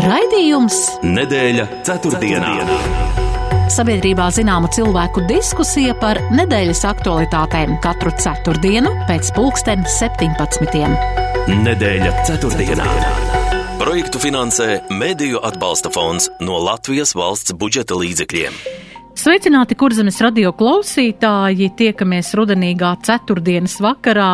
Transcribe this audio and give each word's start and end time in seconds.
Raidījums 0.00 0.76
Nedēļa 1.04 1.64
ceturtdienā. 1.84 2.50
Sabiedrībā 3.68 4.30
zināma 4.32 4.70
cilvēku 4.72 5.26
diskusija 5.28 5.92
par 6.00 6.16
nedēļas 6.32 6.80
aktualitātēm 6.88 7.74
katru 7.84 8.12
ceturtdienu 8.16 8.94
pēc 9.10 9.32
pulksten 9.36 9.84
17. 9.84 10.88
Nedēļa 11.52 12.14
ceturtdienā. 12.30 12.88
Projektu 13.82 14.22
finansē 14.22 14.80
Mēdīju 14.88 15.42
atbalsta 15.50 15.92
fonds 15.92 16.30
no 16.40 16.56
Latvijas 16.64 17.12
valsts 17.18 17.52
budžeta 17.52 17.98
līdzekļiem. 18.00 18.56
Sveicināti, 19.20 19.76
kurzemes 19.76 20.16
radio 20.24 20.54
klausītāji! 20.56 21.74
Tiekamies 21.76 22.32
rudenīgā 22.40 22.94
ceturtdienas 23.04 23.76
vakarā 23.84 24.32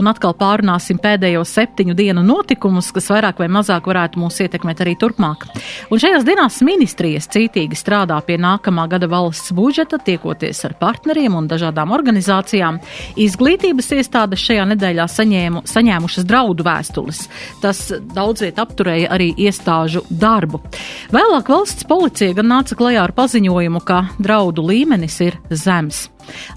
un 0.00 0.10
atkal 0.10 0.34
pārunāsim 0.38 0.98
pēdējo 1.02 1.44
septiņu 1.48 1.94
dienu 1.98 2.24
notikumus, 2.26 2.90
kas 2.94 3.10
vairāk 3.12 3.40
vai 3.42 3.48
mazāk 3.52 3.88
varētu 3.90 4.20
mūs 4.22 4.40
ietekmēt 4.44 4.82
arī 4.84 4.94
turpmāk. 5.00 5.46
Un 5.92 6.02
šajās 6.02 6.26
dienās 6.26 6.60
ministrijas 6.66 7.28
cītīgi 7.32 7.78
strādā 7.78 8.18
pie 8.26 8.38
nākamā 8.40 8.86
gada 8.90 9.08
valsts 9.10 9.54
budžeta, 9.56 10.00
tiekoties 10.02 10.64
ar 10.68 10.76
partneriem 10.80 11.36
un 11.38 11.48
dažādām 11.50 11.94
organizācijām. 11.94 12.80
Izglītības 13.20 13.92
iestādes 13.98 14.42
šajā 14.44 14.66
nedēļā 14.74 15.06
saņēmu, 15.10 15.64
saņēmušas 15.70 16.28
draudu 16.28 16.66
vēstules. 16.66 17.26
Tas 17.62 17.86
daudz 18.14 18.44
viet 18.46 18.60
apturēja 18.62 19.12
arī 19.14 19.30
iestāžu 19.46 20.04
darbu. 20.10 20.62
Vēlāk 21.14 21.52
valsts 21.52 21.86
policija 21.88 22.36
gan 22.40 22.50
nāca 22.56 22.78
klajā 22.78 23.04
ar 23.04 23.14
paziņojumu, 23.16 23.84
ka 23.86 24.04
draudu 24.18 24.66
līmenis 24.70 25.20
ir 25.28 25.38
zems. 25.50 26.08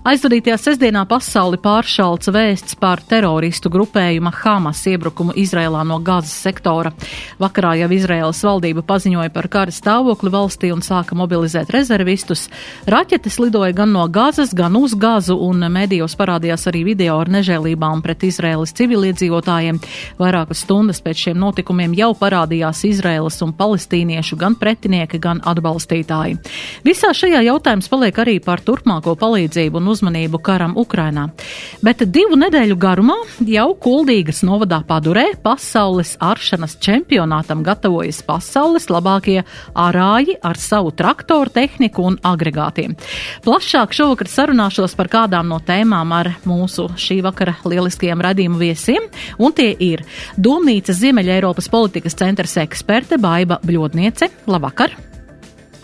Aizvadītajā 0.07 0.55
sestdienā 0.62 1.02
pasauli 1.09 1.57
pāršalca 1.59 2.31
vēsts 2.31 2.77
par 2.80 3.02
teroristu 3.03 3.67
grupējuma 3.73 4.31
Hamas 4.39 4.85
iebrukumu 4.88 5.34
Izrēlā 5.35 5.81
no 5.84 5.98
Gazas 5.99 6.31
sektora. 6.45 6.94
Vakarā 7.41 7.73
jau 7.81 7.89
Izrēlas 7.91 8.39
valdība 8.48 8.85
paziņoja 8.88 9.34
par 9.35 9.49
kara 9.52 9.73
stāvokli 9.75 10.31
valstī 10.31 10.70
un 10.72 10.80
sāka 10.85 11.17
mobilizēt 11.20 11.73
rezervistus. 11.75 12.45
Raķetes 12.88 13.36
lidoja 13.44 13.75
gan 13.75 13.91
no 13.91 14.06
Gazas, 14.08 14.53
gan 14.56 14.78
uz 14.80 14.95
Gazu, 14.95 15.36
un 15.36 15.67
medijos 15.75 16.16
parādījās 16.16 16.69
arī 16.72 16.86
video 16.88 17.17
ar 17.19 17.34
nežēlībām 17.36 18.06
pret 18.06 18.23
Izrēlas 18.30 18.72
civiliedzīvotājiem. 18.80 19.81
Vairākas 20.22 20.63
stundas 20.63 21.03
pēc 21.03 21.28
šiem 21.28 21.44
notikumiem 21.44 21.97
jau 22.00 22.13
parādījās 22.16 22.86
Izrēlas 22.94 23.41
un 23.44 23.52
palestīniešu 23.59 24.39
gan 24.39 24.56
pretinieki, 24.56 25.19
gan 25.19 25.44
atbalstītāji. 25.44 26.39
Visā 26.88 27.11
šajā 27.11 27.44
jautājums 27.50 27.91
paliek 27.91 28.23
arī 28.23 28.39
par 28.39 28.63
turpmāko 28.63 29.17
palīdzību 29.19 29.56
palīdzību 29.58 29.80
un 29.80 29.89
uzmanību 29.91 30.39
karam 30.41 30.75
Ukrainā. 30.77 31.30
Bet 31.81 32.03
divu 32.05 32.38
nedēļu 32.38 32.77
garumā 32.77 33.16
jau 33.45 33.73
Kuldīgas 33.75 34.44
novadā 34.45 34.83
padurē 34.86 35.33
pasaules 35.41 36.17
aršanas 36.19 36.77
čempionātam 36.80 37.63
gatavojas 37.63 38.22
pasaules 38.22 38.88
labākie 38.89 39.44
arāji 39.73 40.38
ar 40.41 40.58
savu 40.58 40.91
traktoru 40.91 41.50
tehniku 41.50 42.05
un 42.05 42.17
agregātiem. 42.22 42.95
Plašāk 43.44 43.94
šovakar 43.94 44.28
sarunāšos 44.28 44.95
par 44.95 45.09
kādām 45.09 45.50
no 45.50 45.59
tēmām 45.59 46.13
ar 46.13 46.35
mūsu 46.45 46.89
šī 46.97 47.22
vakara 47.25 47.58
lieliskajiem 47.66 48.22
radījumu 48.22 48.61
viesiem, 48.61 49.09
un 49.39 49.53
tie 49.53 49.73
ir 49.73 50.05
Domnīcas 50.38 51.02
Ziemeļa 51.02 51.39
Eiropas 51.39 51.69
politikas 51.69 52.17
centrs 52.17 52.58
eksperte 52.61 53.17
Baiba 53.17 53.59
Bļodniece. 53.66 54.30
Labvakar! 54.47 54.94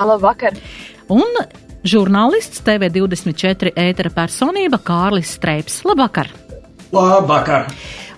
Labvakar! 0.04 0.58
Un 1.14 1.63
žurnālists 1.84 2.64
TV24 2.64 3.74
ētera 3.76 4.12
personība 4.14 4.80
Kārlis 4.84 5.36
Streips. 5.38 5.82
Labvakar! 5.88 6.32
Labvakar! 6.94 7.70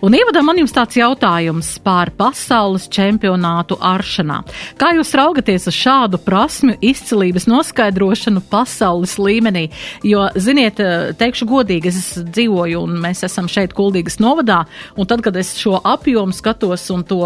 Un 0.05 0.13
ievadā 0.13 0.43
man 0.45 0.59
jums 0.59 0.73
tāds 0.75 0.99
jautājums 0.99 1.71
par 1.81 2.11
pasaules 2.13 2.83
čempionātu 2.93 3.73
aršanā. 3.81 4.43
Kā 4.77 4.91
jūs 4.93 5.15
raugaties 5.17 5.65
uz 5.71 5.73
šādu 5.73 6.19
prasmju 6.21 6.75
izcilības 6.85 7.47
noskaidrošanu 7.49 8.43
pasaules 8.51 9.15
līmenī? 9.17 9.63
Jo, 10.05 10.27
ziniet, 10.37 10.77
teikšu 11.17 11.47
godīgi, 11.49 11.89
es 11.89 12.21
dzīvoju 12.21 12.83
un 12.85 12.99
mēs 13.01 13.25
esam 13.25 13.49
šeit 13.49 13.73
Kuldīgas 13.73 14.19
novadā, 14.21 14.61
un 14.93 15.09
tad, 15.09 15.25
kad 15.25 15.41
es 15.41 15.55
šo 15.57 15.79
apjomu 15.81 16.37
skatos 16.37 16.85
un 16.93 17.01
to 17.09 17.23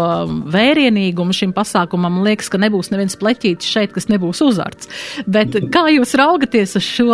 vērienīgumu 0.56 1.36
šim 1.36 1.52
pasākumam, 1.52 2.22
liekas, 2.24 2.48
ka 2.48 2.64
nebūs 2.64 2.94
neviens 2.94 3.20
pleķītis 3.20 3.76
šeit, 3.76 3.92
kas 3.92 4.08
nebūs 4.08 4.40
uzarts. 4.46 4.88
Bet 5.28 5.52
kā 5.68 5.84
jūs 5.92 6.16
raugaties 6.16 6.78
uz 6.80 6.88
šo, 6.96 7.12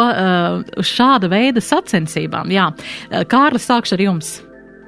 uz 0.79 0.95
šāda 0.95 1.33
veida 1.35 1.65
sacensībām? 1.65 2.55
Jā, 2.55 2.71
Kārli, 3.27 3.67
sākšu 3.67 3.99
ar 3.99 4.11
jums. 4.13 4.37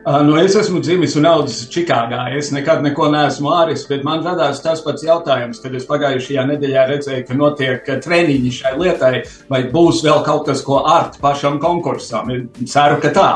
Nu, 0.07 0.37
es 0.41 0.55
esmu 0.57 0.79
dzimis 0.81 1.17
un 1.19 1.27
audzis 1.29 1.67
Čikāgā. 1.73 2.23
Es 2.39 2.49
nekad 2.55 2.81
neko 2.87 3.11
neesmu 3.13 3.51
āris, 3.53 3.83
bet 3.91 4.07
man 4.07 4.23
radās 4.25 4.63
tas 4.65 4.81
pats 4.85 5.05
jautājums, 5.05 5.61
kad 5.61 5.75
es 5.77 5.85
pagājušajā 5.91 6.47
nedēļā 6.53 6.85
redzēju, 6.93 7.27
ka 7.29 7.37
notiek 7.37 7.91
treniņi 8.07 8.55
šai 8.61 8.75
lietai, 8.79 9.13
vai 9.53 9.63
būs 9.73 10.01
vēl 10.07 10.23
kaut 10.25 10.47
kas, 10.49 10.65
ko 10.65 10.81
ārt 10.89 11.21
pašam 11.21 11.59
konkursam. 11.61 12.31
Ceru, 12.65 13.03
ka 13.05 13.13
tā. 13.13 13.31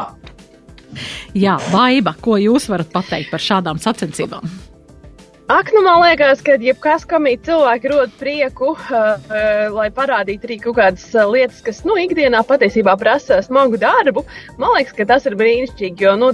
Jā, 1.37 1.59
Baiba, 1.73 2.15
ko 2.21 2.39
jūs 2.41 2.71
varat 2.73 2.93
pateikt 2.95 3.33
par 3.35 3.43
šādām 3.43 3.81
sacensībām? 3.83 4.72
Ak, 5.53 5.69
nu 5.75 5.83
man 5.85 6.01
liekas, 6.01 6.41
ka 6.41 6.55
jebkas, 6.57 7.03
kam 7.05 7.27
ir 7.29 7.41
cilvēki 7.45 7.91
rod 7.93 8.13
prieku, 8.17 8.71
uh, 8.73 9.01
uh, 9.21 9.67
lai 9.75 9.91
parādītu 9.93 10.49
arī 10.49 10.57
kaut 10.63 10.79
kādas 10.79 11.03
uh, 11.13 11.27
lietas, 11.29 11.59
kas, 11.67 11.83
nu, 11.85 11.99
ikdienā 12.01 12.41
patiesībā 12.49 12.95
prasa 12.97 13.43
smagu 13.45 13.77
darbu, 13.77 14.23
man 14.57 14.73
liekas, 14.79 14.95
ka 14.97 15.05
tas 15.11 15.29
ir 15.29 15.37
brīnišķīgi, 15.37 16.07
jo, 16.07 16.15
nu, 16.17 16.31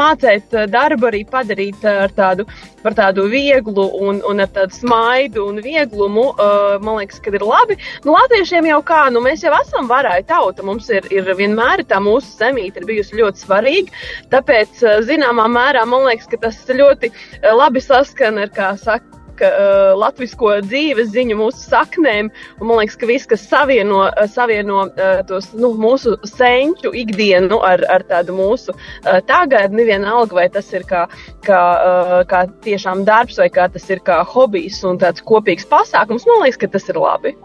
mācēt 0.00 0.56
darbu 0.72 1.10
arī 1.10 1.20
padarīt 1.28 1.84
ar 1.84 2.14
tādu, 2.16 2.46
par 2.80 2.96
tādu 2.96 3.26
vieglu 3.28 3.90
un, 4.06 4.22
un 4.24 4.40
ar 4.40 4.48
tādu 4.54 4.72
smaidu 4.78 5.44
un 5.50 5.60
vieglumu, 5.60 6.24
uh, 6.30 6.78
man 6.80 7.02
liekas, 7.02 7.20
ka 7.20 7.34
ir 7.36 7.44
labi. 7.44 7.76
Nu, 8.08 8.14
latviešiem 8.16 8.70
jau 8.70 8.80
kā, 8.88 9.02
nu, 9.12 9.20
mēs 9.26 9.44
jau 9.44 9.52
esam 9.58 9.92
varāja 9.92 10.24
tauta, 10.32 10.64
mums 10.64 10.88
ir, 10.88 11.04
ir 11.12 11.28
vienmēr 11.36 11.84
tā 11.84 12.00
mūsu 12.00 12.32
zemīte 12.40 12.80
ir 12.80 12.88
bijusi 12.88 13.20
ļoti 13.20 13.44
svarīga, 13.44 14.02
tāpēc, 14.32 14.80
zināmā 15.12 15.44
mērā, 15.58 15.84
man 15.84 16.08
liekas, 16.08 16.32
ka 16.32 16.40
tas 16.48 16.64
ļoti 16.72 17.12
labi 17.52 17.84
saskana 17.84 18.45
ir, 18.46 18.52
kā 18.56 18.72
saka, 18.80 19.16
uh, 19.36 19.92
latviešu 19.98 20.60
dzīves 20.66 21.10
ziņu, 21.12 21.36
mūsu 21.38 21.64
saknēm. 21.70 22.30
Un, 22.60 22.68
man 22.68 22.80
liekas, 22.80 22.96
ka 23.00 23.08
viss, 23.08 23.28
kas 23.28 23.44
savieno, 23.48 24.06
savieno 24.32 24.86
uh, 24.86 25.22
tos 25.28 25.52
nu, 25.54 25.72
mūsu 25.80 26.16
senču 26.28 26.92
ikdienu 26.96 27.60
ar, 27.64 27.84
ar 27.92 28.06
tādu 28.08 28.36
mūsu 28.36 28.74
uh, 28.74 29.18
tagadni, 29.26 29.86
vienalga, 29.88 30.40
vai 30.40 30.48
tas 30.52 30.70
ir 30.72 30.86
kā, 30.88 31.06
kā, 31.46 31.62
uh, 31.76 32.20
kā 32.28 32.46
tiešām 32.66 33.04
darbs, 33.08 33.40
vai 33.42 33.50
kā 33.52 33.68
tas 33.72 33.90
ir 33.90 34.02
kā 34.06 34.22
hobijs 34.24 34.82
un 34.86 35.00
tāds 35.02 35.24
kopīgs 35.26 35.68
pasākums, 35.68 36.26
man 36.28 36.46
liekas, 36.46 36.62
ka 36.62 36.72
tas 36.78 36.88
ir 36.92 37.00
labi. 37.00 37.36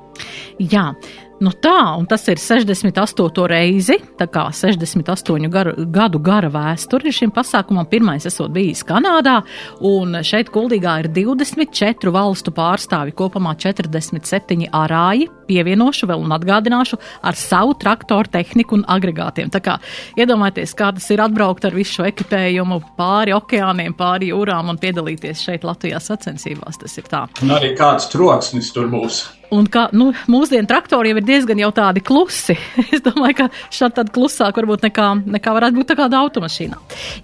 Jā, 0.72 0.92
Nu 1.42 1.50
tā, 1.58 1.96
un 1.98 2.06
tas 2.06 2.22
ir 2.30 2.38
68. 2.38 3.48
reizi, 3.50 3.96
tā 4.20 4.28
kā 4.30 4.44
68 4.54 5.48
garu, 5.50 5.72
gadu 5.90 6.20
gara 6.22 6.52
vēsture 6.54 7.10
šim 7.10 7.32
pasākumam. 7.34 7.88
Pirmais 7.90 8.28
esot 8.30 8.54
bijis 8.54 8.84
Kanādā, 8.86 9.40
un 9.82 10.20
šeit 10.22 10.52
Kuldīgā 10.54 11.00
ir 11.02 11.10
24 11.16 12.14
valstu 12.14 12.54
pārstāvi, 12.54 13.16
kopumā 13.18 13.56
47 13.58 14.70
arāji, 14.70 15.32
pievienošu 15.50 16.12
vēl 16.14 16.28
un 16.28 16.38
atgādināšu 16.38 17.02
ar 17.26 17.42
savu 17.42 17.74
traktoru 17.82 18.30
tehniku 18.38 18.78
un 18.78 18.86
agregātiem. 18.86 19.50
Tā 19.50 19.66
kā 19.66 19.80
iedomājieties, 20.22 20.78
kā 20.78 20.94
tas 20.94 21.10
ir 21.10 21.26
atbraukt 21.26 21.66
ar 21.66 21.74
visu 21.74 21.98
šo 21.98 22.10
ekipējumu 22.12 22.84
pāri 23.02 23.34
okeāniem, 23.34 23.98
pāri 23.98 24.30
jūrām 24.30 24.70
un 24.70 24.78
piedalīties 24.78 25.42
šeit 25.50 25.66
Latvijā 25.66 25.98
sacensībās. 25.98 26.78
Tas 26.86 27.02
ir 27.02 27.10
tā. 27.10 27.26
Un 27.42 27.58
arī 27.58 27.74
kāds 27.74 28.14
troksnis 28.14 28.70
tur 28.78 28.94
būs. 28.94 29.26
Un 29.52 29.66
kā 29.68 29.90
nu, 29.92 30.12
mūsdienu 30.32 30.64
traktori 30.70 31.12
jau 31.12 31.18
ir 31.20 31.26
diezgan 31.28 31.60
jau 31.60 31.72
tādi 31.76 32.00
klusi. 32.08 32.56
es 32.96 33.02
domāju, 33.04 33.36
ka 33.42 33.48
šādi 33.68 33.98
tādi 33.98 34.14
klusāki 34.16 34.62
varbūt 34.62 34.86
nekā, 34.88 35.08
nekā 35.36 35.56
varētu 35.58 35.76
būt 35.76 35.92
kāda 36.00 36.22
automašīna. 36.24 36.78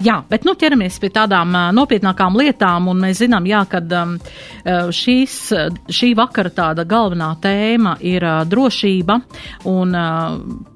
Jā, 0.03 0.17
bet 0.27 0.43
nu 0.47 0.57
ķeramies 0.59 0.99
pie 0.99 1.09
tādām 1.15 1.55
nopietnākām 1.77 2.35
lietām, 2.35 2.89
un 2.91 2.99
mēs 3.05 3.21
zinām, 3.21 3.47
jā, 3.47 3.61
ka 3.71 3.79
um, 4.01 4.17
šīs, 4.91 5.38
šī 5.88 6.09
vakara 6.19 6.51
tāda 6.51 6.83
galvenā 6.88 7.29
tēma 7.44 7.95
ir 8.03 8.25
drošība, 8.51 9.21
un 9.71 9.95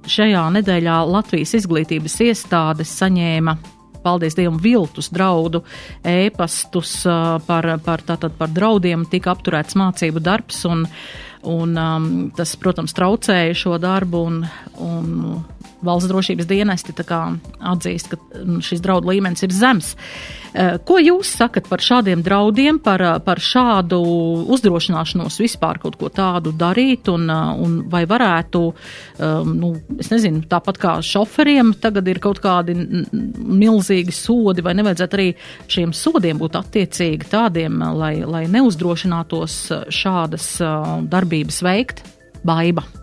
šajā 0.08 0.46
nedēļā 0.56 1.02
Latvijas 1.12 1.58
izglītības 1.60 2.16
iestādes 2.30 2.96
saņēma 3.02 3.58
paldies 4.02 4.34
Dievam, 4.34 4.56
viltus 4.58 5.12
draudu, 5.14 5.60
ēpastus 6.08 7.04
par, 7.46 7.68
par, 7.86 8.02
tātad 8.08 8.34
par 8.40 8.50
draudiem, 8.50 9.04
tika 9.12 9.36
apturēts 9.36 9.78
mācību 9.78 10.24
darbs 10.26 10.64
un 10.66 10.88
uh, 10.88 11.04
un 11.48 11.78
um, 11.78 12.10
tas, 12.36 12.54
protams, 12.62 12.94
traucēja 12.98 13.56
šo 13.58 13.78
darbu 13.82 14.24
un, 14.30 14.42
un 14.84 15.14
valsts 15.86 16.10
drošības 16.12 16.50
dienesti 16.50 16.94
atzīst, 16.94 18.12
ka 18.12 18.18
mm, 18.20 18.62
šis 18.66 18.84
draudu 18.84 19.12
līmenis 19.12 19.44
ir 19.48 19.56
zems. 19.56 19.96
Eh, 20.52 20.76
ko 20.84 20.98
jūs 21.00 21.30
sakat 21.40 21.70
par 21.72 21.80
šādiem 21.80 22.20
draudiem, 22.26 22.82
par, 22.84 23.02
eh, 23.02 23.20
par 23.24 23.40
šādu 23.40 24.02
uzdrošināšanos 24.52 25.40
vispār 25.40 25.80
kaut 25.80 25.96
ko 25.96 26.10
tādu 26.10 26.52
darīt, 26.52 27.08
un, 27.08 27.30
eh, 27.30 27.64
un 27.64 27.90
vai 27.90 28.06
varētu, 28.06 28.74
nu, 29.46 29.76
es 30.00 30.10
nezinu, 30.10 30.46
tāpat 30.48 30.78
kā 30.78 30.98
šoferiem 31.02 31.74
tagad 31.80 32.08
ir 32.08 32.20
kaut 32.20 32.42
kādi 32.42 32.74
milzīgi 32.74 34.12
sodi, 34.12 34.62
vai 34.62 34.74
nevajadzētu 34.74 35.14
arī 35.14 35.36
šiem 35.68 35.94
sodiem 35.94 36.38
būt 36.40 36.58
attiecīgi 36.58 37.30
tādiem, 37.30 37.78
lai, 37.96 38.24
lai 38.26 38.46
neuzdrošinātos 38.48 39.88
šādas 39.90 40.58
darbības 41.08 41.62
veikt? 41.62 42.04
Baiba. 42.44 43.01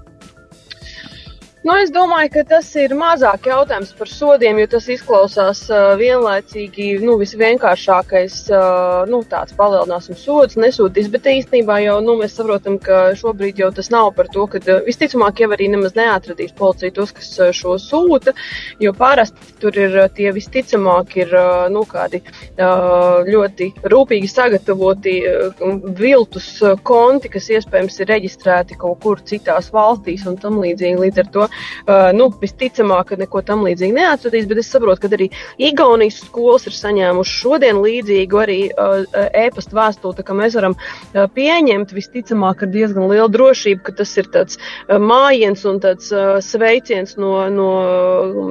Nu, 1.68 1.74
es 1.76 1.90
domāju, 1.92 2.30
ka 2.32 2.42
tas 2.48 2.68
ir 2.80 2.94
mazāk 2.96 3.44
jautājums 3.50 3.90
par 3.98 4.08
sodiem, 4.08 4.56
jo 4.62 4.68
tas 4.72 4.86
izklausās 4.88 5.58
uh, 5.68 5.90
vienlaicīgi 6.00 6.86
nu, 7.02 7.18
visvienkāršākais 7.20 8.36
uh, 8.56 9.02
nu, 9.10 9.18
tāds 9.28 9.52
palielināsim 9.58 10.16
sods, 10.16 10.56
nesūtīs, 10.56 11.10
bet 11.12 11.28
īstenībā 11.28 11.76
jau 11.84 11.98
nu, 12.06 12.14
mēs 12.22 12.38
saprotam, 12.38 12.78
ka 12.80 13.10
šobrīd 13.20 13.60
jau 13.60 13.68
tas 13.76 13.92
nav 13.92 14.14
par 14.16 14.30
to, 14.32 14.46
ka 14.48 14.62
uh, 14.62 14.78
visticamāk 14.86 15.42
jau 15.42 15.50
arī 15.52 15.66
nemaz 15.74 15.92
neatradīs 15.98 16.54
policija 16.56 16.94
tos, 16.96 17.12
kas 17.18 17.34
uh, 17.36 17.50
šo 17.58 17.76
sūta, 17.82 18.32
jo 18.80 18.94
parasti 18.96 19.58
tur 19.60 19.76
ir 19.76 19.98
uh, 20.06 20.08
tie 20.08 20.32
visticamāk 20.38 21.18
ir 21.20 21.36
uh, 21.36 21.66
nu, 21.74 21.84
kādi 21.92 22.22
uh, 22.24 23.28
ļoti 23.28 23.74
rūpīgi 23.92 24.32
sagatavoti 24.32 25.18
uh, 25.34 25.68
viltus 26.00 26.48
uh, 26.64 26.80
konti, 26.80 27.28
kas 27.36 27.52
iespējams 27.58 28.00
ir 28.00 28.12
reģistrēti 28.14 28.80
kaut 28.80 29.04
kur 29.04 29.20
citās 29.20 29.68
valstīs 29.76 30.24
un 30.32 30.40
tam 30.40 30.62
līdzīgi 30.64 31.04
līdz 31.04 31.24
ar 31.26 31.32
to. 31.36 31.48
Uh, 31.88 32.10
nu, 32.16 32.28
visticamāk, 32.42 33.10
ka 33.10 33.18
neko 33.20 33.42
tam 33.46 33.64
līdzīgu 33.66 33.96
neatradīs, 33.96 34.48
bet 34.50 34.62
es 34.62 34.70
saprotu, 34.72 35.04
ka 35.04 35.12
arī 35.16 35.30
Igaunijas 35.68 36.20
skolas 36.26 36.66
ir 36.68 36.76
saņēmušas 36.76 37.42
šodien 37.42 37.82
līdzīgu 37.84 38.42
arī 38.42 38.58
uh, 38.70 39.04
e-pasta 39.36 39.78
vēstuli, 39.78 40.24
ka 40.26 40.36
mēs 40.38 40.56
varam 40.58 40.76
uh, 40.78 41.26
pieņemt 41.34 41.94
visticamāk 41.96 42.64
ar 42.66 42.72
diezgan 42.74 43.08
lielu 43.12 43.28
drošību, 43.34 43.84
ka 43.86 43.96
tas 44.02 44.16
ir 44.20 44.30
tāds 44.34 44.58
uh, 44.58 44.98
mājiens 45.02 45.64
un 45.68 45.80
tāds 45.84 46.10
uh, 46.14 46.38
sveiciens 46.44 47.16
no, 47.20 47.32
no 47.52 47.70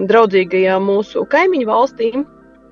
draudzīgajām 0.09 0.87
mūsu 0.87 1.27
kaimiņu 1.29 1.69
valstīm 1.69 2.25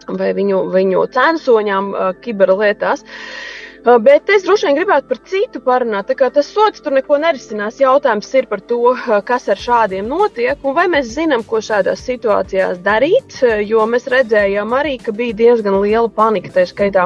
vai 0.06 0.32
viņu, 0.38 0.66
viņu 0.74 1.06
censoņām 1.16 1.92
uh, 1.92 2.10
kiberlietās. 2.22 3.02
Uh, 3.02 3.54
Bet 3.86 4.32
es 4.34 4.42
droši 4.42 4.66
vien 4.66 4.78
gribētu 4.80 5.12
par 5.12 5.20
citu 5.30 5.60
parunāt. 5.62 6.10
Tas 6.34 6.48
sots 6.50 6.82
tur 6.82 6.96
neko 6.96 7.20
nerisinās. 7.22 7.78
Jautājums 7.78 8.32
ir 8.34 8.48
par 8.50 8.64
to, 8.66 8.96
kas 9.28 9.44
ar 9.54 9.60
šādiem 9.62 10.08
notiek 10.10 10.64
un 10.66 10.74
vai 10.74 10.88
mēs 10.90 11.12
zinām, 11.14 11.44
ko 11.46 11.60
šādās 11.62 12.02
situācijās 12.08 12.80
darīt. 12.82 13.36
Jo 13.70 13.84
mēs 13.86 14.08
redzējām 14.10 14.74
arī, 14.74 14.96
ka 15.06 15.14
bija 15.14 15.38
diezgan 15.38 15.78
liela 15.84 16.10
panika, 16.10 16.50
tā 16.56 16.64
skaitā 16.66 17.04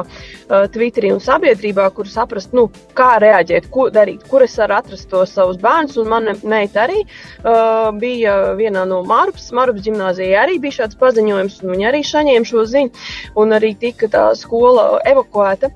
Twitterī 0.72 1.10
un 1.12 1.20
sabiedrībā, 1.20 1.84
kur 1.92 2.08
saprast, 2.08 2.54
nu, 2.56 2.70
kā 2.96 3.10
reaģēt, 3.20 3.68
ko 3.74 3.90
darīt, 3.92 4.24
kur 4.30 4.46
es 4.46 4.56
varu 4.56 4.78
atrast 4.78 5.10
tos 5.12 5.36
savus 5.36 5.60
bērnus. 5.60 5.98
Un 6.00 6.08
mana 6.08 6.32
meita 6.48 6.86
arī 6.86 7.02
uh, 7.04 7.90
bija 8.00 8.54
vienā 8.56 8.86
no 8.88 9.02
Mārupas, 9.04 9.50
Mārupas 9.52 9.84
gimnāzijā 9.84 10.46
arī 10.46 10.56
bija 10.64 10.80
šāds 10.80 10.96
paziņojums, 11.04 11.60
un 11.60 11.76
viņa 11.76 11.92
arī 11.92 12.00
saņēma 12.08 12.50
šo 12.54 12.64
ziņu, 12.72 13.04
un 13.44 13.58
arī 13.60 13.74
tika 13.84 14.08
tā 14.08 14.24
skola 14.40 14.94
evakuēta. 15.12 15.74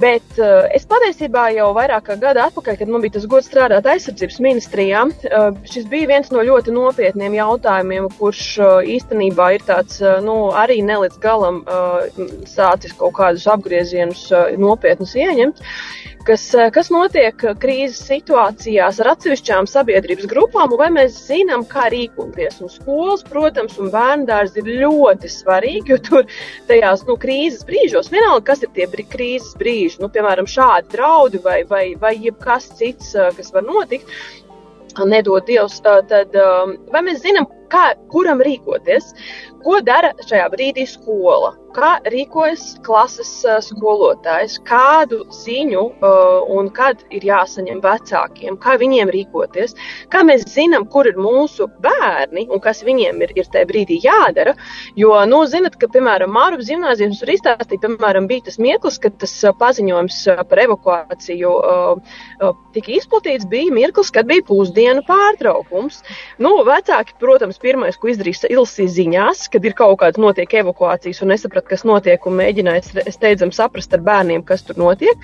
Bet 0.00 0.36
uh, 0.36 0.66
es 0.76 0.84
patiesībā 0.88 1.46
jau 1.56 1.70
vairāk 1.76 2.10
kā 2.10 2.16
gadu 2.20 2.42
atpakaļ, 2.44 2.76
kad 2.80 2.90
man 2.92 3.00
bija 3.04 3.14
tas 3.16 3.26
gods 3.30 3.48
strādāt 3.48 3.86
aizsardzības 3.88 4.40
ministrijā, 4.44 5.06
uh, 5.08 5.46
šis 5.72 5.86
bija 5.88 6.10
viens 6.10 6.28
no 6.34 6.44
ļoti 6.44 6.74
nopietniem 6.76 7.38
jautājumiem, 7.38 8.10
kurš 8.18 8.42
uh, 8.60 8.72
īstenībā 8.96 9.54
ir 9.56 9.64
tāds 9.64 10.02
uh, 10.04 10.18
nu, 10.24 10.36
arī 10.52 10.82
nelīdz 10.84 11.16
galam 11.22 11.62
uh, 11.64 12.04
sācis 12.50 12.92
kaut 13.00 13.16
kādus 13.16 13.48
apgriezienus 13.56 14.26
uh, 14.34 14.50
nopietnus 14.60 15.16
ieņemt. 15.16 15.64
Kas, 16.26 16.42
kas 16.74 16.88
notiek 16.90 17.38
krīzes 17.62 18.00
situācijās 18.08 18.96
ar 18.98 19.12
atsevišķām 19.12 19.68
sabiedrības 19.70 20.26
grupām, 20.26 20.72
vai 20.80 20.88
mēs 20.90 21.20
zinām, 21.28 21.62
kā 21.70 21.84
rīkoties. 21.94 22.56
Un 22.66 22.72
skolas, 22.72 23.22
protams, 23.28 23.76
un 23.78 23.92
bērnu 23.92 24.26
dārzi 24.26 24.58
ir 24.58 24.72
ļoti 24.82 25.30
svarīgi, 25.30 25.92
jo 25.94 26.00
tur 26.08 26.26
tajās 26.66 27.04
nu, 27.06 27.14
krīzes 27.22 27.62
brīžos, 27.68 28.10
vienalga, 28.10 28.42
kas 28.50 28.66
ir 28.66 28.72
tie 28.74 28.88
krīzes 29.06 29.54
brīži, 29.60 29.85
nu, 30.02 30.10
piemēram, 30.12 30.48
šādi 30.50 30.92
draudi 30.94 31.40
vai, 31.44 31.60
vai, 31.70 31.84
vai 32.00 32.14
jebkas 32.18 32.68
cits, 32.78 33.14
kas 33.36 33.52
var 33.54 33.66
notikt, 33.66 34.10
nedod 35.04 35.44
Dievs, 35.48 35.78
tad 35.84 36.12
vai 36.92 37.02
mēs 37.04 37.22
zinām, 37.24 37.48
kā, 37.72 37.90
kuram 38.12 38.40
rīkoties, 38.44 39.12
ko 39.64 39.80
dara 39.84 40.12
šajā 40.26 40.46
brīdī 40.54 40.86
skola, 40.88 41.52
kā 41.76 41.96
rīkojas 42.08 42.64
klases 42.86 43.30
skolotājs, 43.66 44.56
kādu 44.66 45.22
ziņu 45.34 45.82
un 46.56 46.70
kad 46.74 47.02
ir 47.14 47.26
jāsaņem 47.28 47.82
vecākiem, 47.84 48.56
kā 48.62 48.76
viņiem 48.80 49.12
rīkoties, 49.12 49.76
kā 50.12 50.22
mēs 50.26 50.46
zinām, 50.50 50.86
kur 50.92 51.08
ir 51.10 51.18
mūsu 51.20 51.68
bērni 51.84 52.46
un 52.50 52.62
kas 52.64 52.82
viņiem 52.86 53.20
ir, 53.26 53.34
ir 53.36 53.50
tajā 53.52 53.68
brīdī 53.68 54.00
jādara. 54.04 54.56
Jo, 54.98 55.12
nu, 55.28 55.42
zinat, 55.50 55.76
ka, 55.80 55.90
piemēram, 55.92 56.32
Mārupas 56.32 56.70
gimnāzijas 56.72 57.20
tur 57.20 57.34
izstāstīja, 57.34 57.82
piemēram, 57.84 58.28
bija 58.30 58.46
tas 58.48 58.58
mirklis, 58.62 58.98
kad 59.02 59.18
tas 59.20 59.34
paziņojums 59.60 60.22
par 60.48 60.62
evakuāciju 60.64 61.52
tika 62.76 62.94
izplatīts, 62.96 63.48
bija 63.48 63.72
mirklis, 63.74 64.12
kad 64.14 64.28
bija 64.28 64.44
pusdienu 64.48 65.04
pārtraukums. 65.06 66.02
Nu, 66.42 66.56
vecāki, 66.66 67.16
protams, 67.20 67.60
pirmais, 67.62 67.98
ko 68.00 68.10
izdarīja, 68.12 68.50
ilsīs 68.52 68.96
ziņās, 68.96 69.46
kad 69.52 69.64
ir 69.64 69.76
kaut 69.76 70.00
kāds 70.02 70.20
notiek 70.20 70.58
evakuācijas 70.62 71.22
un 71.24 71.36
nesaprata, 71.66 71.68
kas 71.68 71.84
notiek, 71.84 72.26
un 72.26 72.36
mēģināja 72.38 73.10
steidzam 73.10 73.52
saprast 73.52 73.92
ar 73.94 74.00
bērniem, 74.00 74.44
kas 74.44 74.62
tur 74.62 74.76
notiek. 74.76 75.16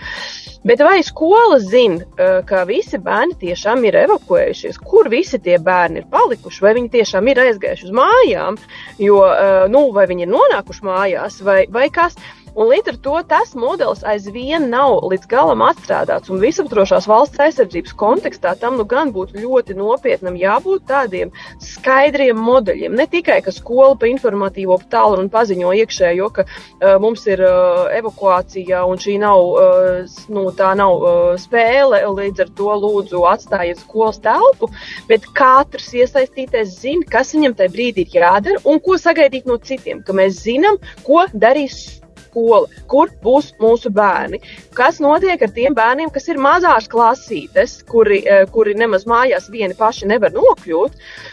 Bet 0.64 0.80
vai 0.80 1.02
skola 1.02 1.58
zina, 1.58 2.04
ka 2.46 2.64
visi 2.66 2.98
bērni 2.98 3.34
tiešām 3.38 3.84
ir 3.84 3.96
evakuējušies, 4.06 4.78
kur 4.78 5.08
visi 5.08 5.38
tie 5.38 5.58
bērni 5.58 6.02
ir 6.02 6.06
palikuši, 6.10 6.62
vai 6.62 6.74
viņi 6.74 6.92
tiešām 6.92 7.28
ir 7.28 7.38
aizgājuši 7.46 7.88
uz 7.88 7.92
mājām, 7.92 8.58
jo, 8.98 9.22
nu, 9.68 9.90
vai 9.92 10.06
viņi 10.06 10.26
ir 10.26 10.32
nonākuši 10.32 10.84
mājās, 10.84 11.42
vai, 11.42 11.66
vai 11.68 11.88
kas. 11.90 12.16
Un 12.52 12.68
līdz 12.68 12.90
ar 12.92 12.96
to 13.04 13.14
tas 13.30 13.54
modelis 13.56 14.02
aizvien 14.04 14.66
nav 14.72 15.06
līdz 15.08 15.28
galam 15.30 15.62
atstrādāts. 15.64 16.28
Un 16.32 16.40
visaptrošās 16.42 17.06
valsts 17.08 17.40
aizsardzības 17.40 17.94
kontekstā 17.96 18.52
tam 18.60 18.76
nu 18.76 18.84
gan 18.88 19.12
būtu 19.14 19.40
ļoti 19.40 19.76
nopietnam 19.78 20.36
jābūt 20.36 20.84
tādiem 20.90 21.32
skaidriem 21.64 22.36
modeļiem. 22.36 22.92
Ne 22.98 23.06
tikai, 23.08 23.38
ka 23.46 23.54
skola 23.56 23.96
pa 23.96 24.10
informatīvo 24.10 24.76
tālu 24.92 25.22
un 25.22 25.30
paziņo 25.32 25.72
iekšējo, 25.80 26.28
ka 26.36 26.44
uh, 26.44 26.98
mums 27.00 27.24
ir 27.30 27.40
uh, 27.46 27.86
evakuācija 27.96 28.84
un 28.84 29.00
šī 29.00 29.16
nav, 29.22 29.46
uh, 29.56 30.20
nu, 30.28 30.44
tā 30.58 30.74
nav 30.76 31.00
uh, 31.00 31.32
spēle, 31.40 32.02
līdz 32.20 32.44
ar 32.44 32.52
to 32.60 32.76
lūdzu 32.84 33.24
atstājiet 33.32 33.80
skolas 33.80 34.20
telpu, 34.20 34.68
bet 35.08 35.24
katrs 35.38 35.88
iesaistītais 35.96 36.76
zina, 36.84 37.08
kas 37.08 37.32
viņam 37.32 37.56
tajā 37.56 37.72
brīdī 37.72 38.04
ir 38.12 38.20
jādara 38.26 38.60
un 38.68 38.80
ko 38.84 39.00
sagaidīt 39.00 39.48
no 39.48 39.56
citiem, 39.56 40.04
ka 40.04 40.12
mēs 40.16 40.42
zinām, 40.44 40.76
ko 41.06 41.24
darīs 41.32 42.02
skola, 42.32 42.66
kur 42.88 43.12
būs 43.22 43.52
mūsu 43.60 43.92
bērni. 43.92 44.40
Kas 44.74 45.00
notiek 45.00 45.40
ar 45.42 45.52
tiem 45.52 45.76
bērniem, 45.76 46.10
kas 46.12 46.28
ir 46.28 46.40
mazās 46.40 46.88
klasītes, 46.88 47.82
kuri, 47.86 48.22
eh, 48.26 48.46
kuri 48.50 48.74
nemaz 48.74 49.04
mājās 49.04 49.50
vieni 49.50 49.74
paši 49.74 50.08
nevar 50.08 50.32
nokļūt. 50.32 50.92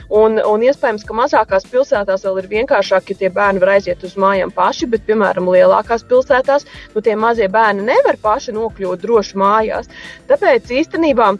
Un, 0.09 0.39
un 0.39 0.61
iespējams, 0.61 1.05
ka 1.05 1.13
mazākās 1.13 1.67
pilsētās 1.71 2.25
vēl 2.25 2.39
ir 2.43 2.49
vienkāršāk, 2.51 3.09
ja 3.09 3.15
tie 3.15 3.29
bērni 3.29 3.59
var 3.59 3.75
aiziet 3.77 4.03
uz 4.03 4.15
mājām 4.15 4.51
paši, 4.51 4.89
bet, 4.89 5.05
piemēram, 5.07 5.47
lielākās 5.47 6.03
pilsētās 6.03 6.65
nu, 6.95 7.01
tie 7.01 7.15
mazie 7.15 7.47
bērni 7.47 7.85
nevar 7.85 8.17
paši 8.21 8.55
nokļūt 8.57 9.05
droši 9.05 9.37
mājās. 9.37 9.89
Tāpēc 10.27 10.69
īstenībā 10.81 11.37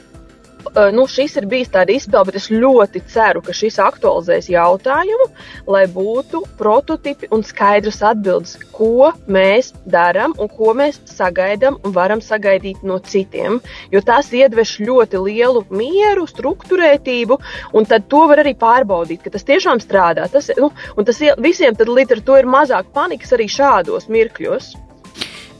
nu, 0.94 1.06
šis 1.10 1.38
ir 1.40 1.48
bijis 1.50 1.72
tāds 1.74 1.96
izpēle, 1.96 2.28
bet 2.30 2.38
es 2.40 2.50
ļoti 2.52 3.02
ceru, 3.12 3.42
ka 3.46 3.56
šis 3.56 3.80
aktualizēs 3.84 4.50
jautājumu, 4.52 5.30
lai 5.72 5.86
būtu 5.92 6.44
prototipi 6.60 7.30
un 7.36 7.44
skaidrs 7.46 8.02
atbildes, 8.06 8.58
ko 8.76 9.12
mēs 9.28 9.72
darām 9.90 10.36
un 10.40 10.52
ko 10.52 10.74
mēs 10.78 11.02
sagaidām 11.10 11.80
un 11.84 11.96
varam 11.96 12.24
sagaidīt 12.24 12.84
no 12.84 13.00
citiem. 13.00 13.60
Jo 13.94 14.04
tas 14.06 14.32
iedvež 14.36 14.78
ļoti 14.86 15.24
lielu 15.26 15.66
mieru, 15.72 16.28
struktūrētību, 16.30 17.40
un 17.74 17.90
tad 17.90 18.08
to 18.12 18.26
var 18.30 18.44
arī 18.44 18.56
pārbaudīt, 18.60 19.24
ka 19.26 19.34
tas 19.36 19.48
tiešām 19.48 19.82
strādā. 19.84 20.30
Tas, 20.32 20.52
nu, 20.60 20.72
un 20.96 21.08
tas 21.08 21.22
visiem 21.40 21.78
tad 21.80 21.92
līdz 21.92 22.18
ar 22.18 22.26
to 22.26 22.40
ir 22.40 22.50
mazāk 22.50 22.92
panikas 22.96 23.36
arī 23.38 23.50
šādos 23.52 24.10
mirkļos. 24.12 24.74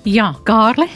Jā, 0.08 0.32
Kārli. 0.48 0.88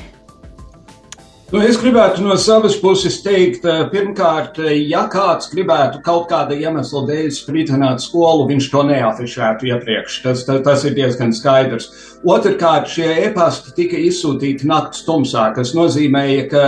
Nu, 1.53 1.59
es 1.61 1.75
gribētu 1.77 2.23
no 2.25 2.33
savas 2.41 2.73
puses 2.81 3.19
teikt, 3.21 3.67
eh, 3.69 3.83
pirmkārt, 3.91 4.55
eh, 4.57 4.71
ja 4.89 5.03
kāds 5.05 5.51
gribētu 5.51 5.99
kaut 6.01 6.25
kāda 6.31 6.57
iemesla 6.57 7.03
dēļ 7.05 7.27
spritināt 7.29 8.01
skolu, 8.01 8.47
viņš 8.49 8.69
to 8.71 8.81
neafišētu 8.87 9.69
iepriekš. 9.69 10.15
Tas, 10.23 10.41
tas, 10.47 10.63
tas 10.65 10.85
ir 10.89 10.95
diezgan 10.97 11.29
skaidrs. 11.29 11.91
Otrkārt, 12.23 12.87
šie 12.87 13.09
e-pasti 13.25 13.73
tika 13.75 13.97
izsūtīti 13.99 14.63
naktas 14.69 15.01
tumsā, 15.03 15.49
kas 15.57 15.73
nozīmēja, 15.75 16.43
ka 16.47 16.61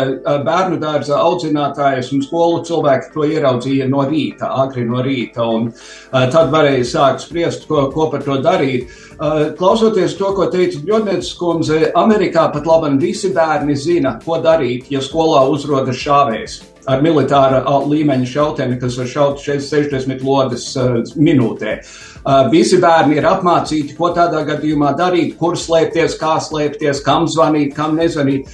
bērnu 0.43 0.81
dārza 0.81 1.15
audzinātājs 1.23 2.09
un 2.11 2.25
skolu 2.25 2.59
cilvēki 2.67 3.13
to 3.13 3.23
ieraudzīja 3.23 3.87
no 3.87 4.03
rīta, 4.09 4.49
agri 4.65 4.83
no 4.83 4.99
rīta, 5.05 5.45
un 5.47 5.69
tad 6.11 6.51
varēja 6.51 6.89
sākt 6.89 7.23
spriest, 7.23 7.69
ko, 7.69 7.85
ko 7.93 8.09
par 8.11 8.25
to 8.27 8.35
darīt. 8.43 8.91
Klausoties 9.55 10.17
to, 10.19 10.33
ko 10.35 10.49
teica 10.51 10.81
Bļodnieces 10.83 11.31
kundze, 11.39 11.79
Amerikā 12.03 12.49
pat 12.51 12.67
labam 12.67 12.99
visi 12.99 13.31
bērni 13.31 13.77
zina, 13.79 14.17
ko 14.25 14.41
darīt 14.43 14.91
ja 14.91 14.99
skolā 14.99 15.45
uzrodas 15.53 16.01
šāvējs 16.03 16.63
ar 16.91 16.99
militāra 17.01 17.63
līmeņa 17.87 18.27
šauteni, 18.29 18.75
kas 18.81 18.99
var 18.99 19.07
šaut 19.09 19.39
60 19.41 20.21
lodes 20.21 20.67
minūtē. 21.15 21.79
Uh, 21.79 22.14
visi 22.49 22.79
bērni 22.81 23.19
ir 23.19 23.27
apmācīti, 23.29 23.93
ko 23.97 24.09
tādā 24.15 24.41
gadījumā 24.47 24.95
darīt, 24.97 25.35
kur 25.37 25.57
slēpties, 25.59 26.17
kā 26.17 26.39
slēpties, 26.41 27.03
kam 27.05 27.27
zvanīt, 27.29 27.75
kam 27.77 27.93
nezvanīt. 27.99 28.49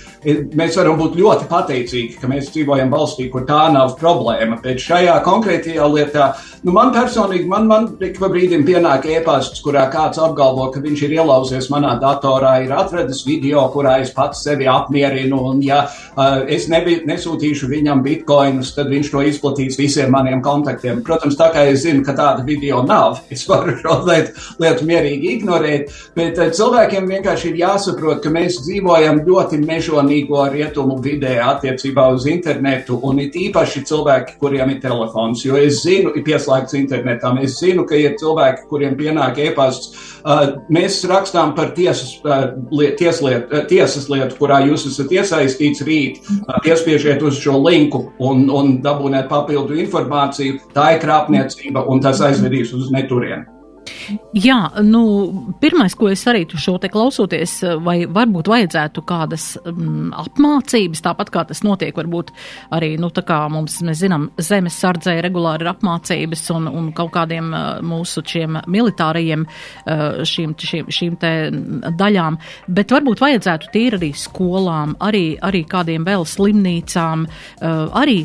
Mēs 0.58 0.76
varam 0.78 1.00
būt 1.00 1.16
ļoti 1.18 1.48
pateicīgi, 1.50 2.20
ka 2.22 2.28
mēs 2.30 2.52
dzīvojam 2.52 2.92
valstī, 2.92 3.30
kur 3.32 3.46
tā 3.48 3.64
nav 3.74 3.96
problēma. 4.00 4.60
Bet 4.62 4.84
šajā 4.84 5.16
konkrētajā 5.26 5.88
lietā, 5.88 6.28
nu, 6.66 6.74
man 6.76 6.92
personīgi, 6.94 7.48
man, 7.50 7.70
man 7.72 7.88
ik 8.04 8.20
pa 8.20 8.30
brīdim 8.30 8.66
pienāk 8.68 9.08
ēpasts, 9.08 9.64
kurā 9.64 9.88
kāds 9.94 10.20
apgalvo, 10.22 10.68
ka 10.74 10.84
viņš 10.84 11.06
ir 11.08 11.16
ielauzies 11.18 11.72
manā 11.74 11.96
datorā, 12.02 12.58
ir 12.66 12.76
atradis 12.76 13.24
video, 13.26 13.64
kurā 13.74 14.02
es 14.04 14.12
pats 14.14 14.44
sevi 14.46 14.68
apmierinu, 14.70 15.40
un 15.54 15.64
ja 15.66 15.86
uh, 15.88 16.44
es 16.52 16.68
nebi, 16.70 17.00
nesūtīšu 17.08 17.72
viņam 17.72 18.04
bitkoinus, 18.06 18.76
tad 18.76 18.92
viņš 18.92 19.14
to 19.16 19.24
izplatīs 19.32 19.80
visiem 19.80 20.12
maniem 20.14 20.44
kontaktiem. 20.44 21.02
Protams, 21.08 21.40
tā 21.40 21.50
kā 21.56 21.66
es 21.72 21.86
zinu, 21.88 22.04
ka 22.06 22.14
tāda 22.20 22.46
video 22.46 22.84
nav, 22.86 23.24
es 23.32 23.48
varu 23.50 23.61
varu 23.62 23.78
šo 23.82 23.98
lietu, 24.10 24.36
lietu 24.62 24.88
mierīgi 24.90 25.34
ignorēt, 25.38 25.96
bet 26.18 26.40
uh, 26.42 26.52
cilvēkiem 26.58 27.10
vienkārši 27.12 27.52
ir 27.52 27.62
jāsaprot, 27.62 28.22
ka 28.24 28.34
mēs 28.34 28.62
dzīvojam 28.66 29.24
ļoti 29.28 29.62
mežonīgo 29.64 30.46
rietumu 30.54 31.00
vidē 31.04 31.38
attiecībā 31.46 32.08
uz 32.16 32.28
internetu, 32.32 33.00
un 33.08 33.22
it 33.24 33.38
īpaši 33.40 33.86
cilvēki, 33.90 34.38
kuriem 34.42 34.76
ir 34.76 34.82
telefons, 34.84 35.46
jo 35.46 35.60
es 35.60 35.82
zinu, 35.86 36.14
ir 36.16 36.26
pieslēgts 36.28 36.78
internetam, 36.80 37.40
es 37.42 37.60
zinu, 37.62 37.86
ka 37.90 37.98
ir 38.00 38.18
cilvēki, 38.22 38.68
kuriem 38.72 38.98
pienāk 39.00 39.40
e-pasts. 39.48 40.10
Uh, 40.22 40.62
mēs 40.74 41.00
rakstām 41.10 41.56
par 41.58 41.72
tiesas, 41.78 42.18
liet, 42.72 42.98
tiesliet, 43.00 43.50
tiesas 43.70 44.10
lietu, 44.12 44.38
kurā 44.40 44.62
jūs 44.68 44.86
esat 44.92 45.14
iesaistīts 45.16 45.86
rīt, 45.88 46.22
piespiežiet 46.66 47.24
uz 47.26 47.40
šo 47.42 47.58
linku 47.62 48.06
un, 48.22 48.46
un 48.50 48.78
dabūniet 48.86 49.30
papildu 49.32 49.80
informāciju. 49.86 50.60
Tā 50.76 50.94
ir 50.96 51.02
krāpniecība, 51.04 51.86
un 51.92 52.04
tas 52.04 52.22
aizvedīs 52.26 52.76
uz 52.78 52.92
neturienu. 52.94 53.51
Jā, 54.36 54.60
nu, 54.84 55.04
pirmais, 55.62 55.96
ko 55.98 56.10
es 56.12 56.24
arī 56.28 56.44
šo 56.52 56.78
te 56.82 56.90
klausoties, 56.92 57.58
vai 57.84 58.02
varbūt 58.10 58.50
vajadzētu 58.52 59.04
kādas 59.08 59.54
um, 59.66 60.12
apmācības, 60.16 61.04
tāpat 61.06 61.32
kā 61.34 61.46
tas 61.50 61.64
notiek, 61.66 61.96
varbūt 61.96 62.32
arī, 62.76 62.94
nu, 63.02 63.12
tā 63.14 63.24
kā 63.28 63.44
mums, 63.52 63.80
mēs 63.86 64.02
zinām, 64.04 64.30
zemes 64.42 64.78
sardzē 64.82 65.18
regulāri 65.24 65.66
ir 65.66 65.72
apmācības 65.72 66.44
un, 66.56 66.68
un 66.72 66.90
kaut 66.96 67.12
kādiem 67.16 67.52
mūsu 67.86 68.24
šiem 68.28 68.60
militārajiem 68.72 69.46
šīm, 70.28 70.56
šīm, 70.58 70.92
šīm 70.92 71.18
te 71.22 71.34
daļām, 72.00 72.38
bet 72.72 72.94
varbūt 72.96 73.24
vajadzētu 73.24 73.72
tīri 73.74 74.00
arī 74.00 74.12
skolām, 74.18 74.96
arī, 75.04 75.26
arī 75.44 75.64
kādiem 75.70 76.06
vēl 76.08 76.26
slimnīcām, 76.28 77.28
arī 77.62 78.18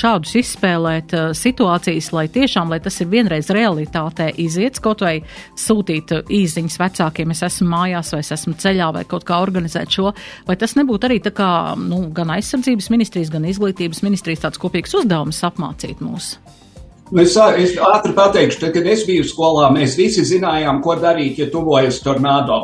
šādus 0.00 0.36
izspēlēt 0.40 1.14
situācijas, 1.36 2.12
lai 2.16 2.26
tiešām, 2.32 2.72
lai 2.72 2.80
tas 2.84 3.00
ir 3.02 3.10
vienreiz 3.12 3.50
realitātē 3.54 4.30
iziets 4.40 4.82
kaut 4.82 4.99
vai 5.04 5.14
sūtīt 5.58 6.14
īziņas 6.26 6.78
vecākiem, 6.80 7.34
es 7.34 7.42
esmu 7.46 7.68
mājās, 7.72 8.12
vai 8.14 8.22
es 8.24 8.32
esmu 8.36 8.54
ceļā, 8.60 8.90
vai 8.96 9.04
kaut 9.08 9.26
kā 9.28 9.40
organizēt 9.42 9.92
šo, 9.96 10.14
vai 10.48 10.56
tas 10.60 10.76
nebūtu 10.78 11.10
arī 11.10 11.20
tā 11.24 11.34
kā, 11.36 11.50
nu, 11.80 12.06
gan 12.16 12.32
aizsardzības 12.36 12.90
ministrijas, 12.94 13.32
gan 13.32 13.48
izglītības 13.50 14.04
ministrijas 14.06 14.46
tāds 14.46 14.62
kopīgs 14.62 14.96
uzdevums 15.00 15.42
apmācīt 15.46 16.02
mūs? 16.04 16.34
Es, 17.10 17.34
es 17.34 17.72
ātri 17.82 18.14
pateikšu, 18.14 18.60
tad, 18.62 18.74
kad 18.76 18.86
es 18.86 19.02
biju 19.06 19.24
skolā, 19.26 19.66
mēs 19.74 19.96
visi 19.98 20.22
zinājām, 20.28 20.78
ko 20.84 20.94
darīt, 21.00 21.40
ja 21.42 21.48
tuvojas 21.50 21.98
tornado. 22.04 22.62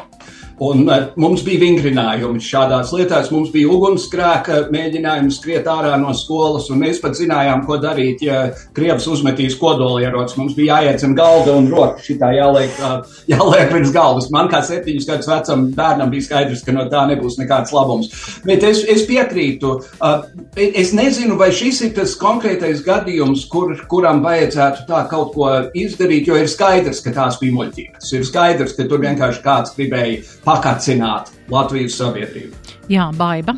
Un 0.57 0.87
uh, 0.89 1.11
mums 1.21 1.43
bija 1.45 1.61
vingrinājumi 1.61 2.41
šādās 2.41 2.89
lietās. 2.97 3.29
Mums 3.29 3.51
bija 3.53 3.69
ugunsgrēka 3.75 4.63
mēģinājums 4.73 5.37
skriet 5.37 5.67
ārā 5.69 5.99
no 6.01 6.15
skolas, 6.17 6.71
un 6.73 6.81
mēs 6.81 7.03
pat 7.03 7.19
zinājām, 7.19 7.67
ko 7.69 7.77
darīt, 7.83 8.23
ja 8.25 8.47
Krievs 8.77 9.05
uzmetīs 9.13 9.59
kodolierocis. 9.61 10.39
Mums 10.41 10.55
bija 10.57 10.79
jāiet 10.81 11.03
zem 11.05 11.13
galda 11.19 11.59
un 11.61 11.69
roka 11.69 12.01
šitā 12.01 12.31
jāliek, 12.39 12.73
uh, 12.81 13.19
jāliek 13.29 13.75
virs 13.75 13.93
galvas. 13.93 14.31
Man 14.33 14.49
kā 14.53 14.63
septiņus 14.65 15.09
gadus 15.11 15.29
vecam 15.29 15.67
bērnam 15.77 16.15
bija 16.15 16.25
skaidrs, 16.31 16.65
ka 16.65 16.73
no 16.73 16.87
tā 16.89 17.05
nebūs 17.11 17.37
nekāds 17.43 17.75
labums. 17.77 18.09
Bet 18.49 18.65
es, 18.65 18.81
es 18.89 19.05
piekrītu. 19.09 19.75
Uh, 20.01 20.25
es 20.57 20.95
nezinu, 20.97 21.37
vai 21.37 21.51
šis 21.53 21.83
ir 21.85 21.93
tas 22.01 22.17
konkrētais 22.17 22.81
gadījums, 22.87 23.45
kur, 23.53 23.77
kuram 23.93 24.25
vajadzētu 24.25 24.89
tā 24.89 25.05
kaut 25.13 25.37
ko 25.37 25.53
izdarīt, 25.77 26.33
jo 26.33 26.41
ir 26.41 26.49
skaidrs, 26.49 27.05
ka 27.05 27.13
tās 27.13 27.37
bija 27.45 27.59
muļķības. 27.61 28.17
Ir 28.17 28.27
skaidrs, 28.33 28.73
ka 28.81 28.89
tur 28.89 29.05
vienkārši 29.05 29.45
kāds 29.45 29.77
gribēja 29.77 30.25
pakacināt 30.47 31.33
Latvijas 31.51 31.99
sabiedrību. 31.99 32.55
Jā, 32.93 33.11
baiba. 33.19 33.57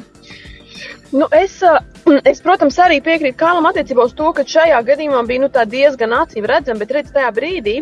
Nu, 1.12 1.28
es, 1.32 1.60
es, 2.30 2.40
protams, 2.44 2.76
arī 2.80 2.98
piekrītu 3.04 3.36
Kālam 3.38 3.66
attiecībā 3.68 4.04
uz 4.08 4.14
to, 4.16 4.30
ka 4.36 4.44
šajā 4.48 4.78
gadījumā 4.86 5.20
bija 5.28 5.42
nu, 5.44 5.48
diezgan 5.68 6.14
acīm 6.16 6.46
redzama, 6.48 6.80
bet 6.82 6.92
redz, 6.96 7.12
tajā 7.14 7.28
brīdī, 7.36 7.74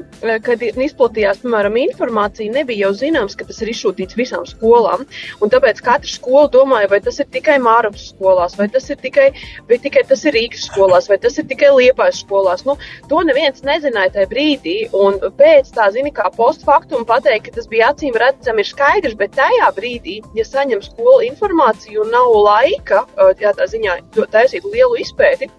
kad 0.45 0.63
izplatījās, 0.67 1.43
piemēram, 1.45 1.79
informācija, 1.83 2.53
nebija 2.53 2.87
jau 2.87 2.93
zināms, 3.03 3.37
ka 3.39 3.47
tas 3.49 3.61
ir 3.63 3.71
izsūtīts 3.73 4.19
visām 4.19 4.47
skolām. 4.49 5.05
Un 5.43 5.53
tāpēc 5.53 5.83
katra 5.85 6.11
skola 6.11 6.49
domāja, 6.53 6.91
vai 6.91 7.01
tas 7.05 7.21
ir 7.23 7.29
tikai 7.33 7.59
Māravas 7.63 8.09
skolās, 8.13 8.57
vai 8.59 8.69
tas 8.73 8.89
ir 8.91 8.99
tikai, 9.03 9.29
vai 9.69 9.79
tikai 9.83 10.05
tas 10.09 10.25
ir 10.27 10.37
Rīgas 10.37 10.67
skolās, 10.71 11.11
vai 11.11 11.21
tas 11.23 11.39
ir 11.39 11.47
tikai 11.51 11.71
Liepājas 11.77 12.23
skolās. 12.25 12.67
Nu, 12.67 12.77
to 13.11 13.23
neviens 13.27 13.63
nezināja 13.67 14.17
tajā 14.17 14.31
brīdī, 14.33 14.77
un 14.97 15.21
pēc 15.39 15.71
tā, 15.77 15.91
zini, 15.95 16.15
kā 16.17 16.31
postfaktum 16.35 17.07
pateikt, 17.09 17.51
ka 17.51 17.61
tas 17.61 17.71
bija 17.71 17.93
acīm 17.93 18.17
redzami, 18.19 18.65
ir 18.65 18.71
skaidrs, 18.73 19.19
bet 19.19 19.37
tajā 19.39 19.71
brīdī, 19.77 20.19
ja 20.39 20.47
saņem 20.47 20.83
skola 20.85 21.23
informāciju 21.29 22.07
un 22.07 22.15
nav 22.15 22.35
laika, 22.49 23.05
jā, 23.43 23.55
tā 23.57 23.69
ziņā 23.71 24.01
taisīt 24.33 24.65
lielu 24.73 24.97
izpēti. 25.03 25.51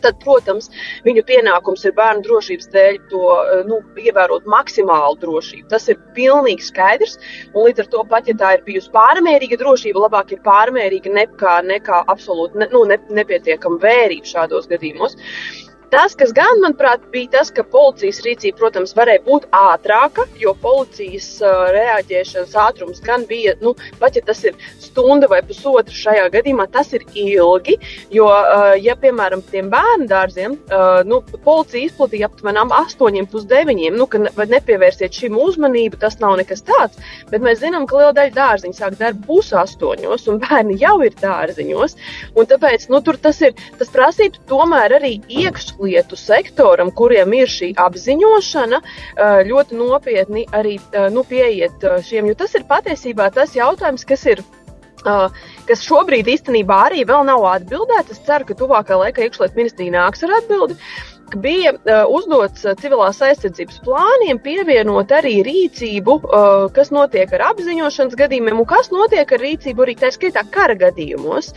Tad, 0.00 0.16
protams, 0.22 0.70
viņu 1.04 1.20
pienākums 1.28 1.82
ir 1.84 1.92
bērnu 1.96 2.24
drošības 2.24 2.70
dēļ 2.72 2.94
to 3.10 3.32
nu, 3.68 3.80
ievērot 4.00 4.46
maksimālu 4.48 5.18
drošību. 5.20 5.66
Tas 5.68 5.90
ir 5.92 5.98
pilnīgi 6.16 6.64
skaidrs. 6.70 7.18
Līdz 7.52 7.84
ar 7.84 7.90
to 7.92 8.04
pat, 8.08 8.30
ja 8.30 8.36
tā 8.40 8.54
ir 8.56 8.64
bijusi 8.64 8.88
pārmērīga 8.94 9.60
drošība, 9.60 10.06
labāk 10.06 10.32
ir 10.32 10.40
pārmērīga 10.46 11.12
nekā, 11.18 11.58
nekā 11.68 12.04
absolūti 12.14 12.62
ne, 12.62 12.70
nu, 12.72 12.86
ne, 12.88 12.96
nepietiekama 13.20 13.82
vērība 13.84 14.32
šādos 14.32 14.70
gadījumos. 14.72 15.18
Tas, 15.90 16.12
kas 16.14 16.30
gan, 16.30 16.60
manuprāt, 16.62 17.02
bija 17.10 17.32
tas, 17.32 17.48
ka 17.50 17.64
policijas 17.66 18.20
rīcība, 18.22 18.60
protams, 18.60 18.92
varēja 18.94 19.24
būt 19.24 19.48
ātrāka, 19.58 20.22
jo 20.38 20.52
policijas 20.62 21.24
uh, 21.42 21.64
reaģēšanas 21.74 22.52
ātrums 22.62 23.00
gan 23.02 23.24
bija, 23.26 23.56
nu, 23.58 23.72
pat 23.98 24.14
ja 24.14 24.22
tas 24.22 24.44
ir 24.46 24.54
stunda 24.78 25.26
vai 25.30 25.40
pusotra 25.42 25.90
šajā 25.90 26.28
gadījumā, 26.36 26.68
tas 26.70 26.92
ir 26.94 27.02
ilgi. 27.18 27.74
Jo, 28.14 28.28
uh, 28.30 28.76
ja, 28.78 28.94
piemēram, 29.02 29.42
tiem 29.50 29.72
bērnu 29.72 30.06
dārziem, 30.12 30.54
uh, 30.70 31.00
nu, 31.10 31.18
policija 31.42 31.88
izplatīja 31.88 32.30
aptuveni 32.30 32.62
8,9, 32.76 33.90
nu, 33.96 34.06
ka 34.06 34.22
ne, 34.22 34.30
nepievērsiet 34.54 35.18
šim 35.18 35.40
uzmanību, 35.42 35.98
tas 36.04 36.20
nav 36.22 36.38
nekas 36.38 36.62
tāds. 36.70 37.02
Bet 37.34 37.42
mēs 37.42 37.64
zinām, 37.64 37.88
ka 37.90 37.98
liela 37.98 38.14
daļa 38.20 38.36
dārziņu 38.38 38.78
sāk 38.78 38.94
darbu 39.02 39.26
pusastoņos, 39.26 40.28
un 40.30 40.38
bērni 40.46 40.78
jau 40.78 41.00
ir 41.02 41.18
dārziņos. 41.18 41.98
Tāpēc 42.38 42.88
nu, 42.94 43.02
tas, 43.10 43.42
ir, 43.42 43.58
tas 43.82 43.90
prasītu 43.90 44.46
tomēr 44.46 45.00
arī 45.00 45.16
iekšā 45.26 45.79
tieslietu 45.80 46.16
sektoram, 46.16 46.90
kuriem 46.92 47.32
ir 47.34 47.48
šī 47.48 47.72
apziņošana, 47.78 48.80
ļoti 49.48 49.76
nopietni 49.76 50.46
arī 50.52 50.78
nu, 51.10 51.24
pieiet 51.24 51.80
šiem, 52.04 52.28
jo 52.28 52.34
tas 52.34 52.54
ir 52.54 52.64
patiesībā 52.68 53.30
tas 53.32 53.54
jautājums, 53.54 54.04
kas 54.04 54.26
ir. 54.26 54.42
Uh, 55.00 55.32
kas 55.64 55.80
šobrīd 55.80 56.26
īstenībā 56.28 56.76
arī 56.90 57.06
vēl 57.08 57.24
nav 57.24 57.40
atbildēts. 57.54 58.12
Es 58.12 58.18
ceru, 58.26 58.44
ka 58.44 58.52
tuvākajā 58.52 58.98
laikā 59.00 59.22
iekšlietu 59.24 59.56
ministrija 59.56 59.94
nāks 59.94 60.26
ar 60.26 60.34
atbildi. 60.42 60.76
Bija 61.36 61.72
uh, 61.74 62.02
uzdots 62.10 62.64
uh, 62.66 62.74
civilās 62.80 63.20
aizsardzības 63.24 63.80
plāniem 63.84 64.40
pievienot 64.42 65.12
arī 65.14 65.40
rīcību, 65.46 66.16
uh, 66.26 66.66
kas 66.74 66.90
notiek 66.94 67.30
ar 67.36 67.46
apziņošanas 67.52 68.16
gadījumiem 68.18 68.60
un 68.62 68.68
kas 68.68 68.90
notiek 68.92 69.30
ar 69.32 69.42
rīcību 69.44 69.84
arī 69.86 69.94
tā 70.00 70.10
skaitā 70.14 70.42
kara 70.52 70.76
gadījumos. 70.80 71.52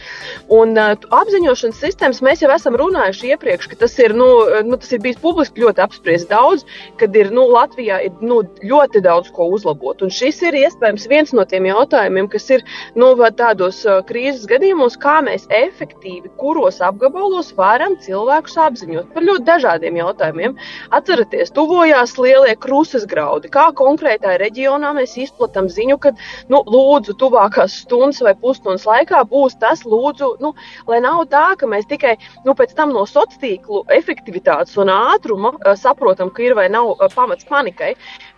Un 0.53 0.77
apziņošanas 0.77 1.81
sistēmas 1.81 2.21
mēs 2.25 2.43
jau 2.43 2.51
esam 2.53 2.77
runājuši 2.79 3.33
iepriekš, 3.33 3.69
ka 3.71 3.79
tas 3.83 3.97
ir, 4.01 4.15
nu, 4.17 4.27
nu, 4.67 4.77
tas 4.79 4.93
ir 4.93 5.01
bijis 5.03 5.19
publiski 5.23 5.63
ļoti 5.63 5.83
apspriests 5.83 6.29
daudz, 6.29 6.65
kad 7.01 7.15
ir, 7.17 7.31
nu, 7.33 7.45
Latvijā 7.53 7.99
ir 8.07 8.23
nu, 8.23 8.41
ļoti 8.63 9.03
daudz 9.05 9.31
ko 9.35 9.49
uzlabot. 9.55 10.03
Un 10.05 10.13
šis 10.13 10.41
ir 10.47 10.57
iespējams 10.63 11.09
viens 11.11 11.33
no 11.35 11.45
tiem 11.49 11.67
jautājumiem, 11.69 12.29
kas 12.31 12.49
ir, 12.53 12.65
nu, 12.99 13.13
tādos 13.37 13.83
krīzes 14.09 14.47
gadījumos, 14.49 14.97
kā 15.01 15.19
mēs 15.25 15.47
efektīvi, 15.53 16.31
kuros 16.39 16.81
apgabalos 16.83 17.53
varam 17.57 17.97
cilvēkus 18.03 18.59
apziņot 18.67 19.13
par 19.13 19.27
ļoti 19.27 19.47
dažādiem 19.47 19.62
jautājumiem. 19.63 20.55
Atcerieties, 20.93 21.51
tuvojās 21.55 22.17
lielie 22.17 22.55
krusas 22.55 23.07
graudi. 23.09 23.51
Kā 23.53 23.69
konkrētā 23.75 24.37
reģionā 24.41 24.93
mēs 24.97 25.17
izplatām 25.17 25.69
ziņu, 25.71 25.97
ka, 26.03 26.13
nu, 26.53 26.63
lūdzu, 26.67 27.17
tuvākās 27.19 27.81
stundas 27.83 28.21
vai 28.21 28.35
pusstundas 28.39 28.85
laikā 28.85 29.23
būs 29.29 29.57
tas, 29.59 29.83
lūdzu, 29.87 30.35
nu, 30.43 30.53
lai 30.87 31.01
nav 31.03 31.25
tā, 31.33 31.55
ka 31.57 31.67
mēs 31.69 31.89
tikai 31.89 32.17
nu, 32.45 32.53
pēc 32.53 32.75
tam 32.77 32.93
no 32.93 33.07
sociālā 33.07 33.23
tīklu 33.23 33.83
efektivitātes 33.93 34.77
un 34.81 34.91
ātruma 34.91 35.53
uh, 35.55 35.73
saprotam, 35.79 36.31
ka 36.33 36.43
ir 36.43 36.55
vai 36.59 36.69
nav 36.71 36.93
uh, 36.93 37.07
pamats 37.13 37.47
panikai 37.47 37.93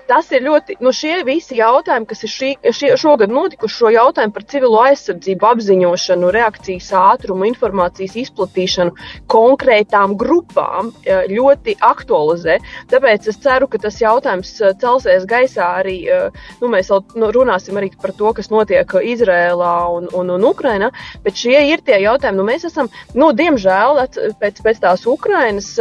tas 0.07 0.29
ir 0.33 0.43
ļoti, 0.45 0.77
nu, 0.83 0.91
šie 0.95 1.19
visi 1.27 1.57
jautājumi, 1.59 2.07
kas 2.09 2.23
ir 2.25 2.31
šī, 2.31 2.49
šie, 2.75 2.91
šogad 2.99 3.31
notikuši, 3.33 3.75
šo 3.75 3.91
jautājumu 3.93 4.35
par 4.35 4.45
civilo 4.51 4.81
aizsardzību, 4.85 5.47
apziņošanu, 5.49 6.31
reakcijas 6.35 6.91
ātrumu, 6.99 7.47
informācijas 7.49 8.17
izplatīšanu 8.25 8.95
konkrētām 9.31 10.15
grupām 10.19 10.91
eh, 11.03 11.25
ļoti 11.31 11.77
aktualizē. 11.85 12.59
Tāpēc 12.91 13.29
es 13.31 13.39
ceru, 13.43 13.69
ka 13.71 13.81
tas 13.85 13.99
jautājums 14.01 14.53
eh, 14.61 14.75
celsies 14.81 15.27
gaisā 15.29 15.71
arī, 15.81 15.97
eh, 16.09 16.43
nu, 16.61 16.69
mēs 16.73 16.91
vēl 16.93 17.03
nu, 17.21 17.31
runāsim 17.35 17.79
arī 17.81 17.91
par 18.01 18.13
to, 18.15 18.33
kas 18.37 18.51
notiek 18.53 18.95
Izrēlā 19.05 19.75
un, 19.95 20.09
un, 20.15 20.31
un 20.37 20.47
Ukrainā, 20.47 20.91
bet 21.25 21.39
šie 21.41 21.57
ir 21.71 21.83
tie 21.85 21.99
jautājumi, 22.03 22.39
nu, 22.39 22.47
mēs 22.47 22.67
esam, 22.69 22.89
nu, 23.17 23.31
diemžēl, 23.35 24.03
pēc, 24.41 24.61
pēc 24.65 24.81
tās 24.83 25.05
Ukrainas, 25.09 25.73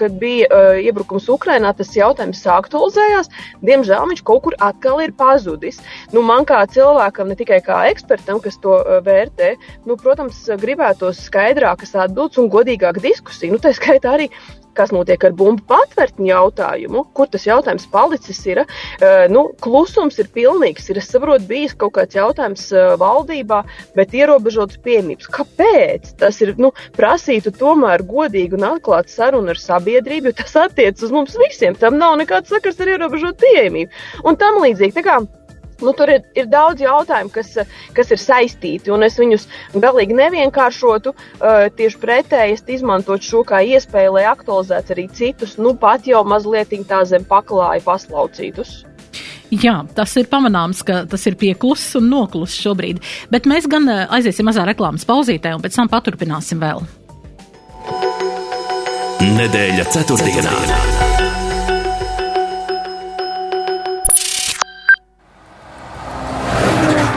kad 0.00 0.14
bija 0.20 0.62
iebrukums 0.80 1.26
Ukrainā, 1.32 1.72
tas 1.76 1.92
jautājums 1.96 2.42
aktualizējās, 2.50 3.30
diemžēl 3.68 4.08
viņš 4.10 4.24
kaut 4.26 4.44
kur 4.46 4.58
atkal 4.62 5.02
ir 5.04 5.14
pazudis. 5.18 5.80
Nu, 6.14 6.24
man 6.26 6.46
kā 6.48 6.62
cilvēkam, 6.70 7.30
ne 7.30 7.38
tikai 7.38 7.60
kā 7.64 7.84
ekspertam, 7.92 8.40
kas 8.44 8.60
to 8.62 8.80
uh, 8.80 9.00
vērtē, 9.04 9.54
nu, 9.88 9.98
protams, 10.00 10.44
gribētos 10.60 11.24
skaidrākas 11.28 11.96
atbildes 12.06 12.40
un 12.42 12.52
godīgāku 12.52 13.02
diskusiju. 13.04 13.56
Nu, 13.56 13.62
tā 13.62 13.74
skaitā 13.76 14.16
arī 14.18 14.30
kas 14.76 14.92
notiek 14.94 15.24
ar 15.26 15.34
bumbu 15.36 15.64
patvērtņu 15.70 16.28
jautājumu, 16.28 17.04
kur 17.16 17.30
tas 17.30 17.46
jautājums 17.48 17.86
palicis 17.92 18.40
ir. 18.50 18.64
Uh, 18.64 19.24
nu, 19.32 19.46
klusums 19.64 20.18
ir 20.22 20.30
pilnīgs. 20.34 20.90
Ir, 20.90 21.00
es 21.02 21.10
saprotu, 21.12 21.46
bijis 21.50 21.76
kaut 21.78 21.94
kāds 21.98 22.18
jautājums 22.18 22.66
uh, 22.74 22.94
valdībā, 23.00 23.62
bet 23.98 24.16
ierobežots 24.16 24.80
pieejamības. 24.84 25.30
Kāpēc? 25.34 26.14
Tas 26.20 26.40
ir 26.44 26.54
nu, 26.60 26.72
prasītu 26.98 27.54
tomēr 27.58 28.04
godīgu 28.08 28.58
un 28.58 28.68
atklātu 28.74 29.14
sarunu 29.14 29.54
ar 29.54 29.60
sabiedrību, 29.60 30.30
jo 30.30 30.40
tas 30.42 30.58
attiecas 30.66 31.06
uz 31.06 31.14
mums 31.14 31.38
visiem. 31.46 31.78
Tam 31.78 31.98
nav 32.00 32.18
nekāds 32.20 32.52
sakars 32.52 32.80
ar 32.82 32.94
ierobežotu 32.96 33.46
pieejamību 33.46 34.28
un 34.28 34.38
tam 34.40 34.62
līdzīgi. 34.64 34.94
Nu, 35.82 35.92
tur 35.96 36.12
ir, 36.12 36.22
ir 36.38 36.46
daudz 36.50 36.82
jautājumu, 36.84 37.32
kas, 37.34 37.56
kas 37.96 38.12
ir 38.14 38.20
saistīti, 38.22 38.92
un 38.94 39.02
es 39.06 39.18
viņus 39.18 39.46
galīgi 39.82 40.16
nevienkāršotu. 40.18 41.14
Uh, 41.14 41.66
tieši 41.74 42.00
pretēji, 42.02 42.58
es 42.58 42.64
izmantotu 42.78 43.26
šo 43.26 43.44
kā 43.48 43.62
iespēju, 43.66 44.14
lai 44.18 44.26
aktualizētu 44.30 44.94
arī 44.94 45.08
citus, 45.14 45.58
nu 45.58 45.74
pat 45.78 46.06
jau 46.06 46.22
mazliet 46.26 46.74
tā 46.88 47.04
zem 47.08 47.26
paklāja 47.28 47.82
paslaucītus. 47.84 48.84
Jā, 49.54 49.76
tas 49.94 50.14
ir 50.18 50.26
pamanāms, 50.30 50.80
ka 50.86 51.04
tas 51.10 51.26
ir 51.28 51.36
pieklusis 51.38 51.98
un 52.00 52.08
noklusis 52.10 52.58
šobrīd. 52.64 53.02
Bet 53.30 53.46
mēs 53.50 53.68
gan 53.70 53.86
aiziesim 53.90 54.48
mazā 54.48 54.64
reklāmas 54.66 55.06
pauzītē, 55.06 55.54
un 55.54 55.62
pēc 55.62 55.78
tam 55.78 55.92
paturpināsim 55.92 56.62
vēl. 56.62 56.82
Nedēļa 59.24 59.86
ceturtdienā. 59.92 60.50
ceturtdienā. 60.50 60.93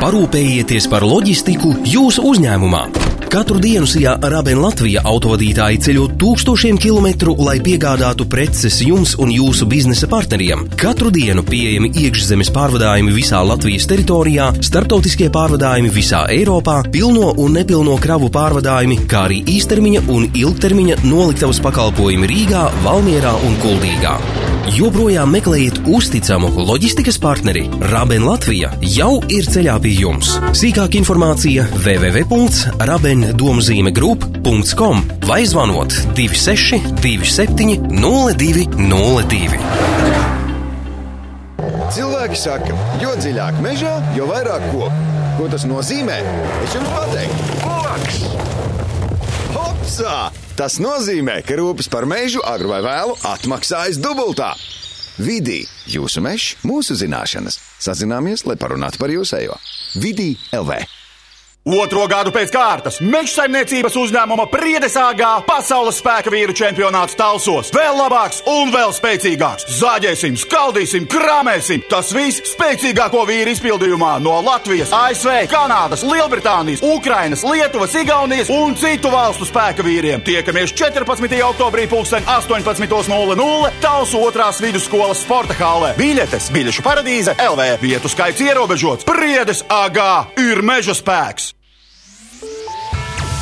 Parūpējieties 0.07 0.85
par 0.87 1.03
loģistiku 1.03 1.73
jūsu 1.83 2.23
uzņēmumā. 2.29 3.16
Katru 3.27 3.60
dienu 3.60 3.84
Sijā 3.84 4.13
Arābēna 4.24 4.62
Latvija 4.69 5.01
autovadītāji 5.07 5.81
ceļo 5.84 6.05
tūkstošiem 6.22 6.77
kilometru, 6.79 7.34
lai 7.43 7.57
piegādātu 7.63 8.24
preces 8.31 8.79
jums 8.86 9.17
un 9.19 9.34
jūsu 9.36 9.67
biznesa 9.67 10.07
partneriem. 10.07 10.63
Katru 10.79 11.12
dienu 11.12 11.43
pieejami 11.48 11.91
iekšzemes 11.91 12.53
pārvadājumi 12.55 13.12
visā 13.12 13.43
Latvijas 13.43 13.89
teritorijā, 13.91 14.48
starptautiskie 14.63 15.27
pārvadājumi 15.34 15.91
visā 15.91 16.24
Eiropā, 16.31 16.79
pilno 16.93 17.34
un 17.36 17.60
nepilno 17.60 18.00
kravu 18.00 18.31
pārvadājumi, 18.31 19.01
kā 19.12 19.25
arī 19.27 19.43
īstermiņa 19.57 20.05
un 20.07 20.29
ilgtermiņa 20.31 21.01
noliktavas 21.03 21.60
pakalpojumi 21.67 22.31
Rīgā, 22.31 22.69
Valmierā 22.88 23.36
un 23.43 23.60
Kuldīgā. 23.63 24.15
Joprojām 24.75 25.31
meklējiet 25.31 25.77
uzticamu 25.88 26.50
loģistikas 26.60 27.15
partneri. 27.24 27.63
Raben 27.88 28.25
Latvija 28.27 28.74
jau 28.84 29.13
ir 29.31 29.48
ceļā 29.48 29.77
pie 29.84 29.93
jums. 29.96 30.34
Sīkāka 30.60 31.00
informācija 31.00 31.63
www.rabendomzīmegroup.com 33.17 35.01
vai 35.25 35.45
zvanot 35.45 35.93
26 36.15 36.79
27 37.01 37.77
0202. 37.89 39.57
Cilvēki 41.88 42.38
saka, 42.38 42.75
jo 43.01 43.13
dziļāk 43.17 43.62
mežā, 43.63 43.93
jo 44.17 44.27
vairāk 44.29 44.65
koku. 44.74 44.91
Ko 45.38 45.47
tas 45.51 45.63
nozīmē? 45.69 46.17
Es 46.65 46.74
jums 46.75 46.89
pateiktu, 46.91 47.38
Loks! 47.63 48.17
Hopsā! 49.53 50.17
Tas 50.57 50.79
nozīmē, 50.81 51.39
ka 51.45 51.57
rūpes 51.59 51.89
par 51.93 52.07
mežu 52.09 52.41
agru 52.45 52.74
vai 52.74 52.81
vēlu 52.86 53.13
atmaksājas 53.29 54.01
dubultā. 54.01 54.55
Vidī 55.22 55.63
jūsu 55.89 56.22
mežs, 56.25 56.57
mūsu 56.65 56.98
zināšanas. 56.98 57.61
Sazināmies, 57.81 58.46
lai 58.50 58.57
parunātu 58.59 59.01
par 59.01 59.13
jūsējo. 59.13 59.55
Vidī 60.01 60.35
LV. 60.53 60.97
Otro 61.68 62.06
gadu 62.08 62.32
pēc 62.32 62.48
kārtas 62.53 63.01
meža 63.03 63.42
saimniecības 63.42 63.98
uzņēmuma 64.00 64.46
Priedesāgā 64.48 65.34
pasaules 65.44 65.98
spēka 66.00 66.32
vīru 66.32 66.53
čempionāts 66.56 67.18
Talsos. 67.20 67.74
Vēl 67.75 67.98
labāks 68.00 68.40
un 68.48 68.72
vēl 68.72 68.94
spēcīgāks. 68.96 69.66
Zāģēsim, 69.75 70.38
skaldīsim, 70.40 71.10
krāmēsim. 71.12 71.84
Tas 71.92 72.14
viss 72.16 72.53
spēcīgāko 72.53 73.25
vīru 73.27 73.51
izpildījumā 73.51 74.14
no 74.24 74.38
Latvijas, 74.46 74.94
ASV, 74.96 75.34
Kanādas, 75.51 76.06
Lielbritānijas, 76.08 76.86
Ukrainas, 76.88 77.44
Lietuvas, 77.44 78.00
Igaunijas 78.00 78.53
un 78.56 78.80
citu 78.80 79.12
valstu 79.12 79.50
spēka 79.51 79.84
vīriem. 79.84 80.24
Tiekamies 80.24 80.72
14. 80.72 81.36
oktobrī 81.50 81.90
18.00 81.92 83.75
Talsu 83.84 84.24
otrās 84.24 84.64
vidusskolas 84.64 85.25
sporta 85.27 85.60
hālē. 85.60 85.92
Biļetes 86.00 86.48
biļešu 86.56 86.88
paradīze 86.88 87.36
LV. 87.36 87.70
Vietu 87.84 88.16
skaits 88.16 88.48
ierobežots. 88.48 89.12
Priedes 89.12 89.66
AGA 89.68 90.30
ir 90.48 90.64
meža 90.64 90.96
spēks. 90.96 91.56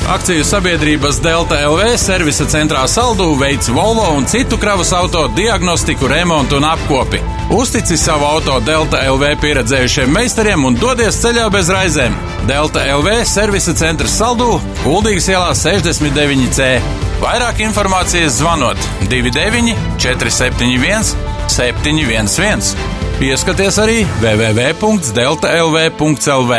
Akciju 0.06 0.44
sabiedrības 0.44 1.16
Delta 1.18 1.68
LV 1.68 1.96
servisa 1.98 2.44
centrā 2.46 2.86
Saldū 2.86 3.40
veids 3.40 3.66
Volvo 3.74 4.12
un 4.14 4.26
citu 4.30 4.54
kravas 4.58 4.92
auto 4.94 5.28
diagnostiku, 5.34 6.06
remontu 6.06 6.56
un 6.60 6.64
apkopi. 6.64 7.18
Uztici 7.50 7.96
savu 7.98 8.24
auto 8.24 8.60
Delta 8.62 9.10
LV 9.10 9.40
pieredzējušiem 9.42 10.12
meistariem 10.14 10.64
un 10.68 10.74
dodies 10.78 11.18
ceļā 11.24 11.50
bez 11.50 11.66
raizēm. 11.74 12.14
Delta 12.46 12.86
LV 12.94 13.24
servisa 13.26 13.74
centrs 13.74 14.14
Saldū, 14.20 14.60
Kuldīgas 14.84 15.26
ielā 15.32 15.50
69C. 15.58 16.80
Vairāk 17.18 17.60
informācijas 17.66 18.38
zvanot 18.38 18.78
29 19.10 19.74
471 19.98 21.02
711. 21.50 22.78
Pieskaties 23.18 23.74
arī 23.82 24.06
www.deltalv.lv. 24.22 26.52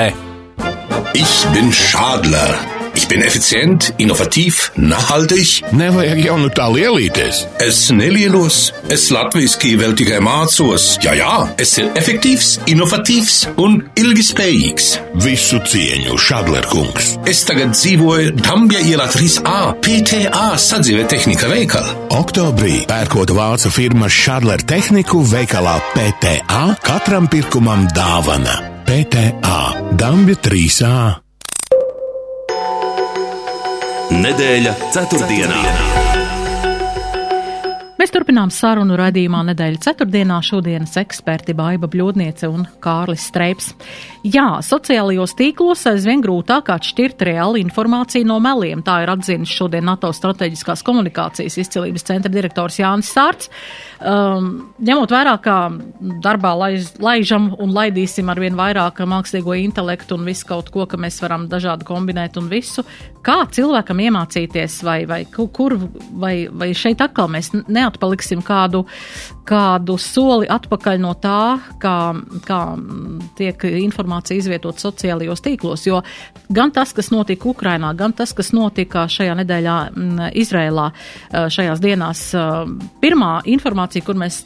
Ich 1.16 1.48
bin 1.54 1.72
Schadler. 1.72 2.77
Ich 2.98 3.08
bin 3.08 3.22
effizient, 3.22 3.94
innovativ, 3.98 4.72
nachhaltig. 4.76 5.62
Nevajag 5.72 6.18
jau 6.26 6.38
nu 6.42 6.48
tā 6.50 6.66
lielīties. 6.74 7.44
Es 7.62 7.92
nelielos, 7.94 8.72
es 8.90 9.04
latviešu 9.14 9.76
vēl 9.78 9.94
tikai 10.00 10.18
mācos. 10.26 10.88
Jā, 11.06 11.14
jā, 11.20 11.36
es 11.62 11.76
esmu 11.78 11.92
efektīvs, 12.02 12.48
inovatīvs 12.74 13.36
un 13.62 13.76
ilgspējīgs. 14.02 14.88
Visu 15.22 15.60
cieņu, 15.70 16.18
Šadlerkungs. 16.18 17.12
Es 17.30 17.44
tagad 17.46 17.78
dzīvoju 17.78 18.34
Dambja 18.42 18.82
ielā 18.82 19.06
3A, 19.14 19.60
PTA 19.86 20.48
sadzīvē 20.58 21.06
tehnika 21.14 21.52
veikalā. 21.54 21.94
Oktobrī 22.18 22.80
pērkot 22.90 23.36
vācu 23.38 23.76
firmas 23.78 24.18
Šadler 24.24 24.66
tehniku 24.66 25.22
veikalā 25.22 25.78
PTA 25.94 26.66
katram 26.82 27.30
pirkumam 27.30 27.86
dāvana. 27.94 28.58
PTA 28.90 29.62
Dambja 30.02 30.42
3A. 30.50 31.27
Nedēļa 34.18 34.72
ceturtdienā. 34.96 35.60
Mēs 37.98 38.14
turpinām 38.14 38.52
sarunu 38.54 38.96
raidījumā 38.98 39.40
nedēļa 39.50 39.80
ceturtdienā 39.84 40.38
šodienas 40.46 40.96
eksperti 41.02 41.56
Baiba 41.58 41.90
Bļodniece 41.92 42.50
un 42.50 42.64
Kārlis 42.82 43.26
Streips. 43.30 43.72
Jā, 44.26 44.60
sociālajos 44.66 45.34
tīklos 45.38 45.82
aizvien 45.90 46.22
grūtāk 46.24 46.70
atšķirt 46.76 47.26
reāli 47.28 47.62
informāciju 47.66 48.28
no 48.30 48.38
meliem. 48.44 48.84
Tā 48.86 49.00
ir 49.04 49.12
atzinis 49.14 49.54
šodien 49.54 49.86
NATO 49.90 50.10
strateģiskās 50.14 50.86
komunikācijas 50.88 51.58
izcilības 51.64 52.06
centra 52.08 52.32
direktors 52.32 52.78
Jānis 52.80 53.10
Sārts. 53.14 53.52
Um, 53.98 54.70
ņemot 54.78 55.14
vērā, 55.14 55.34
ka 55.42 55.58
darbā 56.24 56.54
laiž, 56.62 56.94
laižam 57.02 57.50
un 57.58 57.74
laidīsim 57.74 58.30
arvien 58.30 58.58
vairāk 58.58 59.02
mākslīgo 59.10 59.58
intelektu 59.58 60.20
un 60.20 60.30
visu 60.30 60.46
kaut 60.50 60.70
ko, 60.74 60.86
ka 60.86 61.02
mēs 61.02 61.18
varam 61.26 61.50
dažādi 61.50 61.88
kombinēt 61.88 62.38
un 62.38 62.48
visu, 62.52 62.86
kā 63.28 63.38
cilvēkam 63.52 64.00
iemācīties 64.08 64.80
vai, 64.88 65.02
vai 65.10 65.22
kur, 65.28 65.76
vai, 66.16 66.48
vai 66.48 66.70
šeit 66.78 67.02
atkal 67.04 67.30
mēs 67.32 67.52
neatpaliksim 67.58 68.44
kādu, 68.46 68.86
kādu 69.48 69.98
soli 70.02 70.48
atpakaļ 70.52 71.02
no 71.04 71.14
tā, 71.22 71.58
kā, 71.82 71.98
kā 72.48 72.62
tiek 73.40 73.68
informācija 73.84 74.40
izvietot 74.40 74.80
sociālajos 74.82 75.44
tīklos. 75.44 75.86
Jo 75.90 76.02
gan 76.54 76.72
tas, 76.76 76.94
kas 76.96 77.12
notika 77.14 77.52
Ukrainā, 77.52 77.94
gan 77.98 78.16
tas, 78.16 78.34
kas 78.38 78.54
notika 78.56 79.08
šajā 79.12 79.36
nedēļā 79.42 79.78
Izrēlā, 80.40 80.90
šajās 81.32 81.84
dienās, 81.84 82.28
pirmā 83.04 83.34
informācija, 83.58 84.06
kur 84.08 84.20
mēs 84.20 84.44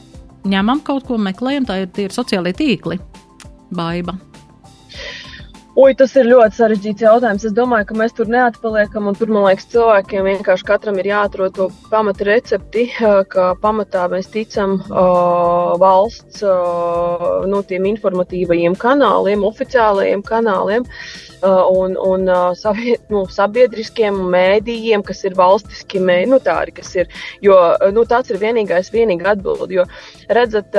ņemam 0.48 0.82
kaut 0.86 1.06
ko, 1.08 1.22
meklējam, 1.22 1.70
tā 1.70 1.84
ir, 1.84 1.92
ir 2.02 2.16
sociālie 2.16 2.54
tīkli. 2.58 2.98
Baiba. 3.72 4.18
Ui, 5.72 5.94
tas 5.96 6.12
ir 6.20 6.28
ļoti 6.28 6.58
sarežģīts 6.58 7.04
jautājums. 7.06 7.46
Es 7.48 7.54
domāju, 7.56 7.86
ka 7.88 7.96
mēs 7.96 8.12
tur 8.18 8.28
neatpaliekam, 8.28 9.06
tur, 9.16 9.30
man 9.32 9.46
liekas, 9.48 9.70
cilvēkiem 9.72 10.28
vienkārši 10.28 10.68
katram 10.68 11.00
ir 11.00 11.08
jāatrod 11.08 11.56
to 11.56 11.70
pamata 11.88 12.28
recepti, 12.28 12.90
ka 13.32 13.46
pamatā 13.64 14.10
mēs 14.12 14.28
ticam 14.34 14.76
uh, 14.82 15.72
valsts 15.80 16.44
uh, 16.44 17.48
no 17.48 17.64
tiem 17.70 17.88
informatīvajiem 17.94 18.76
kanāliem, 18.84 19.48
oficiālajiem 19.48 20.26
kanāliem. 20.28 20.84
Uh, 20.84 21.32
Uh, 21.42 21.66
un, 21.78 21.98
un 21.98 22.28
uh, 22.28 22.52
savie, 22.54 23.00
nu, 23.10 23.24
sabiedriskiem 23.26 24.14
mēdījiem, 24.30 25.02
kas 25.02 25.24
ir 25.26 25.34
valstiski 25.34 25.98
mēdī, 25.98 26.28
nu, 26.30 26.38
tā 26.38 26.60
arī 26.62 26.76
kas 26.78 26.92
ir. 26.94 27.08
Jo 27.42 27.56
uh, 27.58 27.88
nu, 27.90 28.04
tāds 28.06 28.30
ir 28.30 28.38
vienīgais, 28.38 28.92
vienīgā 28.94 29.32
atbilde. 29.34 29.74
Jo, 29.74 29.88
redzat, 30.30 30.78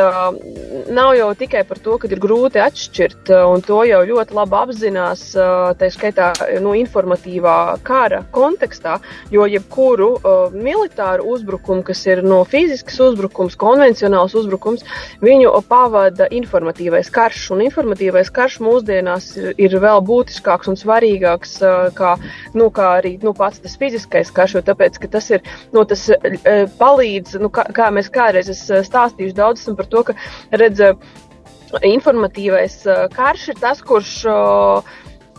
nav 0.95 1.17
jau 1.19 1.33
tikai 1.41 1.65
par 1.67 1.81
to, 1.83 1.97
ka 1.99 2.07
ir 2.07 2.23
grūti 2.23 2.63
atšķirt, 2.63 3.33
un 3.51 3.65
to 3.67 3.81
jau 3.89 4.05
ļoti 4.07 4.39
labi 4.39 4.61
apzinās, 4.83 5.23
tā 5.79 5.89
skaitā, 5.93 6.33
nu, 6.63 6.75
informatīvā 6.75 7.79
kara 7.87 8.23
kontekstā, 8.35 8.99
jo 9.31 9.47
jebkuru 9.47 10.17
militāru 10.55 11.29
uzbrukumu, 11.31 11.85
kas 11.87 12.03
ir 12.07 12.23
no 12.27 12.43
fizisks 12.45 12.99
uzbrukums, 13.01 13.57
konvencionāls 13.57 14.35
uzbrukums, 14.35 14.83
viņu 15.23 15.53
pavada 15.69 16.27
informatīvais 16.31 17.11
karš, 17.15 17.53
un 17.55 17.63
informatīvais 17.63 18.31
karš 18.35 18.59
mūsdienās 18.65 19.31
ir, 19.37 19.53
ir 19.57 19.79
vēl 19.83 20.03
būtiskāk 20.03 20.43
būtiskāks 20.43 20.69
un 20.69 20.79
svarīgāks 20.79 21.59
kā, 21.95 22.17
nu, 22.55 22.71
kā 22.75 22.99
arī 22.99 23.19
nu, 23.23 23.33
pats 23.35 23.63
tas 23.63 23.77
fiziskais 23.79 24.31
karš, 24.35 24.57
jo 24.59 24.63
tāpēc, 24.67 24.99
ka 24.99 25.09
tas 25.09 25.31
ir, 25.31 25.43
nu, 25.73 25.85
tas 25.85 26.09
palīdz, 26.79 27.39
nu, 27.43 27.51
kā, 27.51 27.69
kā 27.73 27.91
mēs 27.95 28.11
kādreiz 28.11 28.51
stāstījuši 28.51 29.37
daudz 29.37 29.63
esam 29.63 29.77
par 29.77 29.87
to, 29.87 30.03
ka, 30.11 30.17
redz, 30.51 30.83
informatīvais 31.81 32.83
karš 33.15 33.49
ir 33.53 33.61
tas, 33.63 33.83
kurš 33.87 34.15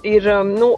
ir, 0.08 0.30
nu, 0.50 0.74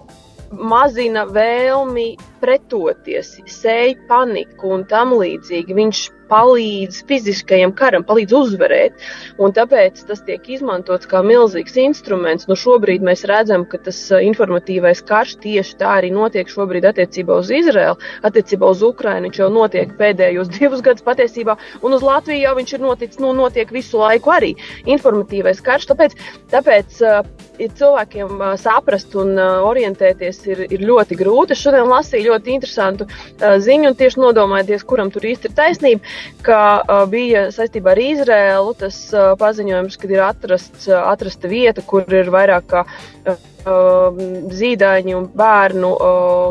mazina 0.52 1.26
vēlmi 1.26 2.16
pretoties, 2.42 3.36
sēž 3.50 4.06
paniku 4.10 4.74
un 4.76 4.86
tam 4.90 5.16
līdzīgi. 5.18 5.76
Viņš 5.78 6.02
palīdz 6.36 7.04
fiziskajam 7.08 7.72
karam, 7.78 8.04
palīdz 8.08 8.36
uzvarēt. 8.36 9.06
Un 9.42 9.54
tāpēc 9.56 10.02
tas 10.10 10.22
tiek 10.28 10.44
izmantots 10.52 11.08
kā 11.10 11.22
milzīgs 11.26 11.78
instruments. 11.80 12.50
Nu, 12.50 12.58
šobrīd 12.60 13.06
mēs 13.06 13.26
redzam, 13.30 13.66
ka 13.70 13.80
tas 13.86 14.00
uh, 14.12 14.22
informatīvais 14.26 15.04
karš 15.08 15.38
tieši 15.46 15.80
tā 15.80 15.96
arī 16.02 16.12
notiek 16.16 16.52
šobrīd 16.52 16.88
attiecībā 16.92 17.40
uz 17.40 17.52
Izraelu, 17.56 17.96
attiecībā 18.28 18.72
uz 18.72 18.84
Ukrainu. 18.86 19.30
Viņš 19.30 19.42
jau 19.44 19.50
notiek 19.54 19.96
pēdējos 20.00 20.52
divus 20.58 20.84
gadus 20.86 21.06
patiesībā, 21.06 21.58
un 21.82 21.96
uz 21.96 22.06
Latviju 22.06 22.44
jau 22.44 22.56
viņš 22.60 22.76
ir 22.76 22.86
noticis, 22.86 23.22
nu, 23.24 23.32
notiek 23.38 23.72
visu 23.72 24.02
laiku 24.02 24.36
arī 24.36 24.54
informatīvais 24.84 25.64
karš. 25.66 25.90
Tāpēc, 25.94 26.18
tāpēc 26.52 27.00
uh, 27.06 27.22
cilvēkiem 27.60 28.36
uh, 28.42 28.54
saprast 28.60 29.16
un 29.20 29.36
orientēties 29.40 30.42
ir, 30.52 30.66
ir 30.68 30.84
ļoti 30.86 31.18
grūti. 31.20 31.56
Es 31.56 31.64
šodien 31.64 31.88
lasīju 31.90 32.32
ļoti 32.32 32.56
interesantu 32.56 33.08
ziņu 33.40 33.92
un 33.92 33.98
tieši 33.98 34.22
nodomājieties, 34.22 34.86
kuram 34.88 35.12
tur 35.14 35.26
īsti 35.28 35.50
ir 35.50 35.56
taisnība 35.58 36.16
ka 36.46 36.62
uh, 36.82 37.04
bija 37.10 37.48
saistībā 37.56 37.96
ar 37.96 38.02
Izrēlu 38.04 38.76
tas 38.80 39.00
uh, 39.14 39.34
paziņojums, 39.40 40.00
kad 40.02 40.16
ir 40.16 40.24
atrasts, 40.26 40.88
uh, 40.92 41.04
atrasta 41.12 41.52
vieta, 41.52 41.84
kur 41.86 42.08
ir 42.14 42.32
vairāk 42.34 42.70
kā 42.72 42.86
uh, 42.86 43.38
zīdaiņu 43.66 45.16
un 45.18 45.28
bērnu 45.36 45.92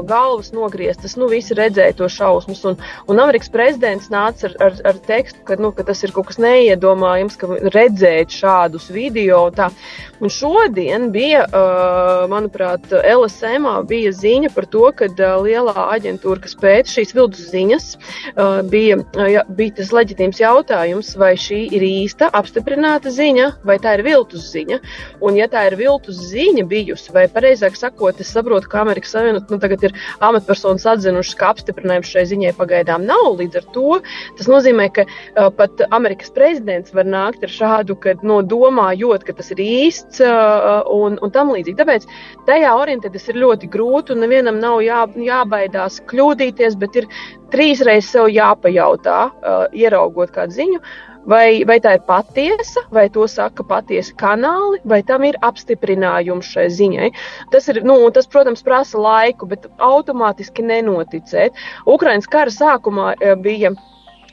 galvas 0.09 0.53
nogrieztas. 0.55 1.17
Nu, 1.21 1.29
visi 1.31 1.55
redzēja 1.55 1.95
to 1.99 2.09
šausmas. 2.11 2.65
Un, 2.69 2.79
un 3.11 3.23
Amerikas 3.23 3.53
prezidents 3.55 4.11
nāca 4.13 4.49
ar, 4.51 4.57
ar, 4.67 4.81
ar 4.93 5.01
tekstu, 5.07 5.41
ka, 5.47 5.59
nu, 5.61 5.71
ka 5.77 5.87
tas 5.87 6.03
ir 6.05 6.15
kaut 6.15 6.31
kas 6.31 6.41
neiedomājams, 6.43 7.39
ka 7.39 7.51
redzēt 7.75 8.35
šādus 8.35 8.91
video. 8.95 9.45
Un, 9.49 9.57
tā. 9.57 9.71
un 10.21 10.33
šodien 10.33 11.11
bija, 11.15 11.45
manuprāt, 12.31 12.91
LSM 12.91 13.69
bija 13.89 14.13
ziņa 14.15 14.51
par 14.55 14.67
to, 14.71 14.89
ka 14.97 15.09
lielā 15.45 15.75
aģentūra, 15.97 16.43
kas 16.45 16.57
pēta 16.59 16.97
šīs 16.97 17.15
viltus 17.17 17.51
ziņas, 17.53 17.89
bija, 18.71 18.99
ja, 19.31 19.45
bija 19.49 19.79
tas 19.81 19.93
leģitīms 19.95 20.41
jautājums, 20.43 21.15
vai 21.21 21.35
šī 21.39 21.65
ir 21.77 21.85
īsta 21.87 22.31
apstiprināta 22.35 23.13
ziņa, 23.15 23.51
vai 23.67 23.79
tā 23.83 23.99
ir 23.99 24.05
viltus 24.07 24.51
ziņa. 24.55 24.81
Un, 25.25 25.39
ja 25.39 25.49
tā 25.51 25.67
ir 25.69 25.79
viltus 25.79 26.21
ziņa 26.33 26.67
bijusi, 26.71 27.04
bijusi. 27.05 27.13
Vai 27.15 27.29
pareizāk 27.29 27.77
sakot, 27.77 28.21
es 28.21 28.33
saprotu, 28.33 28.69
ka 28.69 28.83
Amerikas 28.83 29.13
Savienotās 29.13 29.51
nu, 29.51 29.59
tagad 29.59 29.83
ir 29.85 29.93
amatpersonas 30.21 30.87
atzinušas, 30.87 31.37
ka 31.39 31.53
apstiprinājums 31.53 32.11
šai 32.11 32.25
ziņai 32.27 32.55
pagaidām 32.57 33.05
nav. 33.07 33.37
Līdz 33.39 33.57
ar 33.61 33.65
to 33.73 34.01
tas 34.39 34.49
nozīmē, 34.49 34.91
ka 34.93 35.05
uh, 35.07 35.51
pat 35.51 35.85
Amerikas 35.91 36.31
prezidents 36.31 36.95
var 36.95 37.05
nākt 37.05 37.45
ar 37.45 37.51
šādu, 37.51 37.99
no 38.23 38.43
domājot, 38.43 39.25
ka 39.25 39.33
tas 39.33 39.51
ir 39.53 39.59
īsts 39.61 40.21
uh, 40.21 40.83
un, 40.91 41.19
un 41.21 41.31
tam 41.31 41.53
līdzīgi. 41.53 41.79
Tāpēc 41.79 42.07
tajā 42.47 42.75
orientēties 42.75 43.29
ir 43.29 43.41
ļoti 43.45 43.71
grūti 43.71 44.15
un 44.15 44.25
nevienam 44.25 44.61
nav 44.61 44.83
jā, 44.85 45.05
jābaidās 45.17 46.03
kļūdīties, 46.11 46.79
bet 46.79 46.97
ir 46.97 47.09
trīsreiz 47.55 48.09
sev 48.11 48.31
jāpajautā, 48.33 49.19
uh, 49.31 49.67
ieraugot 49.73 50.33
kādu 50.35 50.57
ziņu. 50.59 50.81
Uh, 50.81 51.14
Vai, 51.25 51.65
vai 51.65 51.79
tā 51.81 51.95
ir 51.97 52.03
patiesa, 52.05 52.83
vai 52.93 53.07
to 53.13 53.25
saka 53.31 53.65
patiesi 53.65 54.13
kanāli, 54.21 54.81
vai 54.85 55.01
tam 55.09 55.25
ir 55.25 55.39
apstiprinājums 55.41 56.51
šai 56.53 56.67
ziņai. 56.79 57.09
Tas, 57.55 57.71
ir, 57.73 57.81
nu, 57.89 57.97
tas, 58.13 58.29
protams, 58.29 58.65
prasa 58.67 59.01
laiku, 59.01 59.49
bet 59.49 59.65
automātiski 59.81 60.67
nenoticēt. 60.69 61.57
Ukraiņas 61.89 62.29
kara 62.29 62.53
sākumā 62.53 63.15
eh, 63.17 63.33
bija 63.41 63.73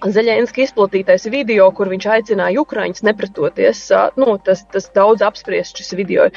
Zeļenska 0.01 0.63
izplatītais 0.63 1.27
video, 1.29 1.67
kur 1.75 1.89
viņš 1.91 2.07
aicināja 2.15 2.61
Ukraiņus 2.63 3.03
nepretoties, 3.05 3.83
nu, 4.17 4.33
tas, 4.41 4.63
tas 4.73 4.89
daudz 4.95 5.21
apspriests 5.25 5.77
šis 5.77 5.93
video, 5.99 6.27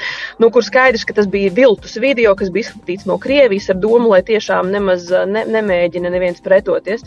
nu, 0.42 0.50
kur 0.52 0.64
skaidrs, 0.66 1.06
ka 1.08 1.16
tas 1.16 1.28
bija 1.30 1.52
viltus 1.54 1.96
video, 2.02 2.34
kas 2.36 2.52
bija 2.52 2.68
izplatīts 2.68 3.08
no 3.08 3.16
Krievijas 3.22 3.70
ar 3.72 3.80
domu, 3.80 4.10
lai 4.12 4.20
tiešām 4.26 4.68
nemaz 4.74 5.08
ne, 5.30 5.46
nemēģina 5.56 6.12
neviens 6.12 6.44
pretoties. 6.44 7.06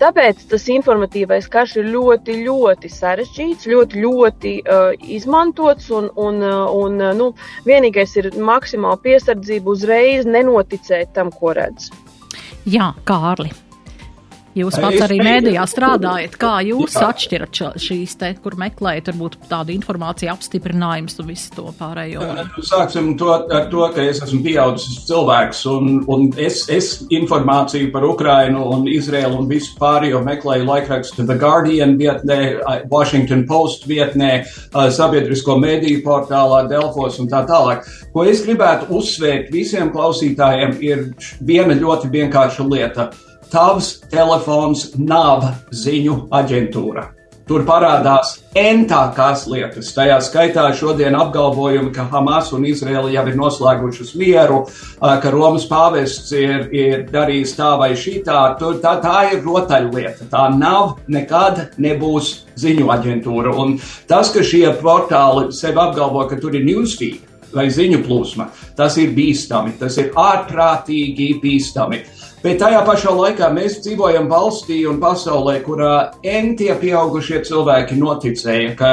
Tāpēc 0.00 0.46
tas 0.48 0.66
informatīvais 0.72 1.50
karš 1.52 1.78
ir 1.82 1.92
ļoti, 1.92 2.40
ļoti 2.48 2.92
sarežģīts, 2.94 3.68
ļoti, 3.68 4.02
ļoti 4.06 4.56
uh, 4.64 4.90
izmantots 5.18 5.92
un, 5.92 6.10
un, 6.16 6.42
un 6.42 7.06
nu, 7.20 7.30
vienīgais 7.68 8.16
ir 8.22 8.32
maksimāla 8.38 9.00
piesardzība 9.04 9.74
uzreiz 9.76 10.28
nenoticēt 10.28 11.12
tam, 11.16 11.32
ko 11.34 11.56
redz. 11.58 11.92
Jā, 12.68 12.92
Kārli. 13.08 13.52
Jūs 14.56 14.78
pats 14.80 15.02
arī 15.04 15.18
mēdījā 15.22 15.64
strādājat. 15.68 16.36
Kā 16.40 16.58
jūs 16.66 16.96
Jā. 16.96 17.10
atšķirat 17.12 17.60
šīs 17.82 18.14
te, 18.18 18.30
kur 18.42 18.56
meklējat, 18.58 19.10
varbūt 19.12 19.36
tādu 19.50 19.74
informāciju 19.74 20.32
apstiprinājumus 20.32 21.18
un 21.20 21.28
visu 21.28 21.52
to 21.54 21.66
pārējo? 21.78 22.24
Nu, 22.38 22.64
sāksim 22.64 23.12
to, 23.20 23.30
ar 23.34 23.68
to, 23.72 23.84
ka 23.94 24.06
es 24.08 24.22
esmu 24.24 24.40
pieaudzis 24.46 25.04
cilvēks 25.08 25.62
un, 25.72 26.00
un 26.10 26.26
es, 26.40 26.64
es 26.72 26.90
informāciju 27.14 27.92
par 27.94 28.06
Ukrainu 28.08 28.64
un 28.74 28.88
Izraelu 28.90 29.38
un 29.42 29.50
visu 29.50 29.76
pārējo 29.78 30.24
meklēju 30.26 30.66
laikrakstu 30.68 31.26
The 31.28 31.38
Guardian 31.38 31.96
vietnē, 32.00 32.40
Washington 32.90 33.44
Post 33.48 33.86
vietnē, 33.90 34.42
sabiedrisko 34.72 35.58
mediju 35.60 36.02
portālā, 36.06 36.64
Delfos 36.70 37.20
un 37.22 37.30
tā 37.30 37.44
tālāk. 37.48 37.86
Ko 38.14 38.26
es 38.26 38.42
gribētu 38.46 38.90
uzsvērt 38.98 39.52
visiem 39.54 39.92
klausītājiem 39.94 40.76
ir 40.84 41.08
viena 41.44 41.76
ļoti 41.78 42.10
vienkārša 42.12 42.68
lieta 42.68 43.10
Tavs 43.48 43.94
telefons 44.12 44.90
nav 44.98 45.46
ziņu 45.72 46.26
aģentūra. 46.34 47.08
Tur 47.48 47.62
parādās 47.64 48.34
entākās 48.60 49.46
lietas. 49.48 49.94
Tajā 49.96 50.18
skaitā 50.20 50.66
šodien 50.76 51.14
apgalvojumi, 51.16 51.94
ka 51.96 52.04
Hamas 52.12 52.50
un 52.52 52.66
Izraela 52.68 53.08
jau 53.08 53.22
ir 53.30 53.38
noslēgušas 53.40 54.10
mieru, 54.20 54.58
ka 55.00 55.32
Romas 55.32 55.64
pāvests 55.70 56.28
ir, 56.36 56.66
ir 56.76 57.06
darījis 57.08 57.54
tā 57.56 57.70
vai 57.80 57.94
šitā. 57.96 58.42
Tā, 58.60 58.92
tā 59.00 59.16
ir 59.30 59.40
rotaļlieta. 59.46 60.28
Tā 60.28 60.44
nav 60.58 60.98
nekad 61.08 61.78
nebūs 61.80 62.34
ziņu 62.60 62.92
aģentūra. 62.98 63.56
Un 63.56 63.78
tas, 64.10 64.28
ka 64.34 64.44
šie 64.44 64.66
portāli 64.82 65.48
sev 65.56 65.80
apgalvo, 65.80 66.28
ka 66.28 66.36
tur 66.42 66.58
ir 66.58 66.68
newsfeed 66.68 67.24
vai 67.54 67.70
ziņu 67.72 68.02
plūsma, 68.04 68.50
tas 68.76 69.00
ir 69.00 69.16
bīstami. 69.16 69.78
Tas 69.80 69.96
ir 70.00 70.12
ārprātīgi 70.12 71.32
bīstami. 71.40 72.04
Bet 72.38 72.60
tajā 72.62 72.84
pašā 72.86 73.10
laikā 73.10 73.48
mēs 73.50 73.80
dzīvojam 73.82 74.28
valstī 74.30 74.76
un 74.86 75.00
pasaulē, 75.02 75.56
kurā 75.64 75.94
entie 76.22 76.70
pieaugušie 76.78 77.40
cilvēki 77.48 77.98
noticēja, 77.98 78.76
ka 78.78 78.90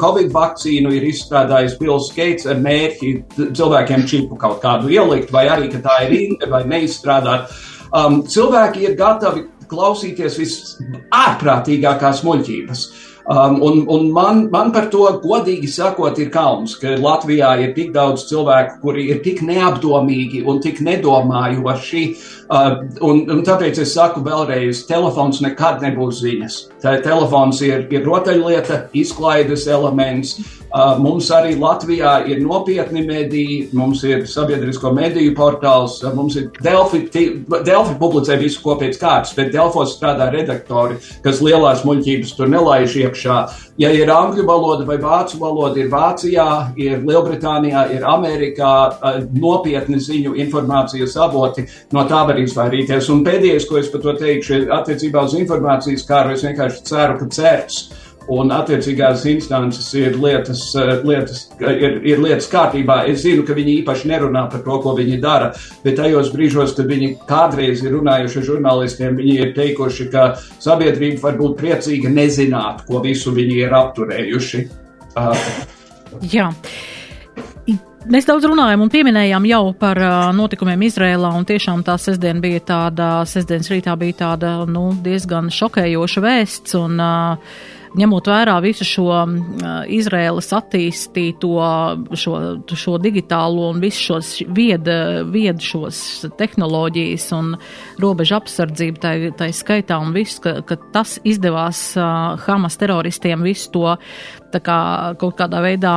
Covid 0.00 0.30
vakcīnu 0.32 0.94
ir 0.96 1.04
izstrādājis 1.10 1.76
Bills 1.80 2.08
Gates 2.16 2.48
ar 2.48 2.62
mērķi 2.64 3.10
cilvēkiem 3.36 4.06
čipu 4.08 4.38
kaut 4.40 4.62
kādu 4.64 4.88
ielikt, 4.94 5.28
vai 5.34 5.44
arī, 5.52 5.68
ka 5.74 5.82
tā 5.84 5.98
ir 6.06 6.16
inde 6.22 6.48
vai 6.48 6.62
neizstrādāt. 6.70 7.52
Um, 7.92 8.22
cilvēki 8.24 8.88
ir 8.88 8.96
gatavi 8.96 9.44
klausīties 9.68 10.40
visārprātīgākās 10.40 12.24
muļķības. 12.24 12.86
Uh, 12.86 13.15
Um, 13.28 13.60
un 13.60 13.86
un 13.88 14.12
man, 14.12 14.44
man 14.52 14.68
par 14.70 14.86
to, 14.86 15.02
godīgi 15.22 15.66
sakot, 15.66 16.18
ir 16.22 16.28
kauns, 16.30 16.76
ka 16.78 16.92
Latvijā 17.02 17.48
ir 17.58 17.72
tik 17.74 17.90
daudz 17.94 18.28
cilvēku, 18.28 18.78
kuri 18.84 19.08
ir 19.10 19.18
tik 19.24 19.42
neapdomīgi 19.42 20.44
un 20.46 20.60
tik 20.62 20.78
nedomājoši. 20.86 22.04
Uh, 22.46 22.84
un, 23.02 23.24
un 23.34 23.42
tāpēc 23.42 23.80
es 23.82 23.96
saku 23.98 24.22
vēlreiz, 24.22 24.84
telefons 24.86 25.42
nekad 25.42 25.82
nebūs 25.82 26.20
ziņas. 26.22 26.60
Tā 26.84 27.00
telefons 27.02 27.64
ir, 27.66 27.88
ir 27.90 28.06
rotaļlieta, 28.06 28.84
izklaides 28.94 29.66
elements. 29.66 30.36
Uh, 30.76 30.98
mums 31.00 31.30
arī 31.32 31.54
Latvijā 31.56 32.18
ir 32.28 32.42
nopietni 32.44 33.00
mediji, 33.06 33.70
mums 33.72 34.02
ir 34.04 34.26
sabiedrisko 34.28 34.90
mediju 34.92 35.32
portāls, 35.38 35.94
uh, 36.02 36.10
mums 36.12 36.36
ir 36.36 36.50
Delfi, 36.60 37.06
Delfi 37.64 37.94
publicē 37.96 38.36
visu 38.36 38.60
ko 38.60 38.74
pēc 38.76 38.98
kārtas, 39.00 39.32
bet 39.38 39.54
Delfos 39.54 39.94
strādā 39.96 40.26
redaktori, 40.34 40.98
kas 41.24 41.40
lielās 41.40 41.80
muļķības 41.88 42.36
tur 42.36 42.52
nelaiž 42.52 42.98
iekšā. 43.06 43.38
Ja 43.80 43.88
ir 43.96 44.12
angļu 44.12 44.44
valoda 44.44 44.84
vai 44.84 44.98
vācu 45.00 45.40
valoda, 45.40 45.80
ir 45.80 45.88
Vācijā, 45.92 46.48
ir 46.76 47.00
Lielbritānijā, 47.08 47.88
ir 47.96 48.04
Amerikā 48.12 48.76
uh, 48.90 49.20
nopietni 49.32 50.02
ziņu 50.02 50.36
informācijas 50.44 51.16
avoti, 51.24 51.64
no 51.96 52.04
tā 52.10 52.26
var 52.28 52.42
izvairīties. 52.42 53.08
Un 53.14 53.24
pēdējais, 53.24 53.70
ko 53.70 53.80
es 53.80 53.88
par 53.94 54.04
to 54.04 54.18
teikšu, 54.20 54.58
ir 54.58 54.76
attiecībā 54.76 55.24
uz 55.24 55.40
informācijas 55.40 56.04
kāru, 56.04 56.36
es 56.36 56.44
vienkārši 56.44 56.84
ceru, 56.92 57.22
ka 57.22 57.32
certs 57.32 57.86
un 58.32 58.50
attiecīgās 58.54 59.24
instances 59.30 59.88
ir 59.98 60.16
lietas, 60.20 60.62
eh, 60.78 60.92
lietas, 61.06 61.44
ir, 61.60 62.00
ir 62.06 62.22
lietas 62.22 62.48
kārtībā. 62.50 63.02
Es 63.10 63.22
zinu, 63.22 63.44
ka 63.46 63.54
viņi 63.54 63.82
īpaši 63.82 64.10
nerunā 64.10 64.46
par 64.50 64.64
to, 64.66 64.78
ko 64.82 64.96
viņi 64.98 65.20
dara, 65.22 65.52
bet 65.84 65.96
tajos 66.00 66.32
brīžos, 66.34 66.74
kad 66.76 66.90
viņi 66.90 67.12
kādreiz 67.28 67.84
ir 67.84 67.94
runājuši 67.96 68.42
ar 68.42 68.48
žurnālistiem, 68.50 69.16
viņi 69.20 69.38
ir 69.38 69.54
teikuši, 69.54 70.10
ka 70.10 70.26
sabiedrība 70.58 71.22
var 71.22 71.38
būt 71.38 71.56
priecīga 71.60 72.10
nezināt, 72.10 72.84
ko 72.86 73.00
visu 73.04 73.32
viņi 73.36 73.62
ir 73.62 73.78
apturējuši. 73.78 74.66
Uh. 75.16 75.48
Jā. 76.32 76.50
Mēs 78.06 78.22
daudz 78.22 78.44
runājam 78.46 78.84
un 78.84 78.90
pieminējām 78.90 79.46
jau 79.50 79.72
par 79.74 79.98
uh, 79.98 80.28
notikumiem 80.30 80.84
Izrēlā, 80.86 81.32
un 81.34 81.42
tiešām 81.46 81.82
tā 81.82 81.96
sestdiena 81.98 82.38
bija 82.38 82.60
tāda, 82.62 83.08
sestdienas 83.26 83.70
rītā 83.72 83.96
bija 83.98 84.14
tāda, 84.20 84.52
nu, 84.70 84.92
diezgan 85.02 85.50
šokējoša 85.50 86.22
vēsts, 86.22 86.76
un 86.78 87.02
uh, 87.02 87.56
ņemot 87.96 88.30
vērā 88.30 88.56
visu 88.64 88.86
šo 88.86 89.08
Izraēlas 89.92 90.50
attīstīto, 90.56 91.52
šo, 92.16 92.36
šo 92.76 92.96
digitālo 93.02 93.70
un 93.72 93.82
visu 93.82 94.10
šos 94.10 94.32
viedu 94.56 94.96
vied 95.32 95.62
šos 95.64 95.98
tehnoloģijas 96.38 97.28
un 97.36 97.54
robežu 98.02 98.38
apsardzību, 98.38 99.02
tai, 99.02 99.14
tai 99.38 99.50
skaitā 99.56 99.98
un 100.02 100.14
viss, 100.16 100.40
ka, 100.42 100.58
ka 100.66 100.78
tas 100.94 101.16
izdevās 101.26 101.88
uh, 101.98 102.36
Hamas 102.46 102.78
teroristiem 102.80 103.44
visu 103.46 103.72
to 103.74 103.96
kā 104.62 105.14
kaut 105.20 105.36
kādā 105.38 105.60
veidā 105.64 105.94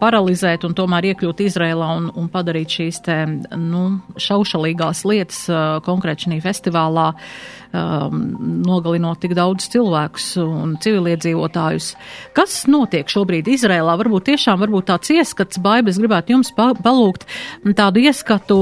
paralizēt 0.00 0.64
un 0.64 0.76
tomēr 0.76 1.10
iekļūt 1.12 1.42
Izrēlā 1.46 1.88
un, 1.98 2.08
un 2.16 2.28
padarīt 2.32 2.78
šīs 2.78 3.00
te, 3.04 3.16
nu, 3.58 3.82
šaušalīgās 4.16 5.04
lietas 5.08 5.42
konkrēti 5.86 6.28
šī 6.28 6.40
festivālā, 6.44 7.10
um, 7.72 8.22
nogalinot 8.66 9.20
tik 9.22 9.34
daudz 9.36 9.68
cilvēkus 9.72 10.28
un 10.42 10.76
civiliedzīvotājus. 10.82 11.92
Kas 12.36 12.62
notiek 12.70 13.10
šobrīd 13.10 13.48
Izrēlā? 13.52 13.96
Varbūt 14.00 14.28
tiešām 14.30 14.60
varbūt 14.62 14.88
tāds 14.90 15.12
ieskats, 15.14 15.60
Baibas 15.62 16.00
gribētu 16.00 16.36
jums 16.36 16.52
pa, 16.56 16.70
palūgt 16.76 17.26
tādu 17.78 18.02
ieskatu, 18.04 18.58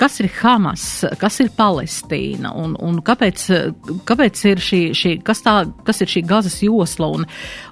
kas 0.00 0.20
ir 0.22 0.30
Hamas, 0.40 0.86
kas 1.20 1.40
ir 1.44 1.52
Palestīna 1.56 2.54
un, 2.56 2.76
un 2.80 3.00
kāpēc, 3.04 3.46
kāpēc 4.08 4.44
ir 4.52 4.64
šī, 4.64 4.82
šī 4.96 5.14
kas, 5.26 5.44
tā, 5.46 5.56
kas 5.86 6.02
ir 6.04 6.12
šī 6.12 6.24
gazas 6.28 6.60
josla 6.64 7.10
un, 7.18 7.28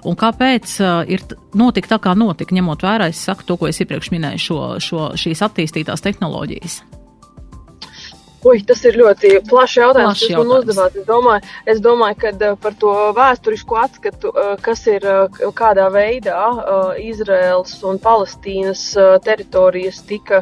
un 0.07 0.19
kāpēc 0.19 0.77
uh, 0.83 1.01
ir 1.09 1.25
notika 1.59 1.95
tā, 1.95 2.03
kā 2.03 2.15
notika, 2.17 2.55
ņemot 2.55 2.85
vērā, 2.85 3.09
es 3.11 3.25
saku 3.25 3.47
to, 3.47 3.59
ko 3.59 3.69
es 3.71 3.81
iepriekš 3.83 4.13
minēju, 4.15 4.45
šo, 4.45 4.61
šo, 4.83 5.11
šīs 5.19 5.45
attīstītās 5.49 6.05
tehnoloģijas. 6.05 6.81
Ui, 8.39 8.61
tas 8.63 8.79
ir 8.87 8.95
ļoti 8.95 9.33
plašs 9.49 9.73
jautājums, 9.81 10.21
kas 10.23 10.37
man 10.37 10.51
uzdevāt. 10.55 10.93
Es 10.95 11.07
domāju, 11.07 11.47
es 11.73 11.81
domāju, 11.83 12.17
ka 12.21 12.29
uh, 12.31 12.53
par 12.63 12.75
to 12.79 12.93
vēsturisko 13.17 13.79
atskatu, 13.81 14.31
uh, 14.31 14.53
kas 14.63 14.85
ir 14.87 15.03
uh, 15.03 15.41
kādā 15.57 15.89
veidā 15.91 16.37
Izraels 17.03 17.73
un 17.83 17.99
Palestīnas 17.99 18.81
teritorijas 19.25 19.99
tika 20.07 20.39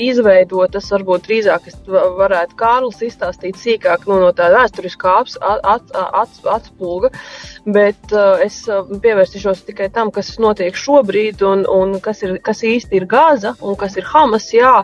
izveidotas, 0.00 0.88
varbūt 0.92 1.28
drīzāk 1.28 1.68
es 1.70 1.76
varētu 1.86 2.56
Kārlis 2.58 3.02
izstāstīt 3.06 3.58
sīkāk 3.60 4.06
no, 4.10 4.18
no 4.24 4.32
tā 4.36 4.50
vēsturiskā 4.54 5.14
ats, 5.22 5.38
ats, 5.40 5.94
ats, 5.94 6.42
atspulga, 6.56 7.12
bet 7.64 8.14
es 8.44 8.62
pievērsīšos 8.68 9.62
tikai 9.68 9.90
tam, 9.92 10.10
kas 10.14 10.32
notiek 10.42 10.76
šobrīd 10.76 11.44
un, 11.46 11.66
un 11.68 11.98
kas, 12.02 12.22
ir, 12.24 12.38
kas 12.44 12.62
īsti 12.66 13.00
ir 13.00 13.06
Gaza 13.10 13.54
un 13.60 13.76
kas 13.80 13.98
ir 14.00 14.08
Hamas. 14.08 14.48
Jā, 14.54 14.80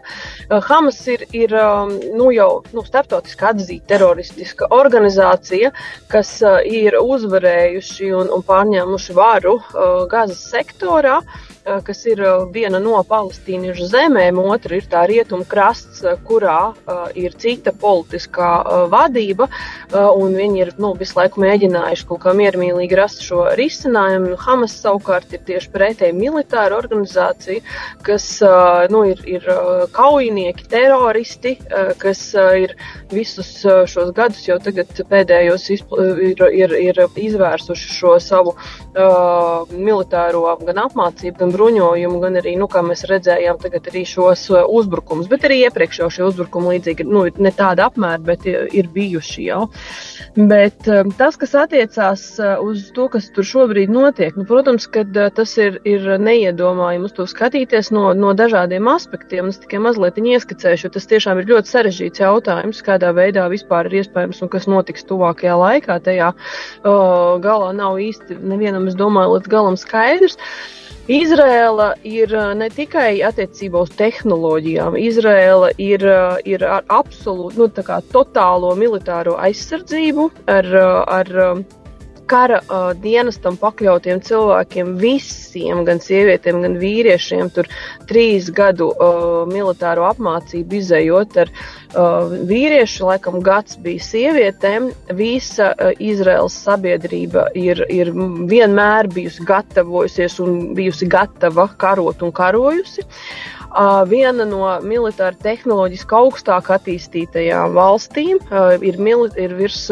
Hamas 0.69 1.01
ir, 1.13 1.27
ir 1.37 1.57
um, 1.57 1.95
nu, 2.19 2.31
jau 2.35 2.51
nu, 2.77 2.85
starptautiski 2.87 3.49
atzīta 3.51 3.95
teroristiska 3.97 4.71
organizācija, 4.77 5.73
kas 6.13 6.37
uh, 6.45 6.61
ir 6.65 6.99
uzvarējuši 7.01 8.13
un, 8.17 8.33
un 8.37 8.47
pārņēmuši 8.47 9.17
varu 9.17 9.59
uh, 9.61 10.07
Gazas 10.11 10.45
sektorā. 10.53 11.21
Uh, 11.23 11.46
kas 11.87 12.05
ir 12.07 12.21
viena 12.55 12.79
no 12.83 12.99
palestīniešu 13.07 13.89
zemēm, 13.91 14.39
otra 14.39 14.79
ir 14.79 14.87
tā 14.91 15.03
rietumkrasts, 15.11 16.05
kurā 16.27 16.75
ir 17.19 17.35
cita 17.41 17.73
politiskā 17.77 18.51
vadība, 18.93 19.49
un 19.93 20.37
viņi 20.39 20.63
ir 20.63 20.73
nu, 20.83 20.93
visu 20.99 21.19
laiku 21.19 21.43
mēģinājuši 21.43 22.07
kaut 22.09 22.23
kā 22.23 22.35
miermīlīgi 22.39 22.99
rast 22.99 23.25
šo 23.27 23.49
risinājumu. 23.59 24.37
Hamas 24.47 24.77
savukārt 24.83 25.35
ir 25.35 25.43
tieši 25.49 25.73
pretēji 25.75 26.17
militāra 26.17 26.79
organizācija, 26.79 27.65
kas 28.07 28.29
nu, 28.93 29.03
ir, 29.11 29.23
ir 29.27 29.51
kaujinieki, 29.97 30.69
teroristi, 30.71 31.57
kas 31.99 32.29
ir 32.37 32.77
visus 33.11 33.51
šos 33.91 34.13
gadus 34.15 34.47
jau 34.47 34.59
tagad 34.63 34.91
pēdējos 35.11 35.69
ir, 35.75 35.85
ir, 36.53 36.77
ir 36.91 37.03
izvērsuši 37.27 37.95
šo 37.97 38.17
savu 38.23 38.55
uh, 38.55 39.67
militāro 39.73 40.45
gan 40.63 40.83
apmācību, 40.87 41.39
gan 41.41 41.56
bruņojumu, 41.57 42.21
gan 42.23 42.39
arī, 42.41 42.55
nu, 42.61 42.69
kā 42.71 42.83
mēs 42.87 43.07
redzējām, 43.09 43.59
tagad 43.63 43.89
arī 43.91 44.05
šos 44.09 44.47
uh, 44.53 44.63
uzbrukumus, 44.79 45.29
bet 45.33 45.47
arī 45.49 45.63
iepriekš 45.67 46.03
jau 46.03 46.11
šie 46.13 46.25
uzbrukumi 46.29 46.77
līdzīgi, 46.77 47.07
nu, 47.09 47.27
ne 47.41 47.53
tāda 47.57 47.89
apmēra, 47.91 48.21
bet 48.27 48.47
ir 48.47 48.91
bijuši 48.93 49.49
jau. 49.49 49.67
Bet 50.37 50.89
um, 50.93 51.13
tas, 51.17 51.39
kas 51.41 51.55
attiecās 51.57 52.25
uh, 52.41 52.57
uz 52.65 52.91
to, 52.97 53.09
kas 53.13 53.31
tur 53.35 53.47
šobrīd 53.49 53.93
notiek, 53.93 54.37
nu, 54.37 54.45
protams, 54.49 54.89
ka 54.93 55.05
tas 55.37 55.57
ir, 55.63 55.81
ir 55.89 56.07
neiedomājami 56.21 57.09
uz 57.09 57.17
to 57.17 57.27
skatīties 57.31 57.93
no, 57.95 58.11
no 58.17 58.35
dažādiem 58.37 58.89
aspektiem. 58.93 59.51
Es 59.53 59.61
tikai 59.63 59.81
mazliet 59.85 60.21
ieskicēšu, 60.21 60.93
tas 60.93 61.09
tiešām 61.09 61.41
ir 61.41 61.51
ļoti 61.53 61.73
sarežģīts 61.73 62.25
jautājums, 62.25 62.85
kādā 62.85 63.13
veidā 63.17 63.47
vispār 63.53 63.89
ir 63.89 64.03
iespējams 64.03 64.43
un 64.45 64.53
kas 64.53 64.69
notiks 64.71 65.07
tuvākajā 65.09 65.57
laikā. 65.61 66.01
Tajā 66.07 66.33
uh, 66.33 67.37
galā 67.43 67.73
nav 67.77 68.01
īsti 68.03 68.41
nevienam, 68.43 68.91
es 68.91 68.99
domāju, 68.99 69.39
līdz 69.39 69.55
galam 69.57 69.81
skaidrs. 69.81 70.37
Uh, 70.37 70.86
Izrēla 71.07 71.93
ir 72.03 72.33
uh, 72.35 72.49
ne 72.59 72.67
tikai 72.67 73.21
attiecībā 73.23 73.85
uz 73.87 73.93
tehnoloģijām, 73.95 74.97
Izrēla 74.99 75.69
ir, 75.79 76.03
uh, 76.03 76.41
ir 76.43 76.65
ar 76.67 76.83
absolūtu, 76.91 77.61
nu, 77.61 77.69
tā 77.71 77.85
kā 77.87 78.01
totālo 78.11 78.73
militāro 78.75 79.37
aizsardzību, 79.39 80.25
ar, 80.51 80.71
uh, 80.75 81.05
ar 81.07 81.31
kara 82.29 82.61
uh, 82.63 82.91
dienestam 83.01 83.57
pakļautiem 83.61 84.21
cilvēkiem, 84.27 84.95
visiem, 85.01 85.83
gan 85.87 86.01
sievietēm, 86.03 86.61
gan 86.65 86.77
vīriešiem, 86.81 87.51
tur 87.55 87.71
trīs 88.11 88.51
gadu 88.55 88.91
uh, 88.93 89.45
militāro 89.51 90.07
apmācību 90.11 90.79
izējot 90.81 91.41
ar 91.45 91.53
uh, 91.53 92.37
vīriešu, 92.51 93.09
laikam 93.11 93.41
gads 93.47 93.79
bija 93.83 94.05
sievietēm. 94.11 94.91
Visa 95.19 95.73
uh, 95.73 95.93
Izraels 96.03 96.57
sabiedrība 96.67 97.49
ir, 97.59 97.85
ir 97.93 98.13
vienmēr 98.51 99.11
bijusi 99.15 99.47
gatavojusies 99.47 100.41
un 100.45 100.59
bijusi 100.79 101.09
gatava 101.11 101.71
karot 101.81 102.27
un 102.27 102.35
karojusi. 102.35 103.07
Uh, 103.07 103.56
Viena 104.09 104.47
no 104.49 104.63
militāri 104.81 105.37
tehnoloģiski 105.45 106.17
augstāk 106.17 106.71
attīstītajām 106.73 107.75
valstīm 107.77 108.39
ir, 108.81 108.99
ir 109.37 109.55
virs 109.59 109.83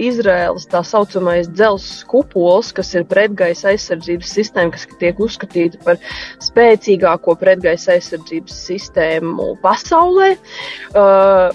Izraēlas 0.00 0.64
tā 0.72 0.80
saucamais 0.86 1.50
dzelzs 1.52 2.00
kupols, 2.08 2.72
kas 2.76 2.94
ir 2.96 3.04
pretgaisa 3.10 3.74
aizsardzības 3.74 4.32
sistēma, 4.38 4.72
kas 4.72 4.86
tiek 5.02 5.20
uzskatīta 5.20 5.82
par 5.84 6.00
spēcīgāko 6.46 7.36
pretgaisa 7.40 7.96
aizsardzības 7.98 8.56
sistēmu 8.70 9.52
pasaulē. 9.64 10.32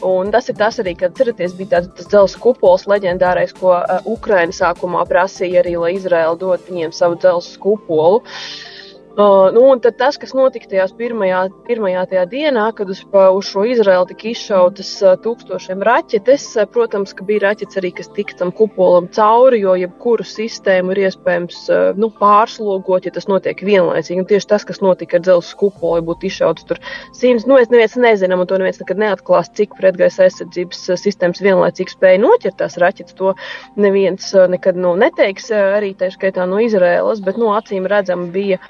Un 0.06 0.34
tas 0.36 0.52
ir 0.54 0.60
tas 0.62 0.78
arī, 0.84 0.94
kad 1.00 1.16
atceraties, 1.16 1.58
bija 1.58 1.80
tāds 1.80 1.96
tas 1.98 2.12
dzelzs 2.14 2.38
kupols 2.42 2.86
leģendārais, 2.92 3.56
ko 3.58 3.80
Ukraina 4.06 4.54
sākumā 4.54 5.08
prasīja 5.10 5.66
arī, 5.66 5.80
lai 5.82 5.96
Izraēla 5.98 6.38
dod 6.38 6.70
viņiem 6.70 6.94
savu 6.94 7.18
dzelzs 7.18 7.58
kupolu. 7.62 8.22
Uh, 8.22 8.71
Uh, 9.18 9.50
nu, 9.52 9.76
tas, 9.98 10.16
kas 10.16 10.32
notika 10.32 10.70
tajā 10.72 10.86
pirmajā, 10.96 11.42
pirmajā 11.68 12.06
tajā 12.14 12.22
dienā, 12.32 12.70
kad 12.78 12.88
uz, 12.94 13.02
uz 13.12 13.48
šo 13.50 13.66
Izraelu 13.68 14.06
tika 14.08 14.30
izšautas 14.30 14.92
uh, 15.04 15.18
tūkstošiem 15.20 15.82
raķetes, 15.84 16.46
uh, 16.56 16.68
protams, 16.72 17.12
bija 17.28 17.50
raķetes 17.50 17.82
arī, 17.82 17.92
kas 17.98 18.08
tika 18.16 18.38
tam 18.40 18.54
kupolam 18.56 19.10
cauri, 19.12 19.60
jo 19.66 19.74
jebkuru 19.76 20.24
sistēmu 20.24 20.96
ir 20.96 21.02
iespējams 21.10 21.58
uh, 21.68 21.82
nu, 22.00 22.08
pārslogot, 22.22 23.10
ja 23.10 23.12
tas 23.12 23.28
notiek 23.28 23.60
vienlaicīgi. 23.68 24.22
Un 24.24 24.30
tieši 24.30 24.48
tas, 24.54 24.64
kas 24.70 24.80
notika 24.80 25.20
ar 25.20 25.26
dzelzceļa 25.28 25.60
kupolu, 25.60 26.00
ja 26.00 26.08
būtu 26.08 26.30
izšauts 26.32 26.70
tur 26.72 26.80
simts, 27.12 27.44
nu, 27.52 27.60
es 27.60 27.68
neviens 27.68 28.00
nezinām, 28.00 28.46
un 28.46 28.48
to 28.48 28.62
neviens 28.64 28.80
nekad 28.80 29.04
neatklās, 29.04 29.52
cik 29.60 29.76
pretgaisa 29.76 30.30
aizsardzības 30.30 30.86
uh, 30.88 31.02
sistēmas 31.04 31.44
vienlaicīgi 31.44 31.98
spēja 31.98 32.24
noķert 32.24 32.62
tās 32.64 32.80
raķetes. 32.80 33.20
To 33.20 33.36
neviens 33.76 34.32
uh, 34.38 34.48
nekad 34.56 34.80
nu, 34.80 34.96
neteiks, 35.04 35.52
arī 35.52 35.92
tā 36.00 36.14
skaitā 36.16 36.48
no 36.48 36.64
Izraēlas, 36.64 37.20
bet, 37.28 37.36
nu, 37.44 37.52
acīm 37.60 37.92
redzam, 37.92 38.30
bija 38.32 38.64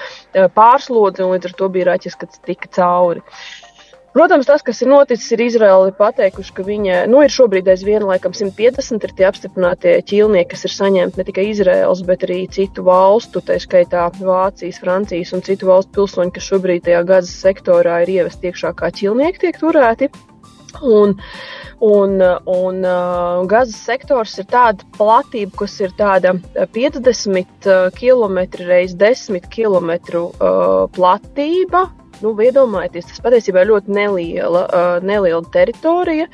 pārslodzi, 0.56 1.26
un 1.26 1.36
līdz 1.36 1.52
ar 1.52 1.58
to 1.60 1.70
bija 1.74 1.92
raķis, 1.92 2.18
kas 2.20 2.42
tika 2.46 2.72
cauri. 2.78 3.24
Protams, 4.12 4.44
tas, 4.44 4.60
kas 4.60 4.82
ir 4.84 4.90
noticis, 4.92 5.30
ir 5.32 5.42
Izraela 5.46 5.92
pateikuši, 5.96 6.52
ka 6.58 6.66
viņa 6.68 6.96
nu, 7.08 7.22
ir 7.24 7.32
šobrīd 7.32 7.70
aizvien 7.72 8.04
laikam 8.04 8.34
150 8.36 9.06
ir 9.08 9.14
tie 9.16 9.28
apstiprinātie 9.30 9.94
ķīlnieki, 10.10 10.50
kas 10.52 10.68
ir 10.68 10.74
saņemti 10.76 11.22
ne 11.22 11.26
tikai 11.30 11.46
Izraels, 11.54 12.02
bet 12.10 12.26
arī 12.28 12.42
citu 12.52 12.84
valstu, 12.84 13.40
tā 13.48 13.56
skaitā 13.64 14.10
Vācijas, 14.18 14.82
Francijas 14.84 15.32
un 15.38 15.46
citu 15.48 15.72
valstu 15.72 15.96
pilsoņi, 16.02 16.36
kas 16.36 16.50
šobrīd 16.52 16.84
tajā 16.90 17.06
gazas 17.08 17.40
sektorā 17.46 18.02
ir 18.04 18.12
ievest 18.18 18.44
iekšā 18.44 18.74
kā 18.76 18.92
ķīlnieki 19.00 19.46
tiek 19.46 19.64
turēti. 19.64 20.12
Un, 20.80 21.16
un, 21.80 22.22
un 22.46 22.86
uh, 22.86 23.46
gazas 23.50 23.80
sektors 23.86 24.38
ir 24.40 24.48
tāda 24.50 24.86
platība, 24.98 25.64
kas 25.64 25.80
ir 25.82 25.96
tāda 25.98 26.36
50 26.76 27.72
km 27.98 28.40
reizes 28.68 28.98
10 29.30 29.50
km 29.52 29.92
uh, 30.22 30.86
platība. 30.96 31.90
Nu, 32.22 32.36
iedomājieties, 32.38 33.08
tas 33.10 33.24
patiesībā 33.24 33.64
ir 33.64 33.72
ļoti 33.72 33.98
neliela, 33.98 34.68
uh, 34.68 34.94
neliela 35.02 35.42
teritorija, 35.54 36.28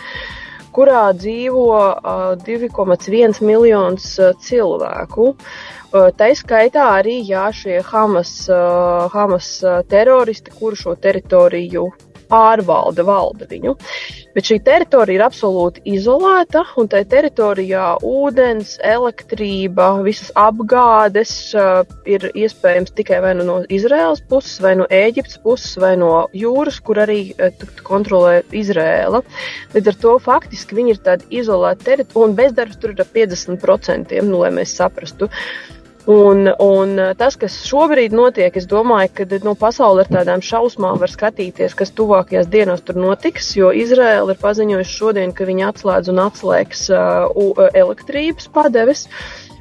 kurā 0.75 1.07
dzīvo 1.15 1.67
uh, 1.71 2.33
2,1 2.43 3.39
miljonus 3.47 4.09
uh, 4.19 4.33
cilvēku. 4.43 5.31
Uh, 5.87 6.09
tā 6.11 6.33
skaitā 6.35 6.89
arī 6.97 7.21
jā, 7.23 7.45
šie 7.55 7.79
Hamas, 7.87 8.33
uh, 8.51 9.07
Hamas 9.13 9.53
uh, 9.63 9.79
teroristi, 9.87 10.51
kuru 10.59 10.75
šo 10.75 10.97
teritoriju 10.99 11.87
pārvalda, 12.29 13.05
valda 13.07 13.47
viņu. 13.49 13.75
Bet 14.37 14.45
šī 14.45 14.59
teritorija 14.61 15.17
ir 15.17 15.23
absolūti 15.25 15.81
izolēta, 15.95 16.61
un 16.77 16.89
tajā 16.91 17.07
teritorijā 17.09 17.85
ūdens, 18.05 18.75
elektrība, 18.85 19.87
visas 20.05 20.29
apgādes 20.37 21.31
uh, 21.57 21.81
ir 22.05 22.27
iespējams 22.37 22.93
tikai 22.99 23.21
vai 23.23 23.33
nu 23.39 23.47
no 23.47 23.55
Izraēlas 23.73 24.21
puses, 24.29 24.59
vai 24.61 24.75
no 24.77 24.85
Ēģiptes 24.93 25.41
puses, 25.41 25.73
vai 25.81 25.95
no 25.97 26.27
jūras, 26.37 26.77
kur 26.85 27.01
arī 27.01 27.31
uh, 27.33 27.49
kontrolē 27.87 28.43
Izraēla. 28.53 29.23
Līdz 29.73 29.93
ar 29.93 29.97
to 30.03 30.13
faktiski 30.27 30.77
viņi 30.77 30.93
ir 30.93 31.01
tādi 31.09 31.41
izolēti 31.41 31.89
teritorija, 31.89 32.27
un 32.27 32.37
bezdarbs 32.37 32.77
tur 32.77 32.93
ir 32.93 33.01
ap 33.01 33.09
50%, 33.17 34.21
nu, 34.27 34.43
lai 34.43 34.53
mēs 34.59 34.77
saprastu. 34.77 35.31
Uh, 35.31 35.76
Un, 36.07 36.47
un 36.63 36.99
tas, 37.19 37.35
kas 37.35 37.57
šobrīd 37.67 38.13
notiek, 38.15 38.55
es 38.55 38.63
domāju, 38.71 39.09
ka 39.17 39.39
nu, 39.43 39.57
pasaule 39.59 40.05
ar 40.05 40.11
tādām 40.11 40.39
šausmām 40.39 41.01
var 41.01 41.11
skatīties, 41.11 41.75
kas 41.75 41.91
tuvākajās 41.97 42.47
dienās 42.47 42.85
tur 42.87 42.95
notiks, 42.95 43.49
jo 43.59 43.73
Izraela 43.75 44.31
ir 44.31 44.39
paziņojusi 44.39 44.95
šodien, 45.01 45.35
ka 45.35 45.49
viņi 45.49 45.67
atslēdz 45.67 46.13
un 46.13 46.23
atslēgs 46.29 46.87
uh, 46.95 47.67
elektrības 47.75 48.47
padeves. 48.55 49.03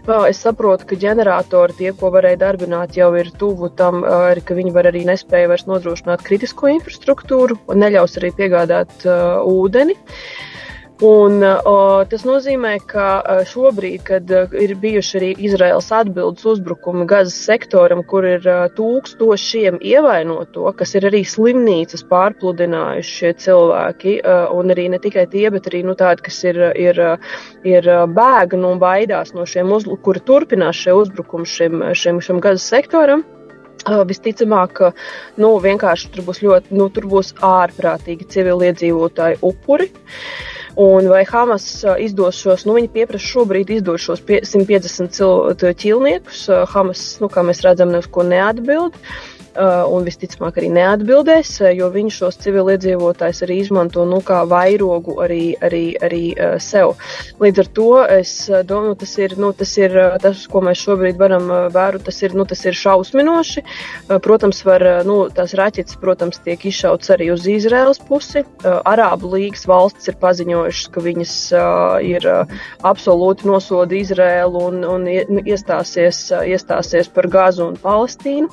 Uh, 0.07 0.29
es 0.31 0.39
saprotu, 0.39 0.87
ka 0.87 1.03
ģeneratori, 1.03 1.81
tie, 1.81 1.91
ko 1.99 2.13
varēja 2.15 2.45
darbināt, 2.45 2.95
jau 2.95 3.11
ir 3.19 3.35
tuvu 3.35 3.73
tam, 3.75 4.05
uh, 4.07 4.31
ka 4.39 4.55
viņi 4.55 4.75
var 4.77 4.93
arī 4.93 5.03
nespēja 5.09 5.51
vairs 5.51 5.67
nodrošināt 5.67 6.23
kritisko 6.23 6.71
infrastruktūru 6.77 7.59
un 7.67 7.83
neļaus 7.83 8.21
arī 8.23 8.31
piegādāt 8.39 9.03
uh, 9.03 9.43
ūdeni. 9.43 9.99
Uh, 9.99 10.56
Un, 11.05 11.43
o, 11.45 12.05
tas 12.09 12.23
nozīmē, 12.25 12.79
ka 12.89 13.45
šobrīd, 13.45 14.01
kad 14.07 14.31
ir 14.57 14.71
bijuši 14.81 15.19
arī 15.19 15.27
Izraels 15.45 15.91
atbildes 15.93 16.47
uzbrukumi 16.49 17.05
Gazas 17.05 17.37
sektoram, 17.37 18.01
kur 18.01 18.25
ir 18.25 18.49
tūkstošiem 18.79 19.77
ievainoto, 19.85 20.73
kas 20.79 20.97
ir 20.97 21.11
arī 21.11 21.21
slimnīcas 21.29 22.07
pārpludinājuši 22.09 23.13
šie 23.19 23.35
cilvēki, 23.45 24.17
un 24.57 24.73
arī 24.73 24.89
ne 24.95 25.03
tikai 25.05 25.27
tie, 25.29 25.45
bet 25.53 25.69
arī 25.69 25.83
nu, 25.85 25.99
tādi, 26.01 26.25
kas 26.31 26.41
ir, 26.49 26.63
ir, 26.81 27.03
ir 27.69 27.93
bēgni 28.17 28.73
un 28.73 28.81
baidās 28.81 29.37
no 29.37 29.45
šiem, 29.45 29.77
uzlu, 29.77 30.01
kuri 30.01 30.25
turpinās 30.25 30.81
šie 30.81 30.97
uzbrukumi 30.97 31.45
šim, 31.59 31.89
šim, 31.93 32.25
šim 32.25 32.41
Gazas 32.41 32.73
sektoram. 32.73 33.29
Visticamāk, 33.85 34.73
ka 34.81 34.95
nu, 35.37 35.53
vienkārši 35.61 36.09
tur 36.17 36.25
būs 36.33 36.41
ļoti, 36.43 36.73
nu, 36.75 36.89
tur 36.89 37.05
būs 37.07 37.37
ārprātīgi 37.45 38.33
civiliedzīvotāji 38.33 39.43
upuri. 39.45 39.93
Uh, 39.93 40.56
Un 40.77 41.07
vai 41.09 41.23
Hamas 41.25 41.65
izdos 42.05 42.37
šos, 42.43 42.67
nu 42.69 42.75
viņi 42.77 42.91
pieprasa 42.93 43.25
šobrīd 43.25 43.71
izdot 43.79 44.03
šos 44.03 44.21
150 44.27 45.65
ķilniekus, 45.81 46.43
Hamas, 46.75 47.07
nu 47.23 47.31
kā 47.33 47.45
mēs 47.47 47.65
redzam, 47.65 47.95
ne 47.95 48.03
uz 48.05 48.11
ko 48.13 48.27
neatbild. 48.27 48.93
Uh, 48.93 49.36
un 49.91 50.05
visticamāk 50.07 50.61
arī 50.61 50.71
neatbildēs, 50.75 51.53
uh, 51.63 51.71
jo 51.75 51.89
viņi 51.95 52.15
šos 52.19 52.39
civiliedzīvotājus 52.45 53.43
arī 53.47 53.61
izmanto 53.63 54.05
nu, 54.09 54.21
kā 54.25 54.43
vairogu 54.49 55.19
arī, 55.25 55.55
arī, 55.65 55.85
arī 56.03 56.23
uh, 56.35 56.57
sev. 56.63 56.95
Līdz 57.43 57.63
ar 57.63 57.71
to 57.79 57.91
es 58.19 58.33
domāju, 58.69 58.97
tas 59.03 59.15
ir, 59.21 59.37
nu, 59.41 59.53
tas 59.57 59.73
ir 59.81 59.97
tas, 60.23 60.45
ko 60.51 60.63
mēs 60.65 60.83
šobrīd 60.85 61.19
varam 61.21 61.49
vērot, 61.73 62.05
tas 62.07 62.21
ir, 62.25 62.35
nu, 62.37 62.47
tas 62.49 62.63
ir 62.67 62.77
šausminoši. 62.77 63.63
Protams, 64.25 64.63
var, 64.67 64.85
nu, 65.09 65.19
tās 65.35 65.55
raķetes, 65.59 65.99
protams, 66.01 66.41
tiek 66.45 66.63
izšauts 66.69 67.13
arī 67.15 67.31
uz 67.35 67.47
Izraels 67.51 68.01
pusi. 68.09 68.45
Arābu 68.65 69.33
līgas 69.35 69.67
valstis 69.69 70.11
ir 70.11 70.19
paziņojušas, 70.23 70.91
ka 70.95 71.05
viņas 71.05 71.35
ir 72.07 72.29
absolūti 72.87 73.49
nosoda 73.49 73.97
Izraelu 73.99 74.65
un, 74.71 74.83
un 74.97 75.07
iestāsies, 75.43 76.23
iestāsies 76.47 77.11
par 77.13 77.31
Gazu 77.33 77.67
un 77.71 77.79
Palestīnu. 77.81 78.51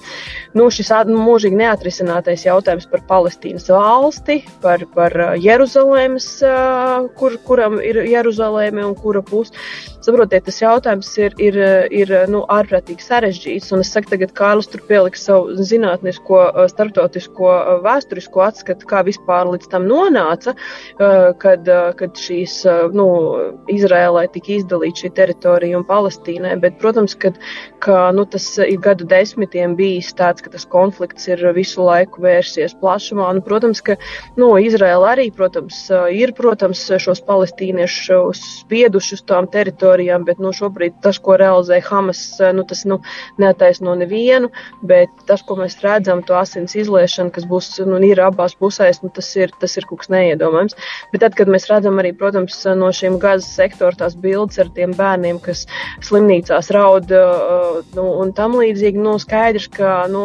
Nu, 0.58 0.70
šis 0.74 0.93
mūžīgi 1.10 1.58
neatrisinātais 1.60 2.46
jautājums 2.46 2.88
par 2.92 3.04
Palestīnas 3.10 3.70
valsti, 3.72 4.42
par, 4.64 4.86
par 4.96 5.16
uh, 5.20 5.34
Jeruzalemes, 5.40 6.28
uh, 6.46 7.10
kur, 7.20 7.38
kuram 7.48 7.80
ir 7.84 8.04
Jeruzaleme 8.10 8.86
un 8.86 8.96
kura 8.98 9.24
puse. 9.26 9.56
Saprotiet, 10.04 10.44
tas 10.50 10.60
jautājums 10.60 11.10
ir, 11.22 11.36
ir, 11.40 11.58
ir 11.96 12.10
nu, 12.32 12.44
ārprātīgi 12.52 13.06
sarežģīts, 13.06 13.72
un 13.72 13.84
es 13.84 13.92
saku, 13.94 14.12
tagad 14.12 14.34
Kārlis 14.36 14.68
tur 14.68 14.84
pieliks 14.90 15.24
savu 15.30 15.56
zinātnisko, 15.64 16.40
uh, 16.50 16.66
starptautisko, 16.68 17.52
vēsturisko 17.86 18.44
atskatu, 18.44 18.88
kā 18.90 19.04
vispār 19.08 19.48
līdz 19.54 19.70
tam 19.72 19.88
nonāca, 19.88 20.56
kad, 21.40 21.70
kad 22.00 22.20
šīs, 22.20 22.56
nu, 22.96 23.06
Izrēlai 23.72 24.26
tika 24.34 24.54
izdalīta 24.58 25.04
šī 25.04 25.12
teritorija 25.18 25.80
un 25.80 25.86
Palestīnai, 25.88 26.56
bet, 26.62 26.78
protams, 26.82 27.16
kad, 27.20 27.40
ka, 27.84 28.12
nu, 28.16 28.26
tas 28.30 28.46
ir 28.64 28.80
gadu 28.84 29.08
desmitiem 29.10 29.78
bijis 29.80 30.12
tāds, 30.18 30.44
ka 30.44 30.52
tas 30.54 30.68
konflikts 30.70 31.30
ir 31.32 31.44
visu 31.56 31.84
laiku 31.86 32.24
vērsies 32.24 32.76
plašumā. 32.82 33.32
Nu, 33.38 33.44
protams, 33.46 33.82
ka 33.86 33.98
nu, 34.40 34.52
Izraela 34.62 35.14
arī, 35.16 35.30
protams, 35.36 35.86
ir, 36.14 36.36
protams, 36.38 36.86
šos 37.04 37.24
palestīniešus 37.28 38.44
spieduši 38.64 39.18
uz 39.18 39.26
tām 39.30 39.50
teritorijām, 39.52 39.93
bet 40.28 40.40
nu, 40.40 40.54
šobrīd 40.56 41.00
tas, 41.04 41.20
ko 41.20 41.38
realizē 41.40 41.80
Hamas, 41.84 42.22
nu, 42.54 42.64
tas 42.64 42.84
nu, 42.86 43.00
neataisno 43.42 43.96
nevienu, 43.96 44.50
bet 44.82 45.10
tas, 45.28 45.44
ko 45.46 45.56
mēs 45.60 45.80
redzam, 45.84 46.24
to 46.24 46.36
asins 46.40 46.76
izliešanu, 46.76 47.32
kas 47.32 47.46
būs, 47.50 47.70
nu, 47.86 48.00
ir 48.04 48.22
abās 48.24 48.56
pusēs, 48.56 49.02
nu, 49.04 49.12
tas 49.14 49.30
ir, 49.36 49.54
tas 49.60 49.78
ir 49.78 49.88
kaut 49.90 50.04
kas 50.04 50.12
neiedomājams. 50.14 50.78
Bet 51.14 51.24
tad, 51.26 51.38
kad 51.38 51.52
mēs 51.52 51.68
redzam 51.72 52.00
arī, 52.02 52.14
protams, 52.18 52.60
no 52.78 52.92
šiem 52.96 53.20
gazas 53.22 53.52
sektora 53.56 53.96
tās 54.00 54.16
bildes 54.20 54.60
ar 54.62 54.72
tiem 54.76 54.96
bērniem, 54.98 55.40
kas 55.44 55.66
slimnīcās 56.04 56.72
raud 56.74 57.12
nu, 57.96 58.06
un 58.24 58.34
tam 58.36 58.58
līdzīgi, 58.60 59.02
nu, 59.04 59.18
skaidrs, 59.22 59.70
ka 59.74 60.04
nu, 60.14 60.24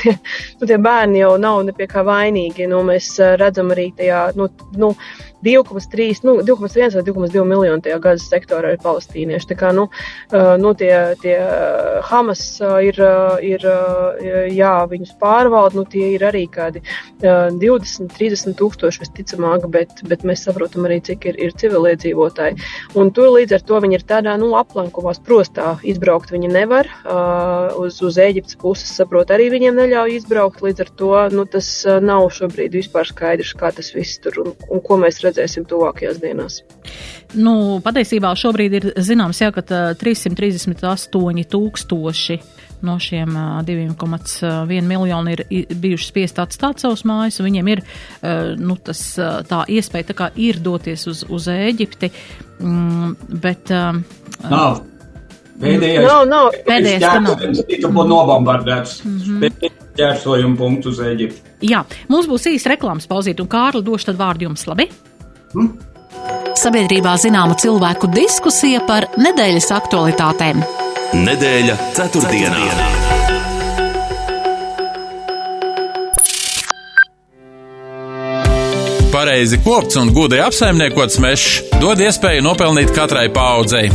tie, 0.00 0.16
nu, 0.60 0.68
tie 0.68 0.78
bērni 0.80 1.22
jau 1.22 1.34
nav 1.40 1.64
ne 1.66 1.74
pie 1.76 1.88
kā 1.90 2.04
vainīgi. 2.06 2.68
Nu, 2.70 2.82
mēs 2.86 3.12
redzam 3.40 3.72
arī 3.74 3.90
tajā, 3.98 4.30
nu, 4.38 4.50
nu 4.80 4.94
2,3, 5.44 6.24
nu, 6.26 6.36
2,1 6.44 6.96
vai 6.98 7.04
2,2 7.06 7.44
miljonu 7.48 7.84
tajā 7.84 7.98
gazas 8.02 8.28
sektorā 8.30 8.74
ir 8.74 8.82
palestīnieši. 8.82 9.48
Tā 9.50 9.56
kā, 9.60 9.72
nu, 9.76 9.86
nu 10.60 10.72
tie, 10.78 10.92
tie 11.22 11.36
Hamas 12.10 12.42
ir, 12.84 13.00
ir, 13.44 13.66
jā, 14.52 14.74
viņus 14.90 15.14
pārvalda, 15.20 15.78
nu, 15.80 15.86
tie 15.88 16.12
ir 16.14 16.24
arī 16.28 16.44
kādi 16.50 16.82
20, 17.22 18.10
30 18.16 18.56
tūkstoši 18.58 19.04
visticamāk, 19.04 19.66
bet, 19.72 20.02
bet 20.08 20.24
mēs 20.28 20.44
saprotam 20.46 20.88
arī, 20.88 21.00
cik 21.04 21.28
ir, 21.32 21.40
ir 21.48 21.56
civiliedzīvotāji. 21.60 22.60
Un 23.00 23.12
tur 23.16 23.32
līdz 23.36 23.56
ar 23.58 23.66
to 23.66 23.80
viņi 23.84 23.98
ir 23.98 24.06
tādā, 24.08 24.36
nu, 24.40 24.52
aplankumā 24.58 25.14
sprostā. 25.16 25.76
Izbraukt 25.86 26.32
viņi 26.34 26.52
nevar. 26.52 26.90
Uz, 27.80 28.00
uz 28.04 28.18
Eģiptes 28.20 28.58
puses, 28.60 28.92
saprot, 29.00 29.32
arī 29.32 29.48
viņiem 29.52 29.78
neļauj 29.78 30.16
izbraukt. 30.18 30.62
Līdz 30.64 30.84
ar 30.84 30.92
to, 31.00 31.12
nu, 31.34 31.46
tas 31.48 31.68
nav 32.04 32.28
šobrīd 32.34 32.76
vispār 32.76 33.08
skaidrs, 33.08 33.54
kā 33.58 33.72
tas 33.74 33.92
viss 33.96 34.20
tur 34.22 34.42
un, 34.44 34.52
un 34.68 34.82
ko 34.84 34.98
mēs 35.00 35.22
redzam 35.24 35.29
redzēsim 35.30 35.66
tuvākajās 35.70 36.20
dienās. 36.22 36.60
Nu, 37.38 37.78
patiesībā 37.84 38.34
šobrīd 38.38 38.76
ir 38.80 38.88
zināms, 38.98 39.40
jā, 39.40 39.52
ka 39.54 39.62
338 40.00 41.46
tūkstoši 41.54 42.40
no 42.82 42.96
šiem 43.00 43.34
2,1 43.66 44.86
miljoni 44.88 45.34
ir 45.34 45.74
bijuši 45.80 46.06
spiest 46.06 46.38
atstāt 46.42 46.80
savus 46.82 47.04
mājas, 47.08 47.40
un 47.40 47.50
viņiem 47.50 47.72
ir 47.74 47.82
nu, 48.60 48.76
tas, 48.84 49.02
tā 49.48 49.64
iespēja 49.68 50.10
tā 50.10 50.16
kā 50.16 50.30
ir 50.40 50.60
doties 50.64 51.06
uz, 51.10 51.24
uz 51.28 51.50
Ēģipti, 51.52 52.10
mm, 52.60 53.36
bet. 53.42 53.74
Nav. 54.48 54.80
Pēdējais, 55.60 56.06
nav, 56.06 56.22
nav. 56.24 56.54
Pēdējais, 56.64 57.04
ka 57.04 57.20
nav. 57.20 57.44
Tika 57.68 57.90
nobombardēts. 57.92 59.02
Mm 59.04 59.18
-hmm. 59.20 59.78
Ķērsojumu 60.00 60.56
punktu 60.56 60.88
uz 60.88 61.00
Eģipti. 61.04 61.40
Jā, 61.68 61.84
mums 62.08 62.28
būs 62.30 62.48
īsta 62.48 62.72
reklāmas 62.72 63.08
pauzīt, 63.10 63.40
un 63.40 63.48
Kārli 63.48 63.84
došu 63.84 64.06
tad 64.06 64.16
vārdu 64.16 64.48
jums, 64.48 64.66
labi? 64.66 64.88
Hmm? 65.54 65.72
Sabiedrībā 66.60 67.14
zināma 67.18 67.56
cilvēku 67.58 68.10
diskusija 68.12 68.82
par 68.86 69.08
nedēļas 69.18 69.70
aktualitātēm. 69.74 70.60
Nedēļa 71.16 71.76
ceturtdienā. 71.96 72.60
Pareizi 79.10 79.58
kopts 79.64 79.98
un 79.98 80.12
gudri 80.14 80.38
apsaimniekots 80.44 81.18
mežs 81.22 81.64
dod 81.82 81.98
iespēju 81.98 82.44
nopelnīt 82.46 82.94
katrai 82.94 83.26
paudzei. 83.34 83.88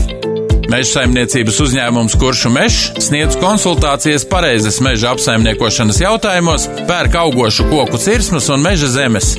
Meža 0.65 0.89
saimniecības 0.89 1.61
uzņēmums 1.61 2.17
Kuršu 2.19 2.51
mežs 2.51 3.05
sniedz 3.07 3.37
konsultācijas 3.39 4.25
pareizes 4.27 4.81
meža 4.83 5.13
apsaimniekošanas 5.15 6.01
jautājumos, 6.03 6.67
pērk 6.89 7.15
augošu 7.21 7.69
koku 7.69 8.01
cirsmas 8.01 8.49
un 8.51 8.65
meža 8.65 8.91
zemes 8.91 9.37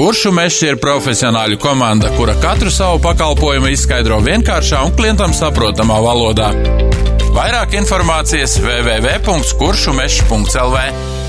Kuršu 0.00 0.30
mežs 0.32 0.62
ir 0.64 0.78
profesionāļu 0.80 1.58
komanda, 1.60 2.08
kura 2.16 2.32
katru 2.40 2.70
savu 2.72 2.96
pakalpojumu 3.04 3.68
izskaidro 3.68 4.16
vienkāršā 4.24 4.80
un 4.86 4.94
klientam 4.96 5.34
saprotamā 5.36 5.98
valodā. 6.00 6.56
Vairāk 7.36 7.76
informācijas 7.82 8.56
www.kuršumežs.lv 8.64 11.19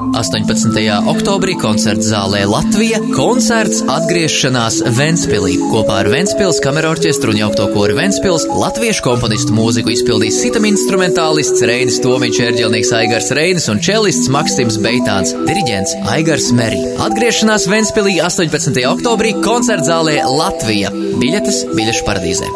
18. 0.00 0.72
oktobrī 1.12 1.54
koncerta 1.60 2.02
zālē 2.02 2.40
Latvija 2.48 3.00
koncerts 3.12 3.82
atgriešanās 3.84 4.78
Ventspilī. 4.96 5.58
Kopā 5.68 5.98
ar 6.00 6.08
Ventspils 6.12 6.60
kamerorķestru 6.64 7.34
un 7.34 7.40
jaukto 7.42 7.66
koru 7.74 7.98
Ventspils 7.98 8.46
latviešu 8.48 9.04
komponistu 9.04 9.52
mūziku 9.56 9.92
izpildīs 9.92 10.40
sitam 10.40 10.64
instrumentālists 10.70 11.60
Reinis 11.68 12.00
Tomiņš, 12.04 12.40
ērģelnieks 12.48 12.94
Aigars 13.02 13.30
Reinis 13.36 13.68
un 13.72 13.82
čelists 13.84 14.32
Maksims 14.32 14.80
Beitāns, 14.80 15.36
diriģents 15.44 15.98
Aigars 16.16 16.48
Meri. 16.56 16.80
Atgriešanās 17.04 17.68
Ventspilī 17.68 18.16
18. 18.24 18.80
oktobrī 18.94 19.36
koncerta 19.44 19.92
zālē 19.92 20.22
Latvija. 20.24 20.94
Biļetes 21.20 21.66
biļešu 21.76 22.08
paradīzē. 22.08 22.48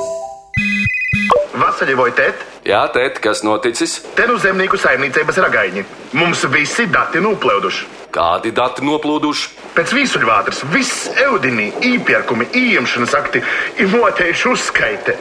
Vasaļevoja 1.74 2.12
tēt! 2.14 2.42
Jā, 2.70 2.84
tēt, 2.94 3.16
kas 3.18 3.40
noticis? 3.42 3.96
Te 4.14 4.28
nu 4.30 4.36
zemnieku 4.38 4.78
saimniecības 4.78 5.40
ragaiņi. 5.42 5.82
Mums 6.14 6.44
visi 6.52 6.86
dati 6.86 7.18
noplūduši. 7.18 7.88
Kādi 8.14 8.52
dati 8.54 8.84
noplūduši? 8.86 9.48
Pēc 9.74 9.94
vīsuļvātras 9.96 10.60
viss 10.70 11.08
eudinī, 11.24 11.72
īpērkumi, 11.82 12.46
ieņemšanas 12.54 13.16
akti 13.18 13.42
ir 13.82 13.90
motējuši 13.90 14.48
uzskaite. 14.52 15.16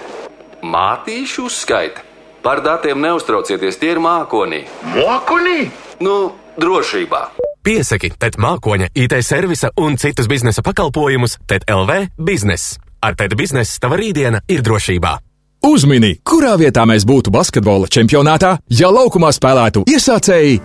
Mātīšu 0.61 1.47
uzskaite? 1.49 2.05
Par 2.45 2.61
datiem 2.61 3.01
neuztraucieties, 3.01 3.81
tie 3.81 3.95
ir 3.95 4.03
mākonī. 4.03 4.61
Mākonī? 4.93 5.71
Nu, 6.05 6.35
drošībā. 6.61 7.25
Piesaki, 7.65 8.13
TET 8.13 8.37
mākoņa, 8.37 8.93
IT 8.93 9.17
servisa 9.25 9.73
un 9.81 9.97
citus 9.97 10.29
biznesa 10.29 10.61
pakalpojumus 10.61 11.39
TET 11.49 11.65
LV 11.65 12.13
biznesa. 12.21 12.77
Ar 13.01 13.17
TET 13.17 13.33
biznesa 13.39 13.87
tava 13.87 13.97
rītdiena 13.97 14.45
ir 14.53 14.61
drošībā. 14.61 15.17
Uzmini, 15.63 16.17
kurā 16.27 16.57
vietā 16.59 16.83
mēs 16.83 17.05
būtu 17.07 17.31
basketbola 17.31 17.87
čempionātā, 17.87 18.57
ja 18.67 18.89
laukumā 18.91 19.29
spēlētu 19.31 19.85
iesācēji? 19.87 20.57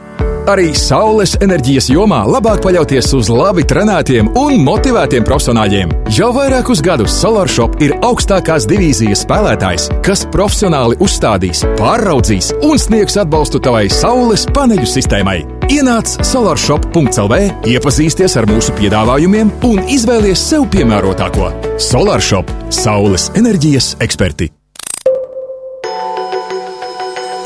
Arī 0.49 0.73
saules 0.75 1.37
enerģijas 1.45 1.91
jomā 1.93 2.23
labāk 2.27 2.63
paļauties 2.65 3.13
uz 3.15 3.29
labi 3.31 3.63
trenētiem 3.69 4.33
un 4.41 4.57
motivētiem 4.65 5.23
profesionāļiem. 5.29 5.93
Jau 6.17 6.33
vairākus 6.35 6.83
gadus 6.83 7.15
SolarShop 7.21 7.79
ir 7.85 7.95
augstākās 8.03 8.67
divīzijas 8.67 9.23
spēlētājs, 9.23 9.87
kas 10.03 10.25
profesionāli 10.35 10.99
uzstādīs, 11.05 11.63
pāraudzīs 11.79 12.51
un 12.67 12.81
sniegs 12.81 13.21
atbalstu 13.23 13.63
tavai 13.63 13.87
saules 13.93 14.49
paneļu 14.57 14.89
sistēmai. 14.89 15.39
Ienāc 15.71 16.19
solarshop.clv, 16.27 17.43
iepazīsties 17.71 18.39
ar 18.41 18.51
mūsu 18.51 18.75
piedāvājumiem 18.81 19.55
un 19.69 19.85
izvēlies 19.87 20.43
sev 20.51 20.67
piemērotāko. 20.75 21.53
SolarShop- 21.79 22.51
saules 22.83 23.31
enerģijas 23.39 23.95
eksperti. 24.01 24.58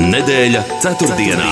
Nedēļa 0.01 0.61
ceturtdienā. 0.81 1.47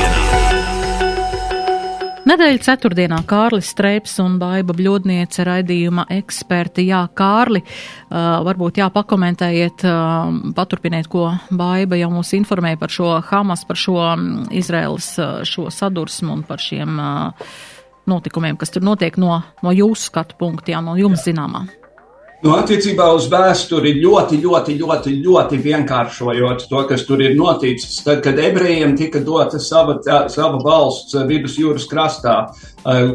Nedēļa 2.31 2.61
ceturtdienā 2.65 3.19
Kārlis 3.29 3.69
Streips 3.75 4.15
un 4.23 4.39
Baiba 4.41 4.73
Bļodniece 4.77 5.45
raidījuma 5.45 6.07
eksperti. 6.15 6.87
Jā, 6.89 7.03
Kārli, 7.13 7.61
uh, 7.61 8.41
varbūt 8.47 8.81
jā, 8.81 8.87
pakomentējiet, 8.95 9.85
uh, 9.85 10.31
paturpiniet, 10.57 11.11
ko 11.13 11.27
Baiba 11.53 11.99
jau 12.01 12.09
mūs 12.15 12.33
informēja 12.39 12.81
par 12.81 12.95
šo 12.95 13.13
Hamas, 13.29 13.67
par 13.69 13.77
šo 13.77 13.99
um, 14.07 14.31
Izraels 14.57 15.11
uh, 15.21 15.43
šo 15.45 15.69
sadursmu 15.75 16.39
un 16.39 16.47
par 16.49 16.65
šiem 16.65 16.97
uh, 16.97 17.53
notikumiem, 18.09 18.57
kas 18.57 18.73
tur 18.73 18.89
notiek 18.89 19.21
no, 19.21 19.37
no 19.61 19.77
jūsu 19.77 20.09
skatu 20.09 20.41
punkta, 20.41 20.73
jā, 20.73 20.81
no 20.85 20.97
jums 20.97 21.29
zināmā. 21.29 21.67
Nu, 22.41 22.55
attiecībā 22.57 23.05
uz 23.13 23.27
vēsturi 23.29 23.99
ļoti, 24.01 24.39
ļoti, 24.41 24.77
ļoti, 24.81 25.11
ļoti 25.27 25.59
vienkāršojot 25.61 26.63
to, 26.71 26.85
kas 26.89 27.03
tur 27.05 27.21
ir 27.21 27.35
noticis. 27.37 27.99
Tad, 28.07 28.23
kad 28.25 28.41
ebrejiem 28.41 28.95
tika 28.97 29.21
dota 29.25 29.61
sava, 29.61 29.99
tā, 30.01 30.23
sava 30.33 30.57
valsts 30.65 31.19
vidusjūras 31.29 31.85
krastā, 31.91 32.37
eh, 32.89 33.13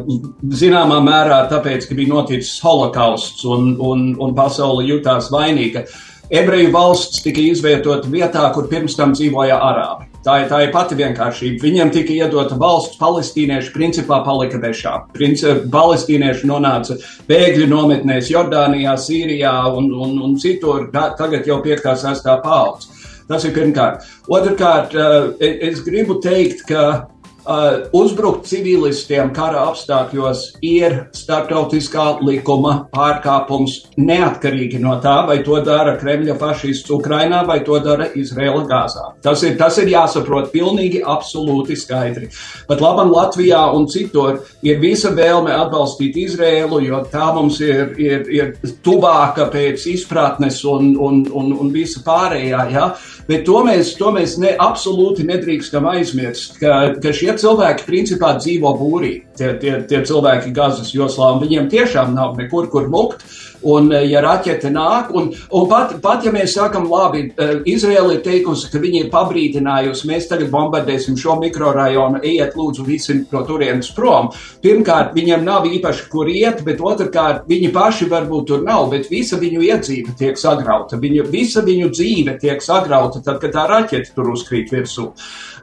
zināmā 0.62 1.00
mērā 1.02 1.40
tāpēc, 1.50 1.88
ka 1.88 1.98
bija 1.98 2.14
noticis 2.14 2.54
holokausts 2.62 3.42
un, 3.50 3.72
un, 3.82 4.12
un 4.22 4.34
pasaule 4.38 4.86
jutās 4.86 5.32
vainīga, 5.34 5.88
ebreju 6.30 6.70
valsts 6.78 7.26
tika 7.26 7.42
izvietota 7.42 8.06
vietā, 8.06 8.46
kur 8.54 8.70
pirms 8.70 8.94
tam 8.94 9.16
dzīvoja 9.18 9.58
arābi. 9.58 10.15
Tā 10.26 10.40
ir, 10.42 10.48
tā 10.50 10.58
ir 10.64 10.72
pati 10.74 10.96
vienkāršība. 10.98 11.62
Viņiem 11.62 11.92
tika 11.94 12.10
iedota 12.10 12.56
valsts, 12.58 12.98
palestīnieši 12.98 13.70
principā 13.70 14.18
palika 14.26 14.58
bešā. 14.58 14.94
Principā 15.14 15.60
palestīnieši 15.70 16.48
nonāca 16.50 16.96
bēgļu 17.28 17.68
nometnēs 17.70 18.32
Jordānijā, 18.32 18.96
Sīrijā 18.98 19.54
un, 19.78 19.92
un, 19.94 20.16
un 20.26 20.34
citur, 20.42 20.88
tagad 20.90 21.46
jau 21.46 21.60
5. 21.62 21.86
un 21.92 22.00
6. 22.02 22.26
paudze. 22.42 22.90
Tas 23.26 23.46
ir 23.46 23.54
pirmkārt. 23.54 24.02
Otrakārt, 24.30 24.98
eh, 24.98 25.54
es 25.70 25.80
gribu 25.86 26.18
teikt, 26.22 26.66
ka 26.66 27.06
Uh, 27.46 27.84
uzbrukt 27.94 28.48
civilistiem 28.50 29.28
kara 29.30 29.60
apstākļos 29.68 30.40
ir 30.66 30.96
starptautiskā 31.14 32.16
likuma 32.26 32.72
pārkāpums 32.90 33.76
neatkarīgi 33.94 34.80
no 34.82 34.96
tā, 35.04 35.20
vai 35.28 35.36
to 35.46 35.60
dara 35.62 35.92
Kremļa 36.00 36.34
fašists 36.40 36.90
Ukrainā 36.90 37.44
vai 37.46 37.60
to 37.62 37.78
dara 37.84 38.08
Izraela 38.18 38.64
Gāzā. 38.66 39.12
Tas 39.22 39.44
ir, 39.46 39.54
tas 39.60 39.78
ir 39.78 39.92
jāsaprot 39.92 40.50
pilnīgi 40.50 41.04
absolūti 41.06 41.76
skaidri. 41.78 42.32
Pat 42.66 42.82
labam 42.82 43.12
Latvijā 43.14 43.62
un 43.78 43.86
citur 43.94 44.40
ir 44.66 44.82
visa 44.82 45.14
vēlme 45.14 45.54
atbalstīt 45.54 46.18
Izraelu, 46.24 46.82
jo 46.88 47.04
tā 47.14 47.30
mums 47.36 47.60
ir, 47.62 47.94
ir, 47.94 48.26
ir 48.26 48.74
tuvāka 48.82 49.46
pēc 49.54 49.86
izpratnes 49.94 50.64
un, 50.66 50.96
un, 50.98 51.22
un, 51.30 51.54
un 51.62 51.70
visa 51.70 52.02
pārējā. 52.02 52.66
Ja? 52.74 52.90
Bet 53.30 53.46
to 53.46 53.62
mēs, 53.66 53.94
to 54.02 54.10
mēs 54.18 54.34
ne, 54.42 54.56
absolūti 54.58 55.22
nedrīkstam 55.30 55.86
aizmirst, 55.94 56.58
ka, 56.58 56.74
ka 56.98 57.14
šie 57.14 57.35
cilvēki 57.40 57.86
principā 57.86 58.36
dzīvo 58.38 58.72
būrī. 58.78 59.12
Tie, 59.36 59.52
tie, 59.60 59.74
tie 59.88 60.00
cilvēki 60.08 60.54
Gazas 60.56 60.94
joslā, 60.94 61.34
un 61.34 61.42
viņiem 61.44 61.68
tiešām 61.72 62.14
nav 62.16 62.38
nekur, 62.40 62.70
kur 62.72 62.88
mukt. 62.92 63.24
Un, 63.66 63.88
eh, 63.92 64.04
ja 64.10 64.20
raķete 64.22 64.70
nāk, 64.70 65.10
un, 65.16 65.30
un 65.56 65.68
pat, 65.70 65.96
pat 66.02 66.24
ja 66.24 66.30
mēs 66.34 66.54
sakam, 66.54 66.86
labi, 66.90 67.32
eh, 67.32 67.54
Izraela 67.72 68.14
ir 68.14 68.20
teikusi, 68.22 68.68
ka 68.70 68.78
viņi 68.82 69.00
ir 69.04 69.10
pabrīdinājusi, 69.10 70.06
mēs 70.10 70.28
tagad 70.30 70.52
bombardēsim 70.52 71.16
šo 71.18 71.38
mikrorajonu, 71.40 72.20
ejiet 72.22 72.54
lūdzu 72.54 72.86
visi 72.86 73.16
no 73.32 73.42
turienes 73.48 73.90
prom. 73.96 74.28
Pirmkārt, 74.62 75.14
viņiem 75.16 75.42
nav 75.44 75.66
īpaši, 75.66 76.08
kur 76.12 76.30
iet, 76.30 76.62
bet 76.64 76.84
otrkārt, 76.84 77.46
viņi 77.48 77.72
paši 77.72 78.10
varbūt 78.12 78.46
tur 78.52 78.62
nav, 78.62 78.90
bet 78.92 79.10
visa 79.10 79.40
viņu 79.40 79.64
iedzīve 79.64 80.16
tiek 80.18 80.38
sagrauta. 80.38 81.00
Viņu, 81.00 81.26
visa 81.32 81.64
viņu 81.64 81.90
dzīve 81.90 82.38
tiek 82.40 82.62
sagrauta 82.62 83.24
tad, 83.24 83.40
kad 83.40 83.56
tā 83.56 83.66
raķete 83.70 84.14
tur 84.14 84.30
uzkrīt 84.34 84.70
virsū. 84.70 85.10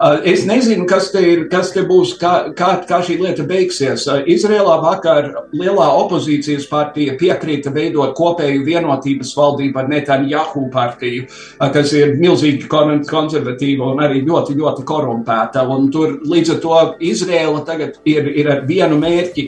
Uh, 0.04 0.18
es 0.28 0.44
nezinu, 0.50 0.88
kas 0.90 1.12
te, 1.14 1.22
ir, 1.22 1.46
kas 1.52 1.63
te 1.72 1.84
būs, 1.88 2.16
kā, 2.20 2.34
kā, 2.58 2.74
kā 2.90 3.00
šī 3.06 3.16
lieta 3.22 3.46
beigsies. 3.48 4.04
Uh, 4.10 4.26
Izrēlā 4.34 4.76
vakar 4.84 5.30
lielā 5.56 5.88
opozīcijas 6.02 6.68
partija 6.70 7.16
piekrīta 7.20 7.72
veidot 7.74 8.16
kopēju 8.18 8.66
vienotības 8.68 9.32
valdību 9.38 9.80
ar 9.80 9.90
Netanjahu 9.92 10.66
partiju, 10.74 11.28
uh, 11.30 11.70
kas 11.74 11.94
ir 11.96 12.18
milzīgi 12.20 12.68
konservatīva 12.68 13.94
un 13.94 14.04
arī 14.04 14.24
ļoti, 14.28 14.58
ļoti 14.60 14.88
korumpēta. 14.90 15.64
Un 15.70 15.88
tur 15.94 16.18
līdz 16.28 16.56
ar 16.58 16.62
to 16.66 16.82
Izrēla 17.14 17.64
tagad 17.68 18.02
ir, 18.10 18.28
ir 18.34 18.52
ar 18.52 18.66
vienu 18.68 19.00
mērķi 19.00 19.48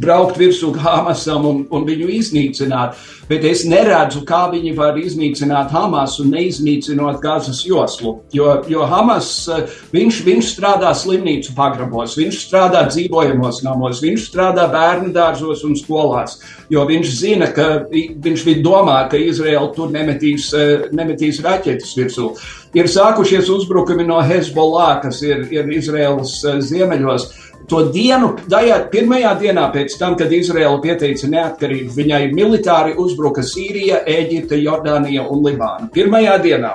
braukt 0.00 0.38
virsū 0.40 0.72
Hamasam 0.80 1.46
un, 1.48 1.60
un 1.74 1.84
viņu 1.86 2.08
iznīcināt. 2.18 2.98
Bet 3.28 3.44
es 3.48 3.64
neredzu, 3.68 4.24
kā 4.28 4.44
viņi 4.52 4.74
var 4.76 4.98
iznīcināt 5.00 5.72
Hamas 5.72 6.18
un 6.20 6.34
neiznīcinot 6.34 7.22
Gazas 7.22 7.64
joslu. 7.66 8.18
Jo, 8.34 8.58
jo 8.68 8.84
Hamas 8.90 9.32
Eh, 9.48 9.72
viņš, 9.94 10.20
viņš 10.26 10.50
strādā 10.56 10.90
slimnīcu 10.96 11.54
pagrabos, 11.56 12.16
viņš 12.18 12.40
strādā 12.46 12.84
dzīvojamos 12.88 13.62
namos, 13.66 14.02
viņš 14.04 14.26
strādā 14.30 14.66
bērnu 14.72 15.12
dārzos 15.14 15.64
un 15.66 15.76
skolās, 15.78 16.38
jo 16.72 16.84
viņš 16.88 17.14
zina, 17.18 17.50
ka 17.54 17.86
viņš 17.90 18.46
domā, 18.64 19.04
ka 19.10 19.20
Izraela 19.20 19.70
tur 19.74 19.92
nemetīs, 19.94 20.50
eh, 20.54 20.88
nemetīs 20.92 21.42
raķetes 21.44 21.96
virsū. 21.98 22.32
Ir 22.74 22.90
sākušies 22.90 23.50
uzbrukumi 23.50 24.06
no 24.06 24.20
Hezbollah, 24.20 25.00
kas 25.02 25.22
ir, 25.22 25.46
ir 25.52 25.68
Izraels 25.70 26.42
eh, 26.44 26.60
ziemeļos. 26.60 27.30
To 27.70 27.80
dienu, 27.88 28.34
tajā 28.50 28.76
pirmajā 28.92 29.30
dienā 29.40 29.64
pēc 29.72 29.94
tam, 29.96 30.18
kad 30.20 30.32
Izraela 30.36 30.76
pieteica 30.82 31.30
neatkarību, 31.32 31.94
viņai 31.96 32.22
militāri 32.36 32.92
uzbruka 33.00 33.44
Sīrija, 33.46 34.02
Eģipte, 34.10 34.58
Jordānija 34.60 35.24
un 35.32 35.40
Libāna. 35.46 35.88
Pirmajā 35.94 36.36
dienā. 36.44 36.74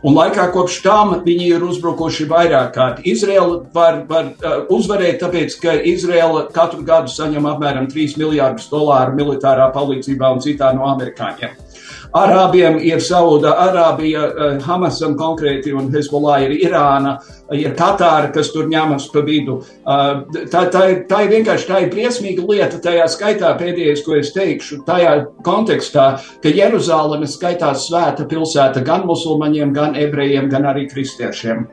Un 0.00 0.16
laikā 0.16 0.46
kopš 0.54 0.78
tam 0.80 1.12
viņi 1.26 1.50
ir 1.58 1.64
uzbrukuši 1.66 2.24
vairāk 2.30 2.70
kārt. 2.72 3.02
Izraela 3.04 3.58
var, 3.74 3.98
var 4.08 4.30
uh, 4.32 4.62
uzvarēt, 4.72 5.18
tāpēc, 5.20 5.58
ka 5.60 5.74
Izraela 5.92 6.46
katru 6.54 6.86
gadu 6.88 7.12
saņem 7.12 7.48
apmēram 7.50 7.90
3 7.92 8.16
miljārdus 8.22 8.70
dolāru 8.72 9.18
militārā 9.18 9.68
palīdzībā 9.74 10.32
un 10.32 10.40
citā 10.40 10.72
no 10.76 10.88
amerikāņiem. 10.94 11.58
Arābiem 12.16 12.78
ir 12.82 13.00
Sauda 13.04 13.52
Arābija, 13.62 14.22
uh, 14.26 14.56
Hamasam 14.64 15.14
konkrēti 15.18 15.74
un 15.76 15.90
Hezbollah 15.92 16.42
ir 16.46 16.54
Irāna, 16.58 17.16
ir 17.54 17.76
Katāra, 17.78 18.32
kas 18.34 18.50
tur 18.54 18.66
ņemas 18.70 19.06
pa 19.12 19.22
vidu. 19.26 19.60
Uh, 19.84 20.24
tā, 20.50 20.64
tā, 20.72 20.84
ir, 20.90 20.98
tā 21.10 21.22
ir 21.26 21.34
vienkārši 21.36 21.68
tā 21.68 21.82
ir 21.84 21.92
briesmīga 21.94 22.46
lieta, 22.48 22.80
tajā 22.82 23.06
skaitā 23.14 23.52
pēdējais, 23.60 24.02
ko 24.06 24.18
es 24.18 24.32
teikšu, 24.34 24.82
tajā 24.88 25.14
kontekstā, 25.46 26.08
ka 26.42 26.54
Jeruzaleme 26.54 27.30
skaitās 27.30 27.86
svēta 27.86 28.26
pilsēta 28.30 28.82
gan 28.86 29.06
musulmaņiem, 29.06 29.74
gan 29.76 29.98
ebrejiem, 29.98 30.50
gan 30.50 30.66
arī 30.72 30.88
kristiešiem. 30.90 31.68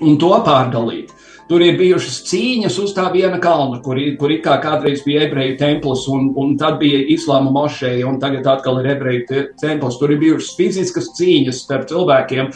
Un 0.00 0.18
to 0.18 0.32
pārdalīt. 0.46 1.14
Tur 1.50 1.64
ir 1.66 1.74
bijušas 1.80 2.20
cīņas 2.28 2.76
uz 2.78 2.92
tā 2.94 3.08
viena 3.10 3.40
kalna, 3.42 3.80
kur, 3.82 3.98
kur 4.20 4.30
it 4.30 4.44
kā 4.44 4.52
kādreiz 4.62 5.00
bija 5.02 5.24
ebreju 5.26 5.56
templis, 5.58 6.04
un, 6.06 6.28
un 6.38 6.52
tad 6.60 6.76
bija 6.78 7.00
islāma 7.10 7.50
mošeja, 7.56 8.04
un 8.06 8.20
tagad 8.22 8.46
atkal 8.52 8.78
ir 8.78 8.92
ebreju 8.92 9.40
templis. 9.58 9.98
Tur 9.98 10.14
ir 10.14 10.20
bijušas 10.22 10.54
fiziskas 10.54 11.10
cīņas 11.18 11.64
starp 11.64 11.90
cilvēkiem. 11.90 12.52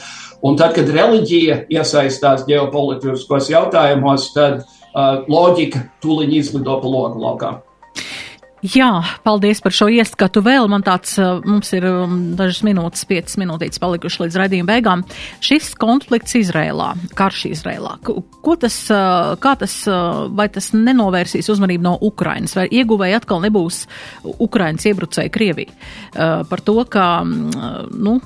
Un 0.47 0.61
tad, 0.61 0.77
kad 0.79 0.95
reliģija 0.95 1.65
iesaistās 1.75 2.47
ģeopolitiskos 2.47 3.51
jautājumos, 3.51 4.31
tad 4.37 4.63
uh, 4.63 5.25
loģika 5.27 5.89
tūlīt 6.05 6.39
izlido 6.39 6.79
pa 6.79 6.95
logu 6.95 7.27
laukā. 7.27 7.57
Jā, 8.65 9.03
paldies 9.21 9.59
par 9.61 9.75
šo 9.77 9.91
ieskatu 9.93 10.41
vēl. 10.41 10.71
Man 10.73 10.81
tāds, 10.87 11.19
uh, 11.21 11.43
mums 11.45 11.69
ir 11.77 11.85
um, 11.85 12.15
dažas 12.39 12.63
minūtes, 12.65 13.05
piecas 13.05 13.37
minūtītes 13.37 13.81
palikušas 13.83 14.23
līdz 14.23 14.39
raidījuma 14.41 14.71
beigām. 14.71 15.03
Šis 15.45 15.75
konflikts 15.77 16.39
Izrēlā, 16.39 16.95
karš 17.19 17.43
Izrēlā, 17.51 17.99
ko 18.07 18.57
tas, 18.61 18.79
uh, 18.89 19.35
kā 19.43 19.53
tas, 19.61 19.77
uh, 19.91 20.31
vai 20.33 20.49
tas 20.55 20.71
nenovērsīs 20.73 21.53
uzmanību 21.53 21.85
no 21.85 21.95
Ukrainas, 22.09 22.57
vai 22.57 22.71
ieguvēji 22.73 23.19
atkal 23.21 23.45
nebūs 23.45 23.85
Ukrainas 24.39 24.89
iebrucēji 24.89 25.35
Krievija? 25.35 25.77
Par 26.49 26.61
to, 26.65 26.79
ka, 26.89 27.07
mm, 27.21 27.93
nu, 28.01 28.17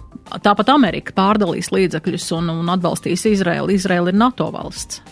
tāpat 0.44 0.70
Amerika 0.70 1.18
pārdalīs 1.18 1.72
līdzekļus 1.74 2.30
un, 2.38 2.54
un 2.60 2.74
atbalstīs 2.78 3.26
Izrēlu. 3.32 3.74
Izrēla 3.74 4.14
ir 4.14 4.22
NATO 4.22 4.52
valsts 4.54 5.02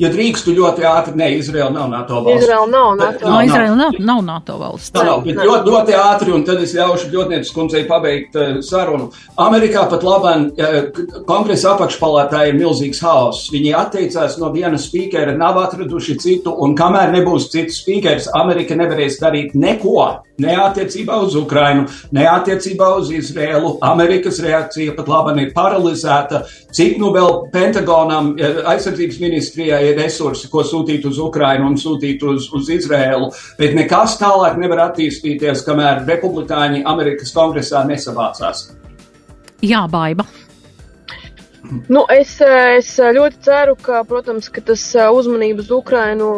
ja 0.00 0.10
drīkstu 0.12 0.54
ļoti 0.56 0.86
ātri, 0.88 1.14
ne, 1.20 1.28
Izraela 1.38 1.70
nav 1.74 1.90
NATO 1.92 2.22
valsts. 2.24 2.44
Izraela 2.44 2.66
nav 2.70 2.88
NATO 2.96 3.26
valsts. 3.26 3.30
No, 3.30 3.40
Izraela 3.46 3.76
nav, 3.76 3.98
nav 4.10 4.22
NATO 4.24 4.58
valsts. 4.60 4.92
Nav, 4.96 5.06
nav, 5.08 5.24
bet 5.26 5.40
ļoti, 5.40 5.74
ļoti 5.74 5.96
ātri, 6.00 6.34
un 6.36 6.46
tad 6.48 6.62
es 6.64 6.74
ļaušu 6.76 7.10
Ļotnieces 7.10 7.52
kundzei 7.54 7.84
pabeigt 7.88 8.38
uh, 8.38 8.60
sarunu. 8.64 9.10
Amerikā 9.40 9.84
pat 9.90 10.06
labāk 10.06 10.60
uh, 10.60 11.20
kongresa 11.28 11.74
apakšpalātā 11.74 12.46
ir 12.48 12.58
milzīgs 12.58 13.02
haoss. 13.04 13.50
Viņi 13.52 13.74
atteicās 13.76 14.38
no 14.40 14.52
viena 14.54 14.80
spīkera, 14.80 15.36
nav 15.36 15.60
atraduši 15.64 16.16
citu, 16.22 16.54
un 16.64 16.76
kamēr 16.78 17.12
nebūs 17.16 17.50
cits 17.52 17.82
spīkers, 17.82 18.30
Amerika 18.40 18.78
nevarēs 18.78 19.20
darīt 19.20 19.56
neko. 19.58 20.24
Ne 20.40 20.54
attiecībā 20.56 21.18
uz 21.20 21.34
Ukrainu, 21.36 21.82
ne 22.16 22.22
attiecībā 22.24 22.86
uz 22.96 23.10
Izrēlu. 23.12 23.74
Amerikas 23.84 24.38
reakcija 24.40 24.94
pat 24.96 25.10
labāk 25.12 25.40
ir 25.42 25.50
paralizēta. 25.52 26.46
Cik 26.72 26.96
nu 27.02 27.10
vēl 27.12 27.50
Pentagonam, 27.52 28.32
aizsardzības 28.40 29.18
ministrijai 29.20 29.89
resursi, 29.98 30.48
ko 30.52 30.64
sūtīt 30.66 31.06
uz 31.08 31.20
Ukrainu 31.22 31.70
un 31.70 31.78
sūtīt 31.80 32.22
uz, 32.26 32.50
uz 32.56 32.70
Izrēlu, 32.72 33.30
bet 33.58 33.76
nekas 33.78 34.18
tālāk 34.20 34.58
nevar 34.60 34.86
attīstīties, 34.90 35.64
kamēr 35.66 36.04
republikāņi 36.08 36.84
Amerikas 36.88 37.34
kongresā 37.36 37.84
nesavācās. 37.88 38.68
Jā, 39.60 39.84
baiba. 39.92 40.24
Nu, 41.88 42.02
es, 42.10 42.32
es 42.40 42.90
ļoti 42.98 43.42
ceru, 43.46 43.76
ka, 43.78 44.00
protams, 44.08 44.48
ka 44.50 44.62
tas 44.64 44.82
uzmanības 44.96 45.70
Ukrainu 45.74 46.30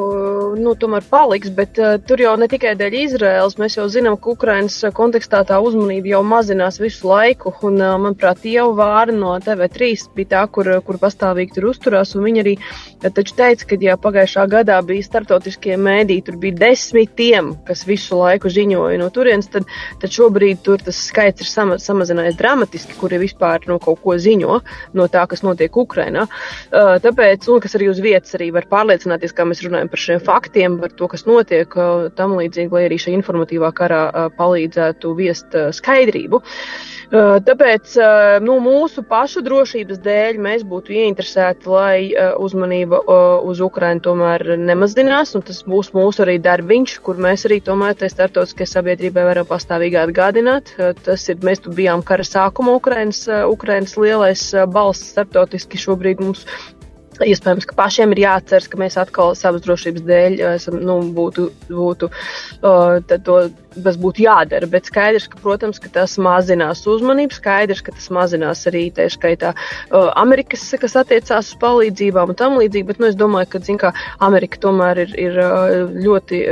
nu, 0.60 0.74
tomēr 0.76 1.04
paliks, 1.08 1.52
bet 1.56 1.78
uh, 1.80 1.94
tur 2.04 2.20
jau 2.20 2.34
ne 2.40 2.48
tikai 2.50 2.74
dēļ 2.76 2.96
Izraels. 3.02 3.56
Mēs 3.60 3.78
jau 3.78 3.86
zinām, 3.92 4.18
ka 4.20 4.32
Ukrainas 4.34 4.76
kontekstā 4.96 5.42
tā 5.48 5.60
uzmanība 5.64 6.12
jau 6.12 6.22
mazinās 6.26 6.80
visu 6.82 7.08
laiku. 7.08 7.54
Un, 7.64 7.78
uh, 7.80 7.94
manuprāt, 8.02 8.44
jau 8.48 8.68
vāra 8.76 9.14
no 9.16 9.32
TV3 9.40 9.92
bija 10.16 10.30
tā, 10.34 10.42
kur, 10.52 10.68
kur 10.84 11.00
pastāvīgi 11.00 11.56
tur 11.56 11.70
uzturās. 11.72 12.12
Viņi 12.12 12.44
arī 12.44 12.54
taču 13.02 13.36
teica, 13.38 13.66
ka 13.70 13.80
ja 13.80 13.96
pagājušā 14.00 14.46
gadā 14.52 14.78
bija 14.86 15.06
startautiskie 15.06 15.78
mēdī, 15.80 16.20
tur 16.26 16.36
bija 16.42 16.58
desmitiem, 16.66 17.54
kas 17.66 17.86
visu 17.88 18.20
laiku 18.20 18.52
ziņoja 18.52 19.00
no 19.00 19.08
turienes, 19.14 19.48
tad, 19.52 19.66
tad 20.02 20.12
šobrīd 20.12 20.62
tur 20.66 20.82
tas 20.84 21.00
skaits 21.08 21.42
ir 21.42 21.50
sama, 21.50 21.80
samazinājies 21.82 22.38
dramatiski, 22.38 22.96
kuri 23.00 23.20
vispār 23.22 23.66
no 23.70 23.78
kaut 23.82 24.02
ko 24.04 24.16
ziņo. 24.20 24.60
No 24.98 25.08
tā, 25.10 25.21
tā, 25.22 25.28
kas 25.30 25.44
notiek 25.46 25.76
Ukrainā. 25.76 26.26
Uh, 26.70 26.98
tāpēc, 27.02 27.46
un 27.52 27.62
kas 27.62 27.76
arī 27.78 27.90
uz 27.92 28.00
vietas 28.02 28.34
arī 28.38 28.50
var 28.54 28.66
pārliecināties, 28.70 29.34
kā 29.36 29.46
mēs 29.46 29.62
runājam 29.64 29.90
par 29.92 30.02
šiem 30.02 30.22
faktiem, 30.22 30.78
par 30.82 30.94
to, 30.98 31.08
kas 31.12 31.26
notiek 31.28 31.76
uh, 31.76 32.08
tam 32.16 32.36
līdzīgi, 32.38 32.72
lai 32.72 32.86
arī 32.88 32.98
šajā 33.02 33.20
informatīvā 33.20 33.72
karā 33.76 34.02
uh, 34.10 34.28
palīdzētu 34.38 35.14
viest 35.18 35.56
skaidrību. 35.78 36.42
Tāpēc 37.12 37.92
nu, 38.40 38.54
mūsu 38.64 39.02
pašu 39.04 39.42
drošības 39.44 39.98
dēļ 40.00 40.38
mēs 40.40 40.62
būtu 40.64 40.94
ieinteresēti, 40.96 41.68
lai 41.68 41.96
uzmanība 42.40 43.02
uz 43.44 43.60
Ukrainu 43.60 44.00
tomēr 44.06 44.54
nemazinās, 44.56 45.34
tas 45.44 45.60
būs 45.68 45.92
mūsu 45.92 46.24
arī 46.24 46.38
darbiņš, 46.40 46.96
kur 47.04 47.20
mēs 47.20 47.44
arī 47.48 47.60
tomēr 47.66 47.98
tai 48.00 48.08
startautiskajai 48.12 48.72
sabiedrībai 48.72 49.26
varam 49.28 49.48
pastāvīgi 49.50 50.00
atgādināt. 50.06 50.72
Tas 51.04 51.28
ir, 51.28 51.42
mēs 51.44 51.60
tu 51.60 51.74
bijām 51.76 52.00
kara 52.00 52.24
sākuma 52.24 52.78
Ukrainas, 52.80 53.26
Ukrainas 53.28 53.98
lielais 54.00 54.48
balsts 54.72 55.12
starptautiski 55.12 55.84
šobrīd 55.84 56.24
mums 56.24 56.46
Iespējams, 57.26 57.66
ka 57.68 57.76
pašiem 57.78 58.14
ir 58.14 58.22
jāatceras, 58.24 58.68
ka 58.70 58.78
mēs 58.80 58.98
atkal 59.00 59.34
savas 59.38 59.64
drošības 59.64 60.04
dēļ 60.06 60.38
esam, 60.52 60.78
nu, 60.84 60.98
būtu, 61.16 61.48
būtu 61.70 62.08
uh, 62.10 62.98
to, 63.12 63.36
tas 63.72 63.98
būtu 64.00 64.24
jādara. 64.26 64.68
Bet 64.70 64.90
skaidrs, 64.90 65.28
ka, 65.32 65.40
protams, 65.42 65.80
ka 65.82 65.90
tas 65.92 66.18
mazinās 66.22 66.84
uzmanību, 66.90 67.36
skaidrs, 67.36 67.82
ka 67.84 67.94
tas 67.96 68.08
mazinās 68.14 68.64
arī 68.70 68.84
tā 68.94 69.08
skaitā 69.12 69.52
uh, 69.54 70.10
Amerikas, 70.20 70.64
kas 70.82 70.96
attiecās 71.00 71.52
uz 71.52 71.58
palīdzībām 71.62 72.34
un 72.34 72.38
tam 72.38 72.58
līdzīgi. 72.60 72.88
Bet 72.90 73.02
nu, 73.02 73.08
es 73.12 73.18
domāju, 73.18 73.50
ka 73.54 73.62
zin, 73.64 73.80
kā, 73.82 73.92
Amerika 74.24 74.60
tomēr 74.66 75.04
ir, 75.06 75.16
ir 75.20 75.40
ļoti 76.02 76.42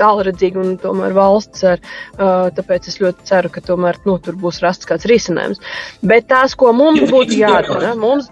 tālredzīga 0.00 0.62
un 0.62 0.74
tomēr 0.82 1.14
valsts 1.16 1.64
ar, 1.68 1.82
tāpēc 2.16 2.88
es 2.90 3.00
ļoti 3.02 3.28
ceru, 3.28 3.52
ka 3.52 3.62
tomēr 3.64 4.00
nu, 4.08 4.18
tur 4.22 4.38
būs 4.40 4.62
rasts 4.64 4.88
kāds 4.88 5.08
risinājums. 5.10 5.62
Bet 6.04 6.28
tās, 6.32 6.56
ko 6.58 6.72
mums 6.76 7.06
būtu 7.10 7.40
jādara, 7.40 7.94
mums. 7.98 8.30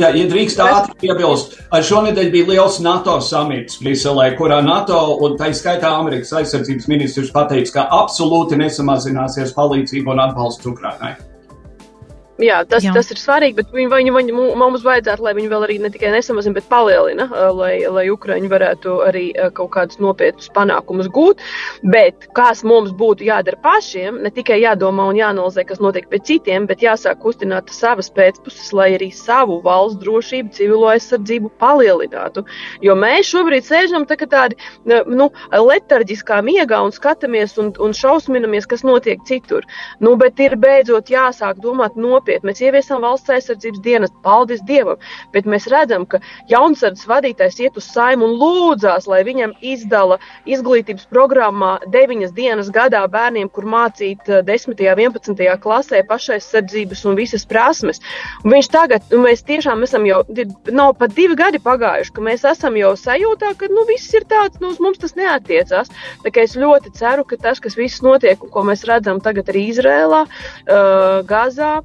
Jā, 0.00 0.08
ja 0.16 0.28
drīkst 0.30 0.60
ātri 0.64 0.94
piebilst, 1.02 1.58
šonadēļ 1.84 2.30
bija 2.32 2.48
liels 2.54 2.78
NATO 2.80 3.18
samits 3.20 3.76
Briselē, 3.82 4.30
kurā 4.38 4.62
NATO 4.64 4.96
un 5.26 5.36
tā 5.36 5.50
skaitā 5.52 5.90
Amerikas 5.98 6.32
aizsardzības 6.40 6.88
ministrs 6.88 7.32
pateica, 7.34 7.74
ka 7.74 7.88
absolūti 7.98 8.56
nesamazināsies 8.62 9.52
palīdzība 9.58 10.14
un 10.14 10.24
atbalsts 10.24 10.72
Ukrainai. 10.72 11.18
Jā, 12.40 12.62
tas, 12.64 12.84
Jā. 12.86 12.94
tas 12.96 13.10
ir 13.12 13.18
svarīgi, 13.20 13.58
bet 13.58 13.72
viņi, 13.74 13.90
viņi, 13.92 14.12
viņi, 14.14 14.34
mums 14.56 14.84
vajadzētu, 14.86 15.24
lai 15.26 15.34
viņi 15.36 15.50
vēl 15.50 15.64
arī 15.66 15.76
ne 15.82 15.90
tikai 15.92 16.12
nesamazina, 16.14 16.56
bet 16.56 16.68
palielina, 16.70 17.26
lai, 17.52 17.74
lai 17.92 18.06
Ukraiņi 18.08 18.48
varētu 18.48 18.94
arī 19.04 19.24
kaut 19.56 19.68
kādus 19.74 20.00
nopietnus 20.00 20.48
panākumus 20.56 21.10
gūt. 21.12 21.44
Bet 21.84 22.30
kas 22.36 22.62
mums 22.64 22.94
būtu 22.96 23.26
jādara 23.28 23.60
pašiem, 23.60 24.22
ne 24.24 24.32
tikai 24.32 24.56
jādomā 24.62 25.10
un 25.10 25.18
jāanalizē, 25.20 25.66
kas 25.68 25.82
notiek 25.84 26.08
pie 26.08 26.22
citiem, 26.30 26.68
bet 26.70 26.84
jāsāk 26.84 27.20
kustināt 27.20 27.68
savas 27.76 28.08
pēcpuses, 28.16 28.72
lai 28.76 28.94
arī 28.96 29.10
savu 29.12 29.60
valsts 29.66 30.00
drošību, 30.00 30.54
civilo 30.56 30.88
aizsardzību 30.94 31.52
palielinātu. 31.60 32.46
Jo 32.80 32.96
mēs 32.96 33.28
šobrīd 33.34 33.68
sēžam 33.68 34.08
tā 34.08 34.16
tādi 34.24 34.56
nu, 34.88 35.28
letarģiskā 35.52 36.40
miegā 36.46 36.80
un 36.80 36.96
skatāmies 36.96 37.58
un, 37.60 37.74
un 37.76 37.92
šausminamies, 37.96 38.68
kas 38.70 38.86
notiek 38.86 39.20
citur. 39.28 39.68
Nu, 40.00 40.16
bet 40.16 40.40
ir 40.40 40.56
beidzot 40.60 41.12
jāsāk 41.12 41.60
domāt 41.60 42.00
nopietni 42.00 42.29
nopietni. 42.30 42.50
Mēs 42.50 42.60
ieviesām 42.62 43.02
valsts 43.02 43.30
aizsardzības 43.30 43.80
dienas, 43.82 44.10
paldies 44.22 44.62
Dievam, 44.66 44.98
bet 45.32 45.46
mēs 45.46 45.68
redzam, 45.70 46.06
ka 46.06 46.20
jaunsardzes 46.48 47.06
vadītājs 47.08 47.60
iet 47.60 47.76
uz 47.76 47.84
saimu 47.90 48.26
un 48.26 48.38
lūdzās, 48.38 49.06
lai 49.06 49.22
viņam 49.24 49.54
izdala 49.60 50.18
izglītības 50.46 51.06
programmā 51.10 51.78
deviņas 51.90 52.32
dienas 52.32 52.70
gadā 52.70 53.06
bērniem, 53.10 53.48
kur 53.48 53.64
mācīt 53.64 54.18
10. 54.26 54.70
un 54.70 54.76
11. 54.80 55.58
klasē 55.60 56.02
pašaizsardzības 56.08 57.04
un 57.06 57.16
visas 57.16 57.46
prasmes. 57.46 58.00
Un 58.44 58.54
viņš 58.54 58.70
tagad, 58.70 59.02
un 59.12 59.24
mēs 59.26 59.44
tiešām 59.46 59.82
esam 59.84 60.06
jau, 60.06 60.22
nav 60.70 60.94
pat 60.98 61.14
divi 61.14 61.36
gadi 61.38 61.60
pagājuši, 61.62 62.14
ka 62.14 62.24
mēs 62.24 62.44
esam 62.48 62.76
jau 62.78 62.94
sajūtā, 62.98 63.54
ka 63.58 63.70
nu, 63.70 63.86
viss 63.88 64.14
ir 64.14 64.26
tāds, 64.28 64.60
nu, 64.60 64.72
uz 64.72 64.80
mums 64.82 65.00
tas 65.00 65.16
neatiecās. 65.18 65.90
Tā 66.24 66.34
kā 66.34 66.44
es 66.44 66.56
ļoti 66.58 66.92
ceru, 66.98 67.24
ka 67.24 67.38
tas, 67.40 67.60
kas 67.62 67.78
viss 67.78 68.02
notiek 68.04 68.40
un 68.42 68.52
ko 68.52 68.64
mēs 68.66 68.84
redzam 68.88 69.20
tagad 69.22 69.50
arī 69.52 69.68
Izrēlā, 69.70 70.24
uh, 70.26 71.20
Gazā, 71.28 71.80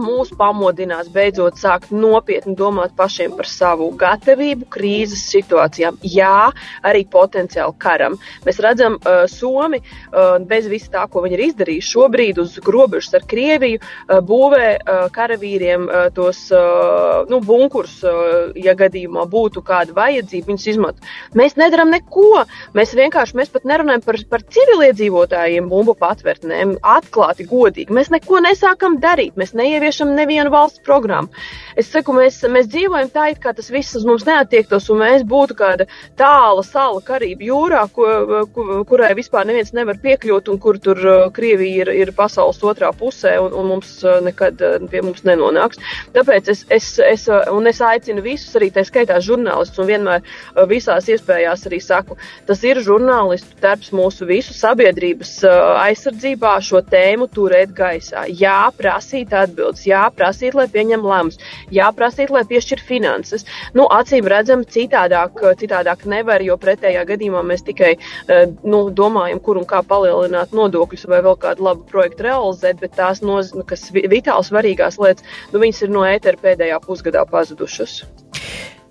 mūs 0.00 0.32
pamodinās 0.38 1.08
beidzot 1.12 1.58
sākt 1.60 1.92
nopietni 1.92 2.54
domāt 2.56 2.94
pašiem 2.96 3.34
par 3.36 3.48
savu 3.48 3.90
gatavību 3.98 4.68
krīzes 4.72 5.24
situācijām. 5.32 5.98
Jā, 6.02 6.50
arī 6.86 7.04
potenciāli 7.10 7.76
karam. 7.82 8.16
Mēs 8.46 8.60
redzam, 8.64 8.96
uh, 9.02 9.24
Somi 9.30 9.82
uh, 9.82 10.38
bez 10.48 10.68
visa 10.70 10.92
tā, 10.96 11.04
ko 11.10 11.24
viņi 11.24 11.36
ir 11.36 11.44
izdarījuši 11.48 11.92
šobrīd 11.92 12.40
uz 12.42 12.56
robežas 12.64 13.18
ar 13.18 13.26
Krieviju, 13.28 13.80
uh, 13.82 14.20
būvē 14.24 14.68
uh, 14.76 15.02
karavīriem 15.12 15.86
uh, 15.88 16.06
tos 16.14 16.44
uh, 16.54 17.22
nu, 17.30 17.42
bunkurus, 17.44 17.98
uh, 18.06 18.52
ja 18.56 18.76
gadījumā 18.78 19.26
būtu 19.30 19.64
kāda 19.66 19.96
vajadzība, 19.96 20.52
viņus 20.52 20.68
izmantot. 20.74 21.12
Mēs 21.38 21.58
nedaram 21.60 21.92
neko. 21.92 22.44
Mēs 22.76 22.94
vienkārši 22.96 23.36
mēs 23.36 23.52
pat 23.52 23.66
nerunājam 23.68 24.04
par, 24.06 24.18
par 24.30 24.44
civiliedzīvotājiem 24.56 25.68
bumbu 25.68 25.94
patvērtnēm, 26.00 26.78
atklāti, 26.80 27.46
godīgi. 27.50 27.92
Mēs 27.92 28.12
neko 28.14 28.40
nesākam 28.44 28.98
darīt. 29.02 29.36
Mēs 29.40 29.52
neieviešam 29.58 29.71
neieviešam 29.72 30.12
nevienu 30.16 30.52
valsts 30.52 30.82
programmu. 30.84 31.32
Es 31.78 31.88
saku, 31.88 32.12
mēs, 32.16 32.36
mēs 32.52 32.68
dzīvojam 32.68 33.08
tā, 33.12 33.30
it 33.32 33.40
kā 33.40 33.54
tas 33.56 33.70
viss 33.72 33.96
uz 33.96 34.04
mums 34.04 34.26
neatiektos, 34.28 34.90
un 34.92 35.00
mēs 35.00 35.24
būtu 35.28 35.56
kāda 35.56 35.86
tāla 36.20 36.64
sala 36.66 37.00
Karību 37.04 37.46
jūrā, 37.48 37.86
ko, 37.94 38.08
ku, 38.52 38.66
kurai 38.88 39.12
vispār 39.16 39.48
neviens 39.48 39.72
nevar 39.76 39.96
piekļūt, 40.02 40.50
un 40.52 40.60
kur 40.60 40.78
tur 40.82 41.00
uh, 41.00 41.24
Krievija 41.32 41.86
ir, 41.86 41.92
ir 42.04 42.12
pasaules 42.16 42.60
otrā 42.60 42.92
pusē, 42.96 43.38
un, 43.40 43.56
un 43.56 43.70
mums 43.70 43.94
uh, 44.04 44.20
nekad 44.24 44.60
uh, 44.60 44.76
pie 44.92 45.00
mums 45.04 45.24
nenonāks. 45.28 45.80
Tāpēc 46.12 46.52
es, 46.52 46.64
es, 46.68 46.90
es, 47.06 47.24
es 47.28 47.82
aicinu 47.88 48.24
visus, 48.24 48.52
arī 48.58 48.68
tā 48.74 48.84
skaitā 48.84 49.16
žurnālistus, 49.24 49.80
un 49.80 49.88
vienmēr 49.88 50.68
visās 50.68 51.08
iespējās 51.08 51.66
arī 51.70 51.80
saku, 51.80 52.18
tas 52.48 52.60
ir 52.68 52.82
žurnālistu 52.84 53.56
darbs 53.62 53.92
mūsu 53.96 54.28
visu 54.28 54.52
sabiedrības 54.56 55.38
aizsardzībā 55.86 56.58
šo 56.60 56.82
tēmu 56.84 57.30
turēt 57.32 57.72
gaisā. 57.76 58.26
Jā, 58.28 58.66
prasīt 58.76 59.32
atbildi 59.32 59.61
atbildes, 59.62 59.86
jā, 59.86 60.02
prasīt, 60.14 60.54
lai 60.54 60.66
pieņem 60.70 61.04
lēmumus, 61.06 61.38
jā, 61.70 61.88
prasīt, 61.94 62.30
lai 62.30 62.44
piešķir 62.48 62.82
finanses. 62.82 63.44
Nu, 63.74 63.86
acīm 63.90 64.26
redzam, 64.26 64.64
citādāk, 64.64 65.40
citādāk 65.58 66.06
nevar, 66.06 66.42
jo 66.42 66.56
pretējā 66.56 67.04
gadījumā 67.06 67.42
mēs 67.46 67.62
tikai 67.66 67.94
eh, 67.96 68.48
nu, 68.64 68.90
domājam, 68.90 69.40
kur 69.40 69.60
un 69.60 69.66
kā 69.68 69.82
palielināt 69.82 70.52
nodokļus 70.52 71.06
vai 71.08 71.22
vēl 71.22 71.38
kādu 71.38 71.68
labu 71.68 71.86
projektu 71.90 72.28
realizēt, 72.28 72.80
bet 72.80 72.96
tās, 72.96 73.22
noz, 73.22 73.52
kas 73.66 73.90
vitāli 73.92 74.48
svarīgās 74.48 74.98
lietas, 74.98 75.24
nu, 75.52 75.62
viņas 75.62 75.86
ir 75.86 75.94
no 75.94 76.04
ētera 76.08 76.40
pēdējā 76.42 76.82
pusgadā 76.86 77.24
pazudušas. 77.30 78.02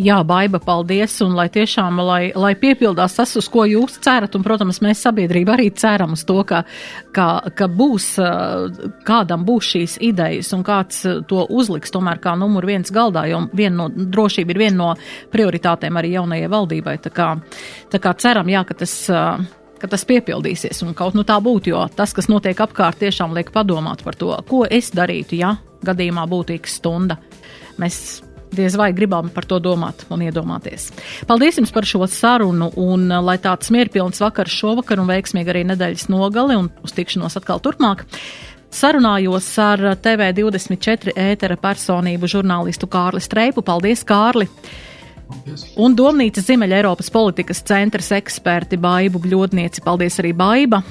Jā, 0.02 0.16
baiba, 0.26 0.58
paldies, 0.58 1.14
un 1.22 1.36
lai 1.38 1.46
tiešām, 1.54 2.00
lai, 2.02 2.32
lai 2.34 2.56
piepildās 2.58 3.14
tas, 3.20 3.36
uz 3.38 3.46
ko 3.52 3.68
jūs 3.70 4.00
cerat, 4.02 4.34
un, 4.34 4.42
protams, 4.42 4.80
mēs 4.82 5.04
sabiedrība 5.06 5.54
arī 5.54 5.68
ceram 5.78 6.16
uz 6.16 6.24
to, 6.26 6.40
ka, 6.48 6.64
ka, 7.14 7.26
ka 7.54 7.68
būs, 7.70 8.08
kādam 9.06 9.44
būs 9.46 9.70
šīs 9.76 9.98
idejas, 10.08 10.50
un 10.58 10.64
kāds 10.66 11.04
to 11.30 11.44
uzliks 11.54 11.94
tomēr 11.94 12.22
kā 12.24 12.34
numur 12.40 12.66
viens 12.66 12.90
galdā, 12.90 13.28
jo 13.30 13.44
viena 13.54 13.84
no, 13.84 13.90
drošība 13.92 14.56
ir 14.56 14.62
viena 14.64 14.78
no 14.80 14.90
prioritātēm 15.36 16.02
arī 16.02 16.16
jaunajai 16.16 16.50
valdībai, 16.56 16.98
tā 17.06 17.14
kā, 17.14 17.30
tā 17.94 18.02
kā 18.02 18.16
ceram, 18.18 18.50
jā, 18.50 18.66
ka 18.66 18.80
tas 18.82 18.96
ka 19.82 19.90
tas 19.90 20.06
piepildīsies 20.06 20.82
un 20.86 20.98
kaut 20.98 21.14
nu 21.18 21.26
tā 21.26 21.38
būtu, 21.42 21.74
jo 21.76 21.86
tas, 21.94 22.14
kas 22.14 22.30
notiek 22.30 22.58
apkārt, 22.58 23.02
tiešām 23.02 23.38
liek 23.38 23.54
padomāt 23.54 24.02
par 24.06 24.18
to, 24.18 24.34
ko 24.50 24.66
es 24.66 24.90
darītu, 24.98 25.38
ja 25.42 25.56
gadījumā 25.86 26.26
būtu 26.30 26.58
x 26.58 26.82
stunda. 26.82 27.18
Mēs 27.82 28.22
diez 28.56 28.76
vai 28.80 28.92
gribam 28.96 29.32
par 29.34 29.48
to 29.50 29.60
domāt 29.64 30.06
un 30.12 30.24
iedomāties. 30.26 30.90
Paldies 31.28 31.60
jums 31.60 31.74
par 31.74 31.88
šo 31.88 32.06
sarunu 32.10 32.72
un 32.80 33.08
uh, 33.10 33.20
lai 33.24 33.38
tāds 33.42 33.72
mierpilns 33.74 34.22
vakars 34.24 34.54
šovakar 34.54 35.02
un 35.02 35.10
veiksmīgi 35.12 35.54
arī 35.54 35.66
nedēļas 35.72 36.08
nogali 36.12 36.58
un 36.60 36.72
uz 36.86 36.96
tikšanos 36.98 37.40
atkal 37.40 37.64
turpmāk. 37.64 38.06
Sarunājos 38.72 39.50
ar 39.60 39.84
TV24 40.00 41.12
ētera 41.20 41.58
personību 41.60 42.30
žurnālistu 42.32 42.88
Kārli 42.92 43.20
Streipu. 43.24 43.64
Paldies, 43.68 44.06
Kārli! 44.08 44.48
Paldies. 45.28 45.66
Un 45.80 45.96
Domnīcas 45.96 46.48
Ziemeļa 46.48 46.80
Eiropas 46.80 47.12
politikas 47.12 47.60
centras 47.68 48.12
eksperti 48.16 48.80
Baibu 48.80 49.20
Bļodnieci. 49.24 49.84
Paldies 49.84 50.20
arī 50.24 50.32
Baiba! 50.36 50.82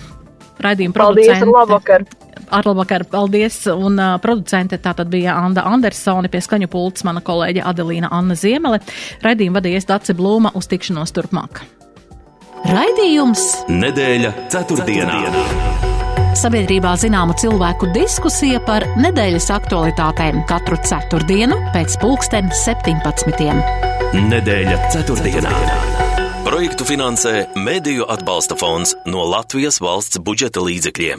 Raidījuma 0.60 0.96
producente. 0.96 1.38
Paldies, 1.38 1.54
labvakar! 1.54 2.04
Ar 2.50 2.66
labvakar, 2.66 3.04
paldies! 3.10 3.62
Un 3.70 3.98
uh, 4.00 4.16
producente 4.22 4.78
tātad 4.82 5.10
bija 5.12 5.36
Anda 5.38 5.64
Andersone, 5.70 6.30
pie 6.32 6.42
skaņu 6.44 6.70
pults 6.72 7.06
mana 7.06 7.22
kolēģe 7.24 7.64
Adelīna 7.70 8.10
Anna 8.12 8.36
Ziemele. 8.38 8.82
Raidījumu 9.24 9.60
vadījies 9.60 9.88
Dace 9.88 10.16
Blūma 10.18 10.54
uz 10.58 10.68
tikšanos 10.70 11.14
turpmāk. 11.16 11.62
Raidījums 12.68 13.46
Nedēļa 13.72 14.34
ceturtdienā. 14.52 15.22
Sabiedrībā 16.40 16.92
zināma 17.00 17.34
cilvēku 17.40 17.88
diskusija 17.94 18.60
par 18.66 18.86
nedēļas 19.00 19.48
aktualitātēm 19.56 20.44
katru 20.50 20.78
ceturtdienu 20.86 21.58
pēc 21.74 21.98
pulksten 22.02 22.52
17. 22.62 23.50
Nedēļa 24.30 24.78
ceturtdienā. 24.94 25.99
Projektu 26.50 26.82
finansē 26.82 27.32
Mēdīju 27.54 28.08
atbalsta 28.10 28.56
fonds 28.58 28.96
no 29.06 29.22
Latvijas 29.22 29.76
valsts 29.78 30.18
budžeta 30.18 30.58
līdzekļiem. 30.58 31.18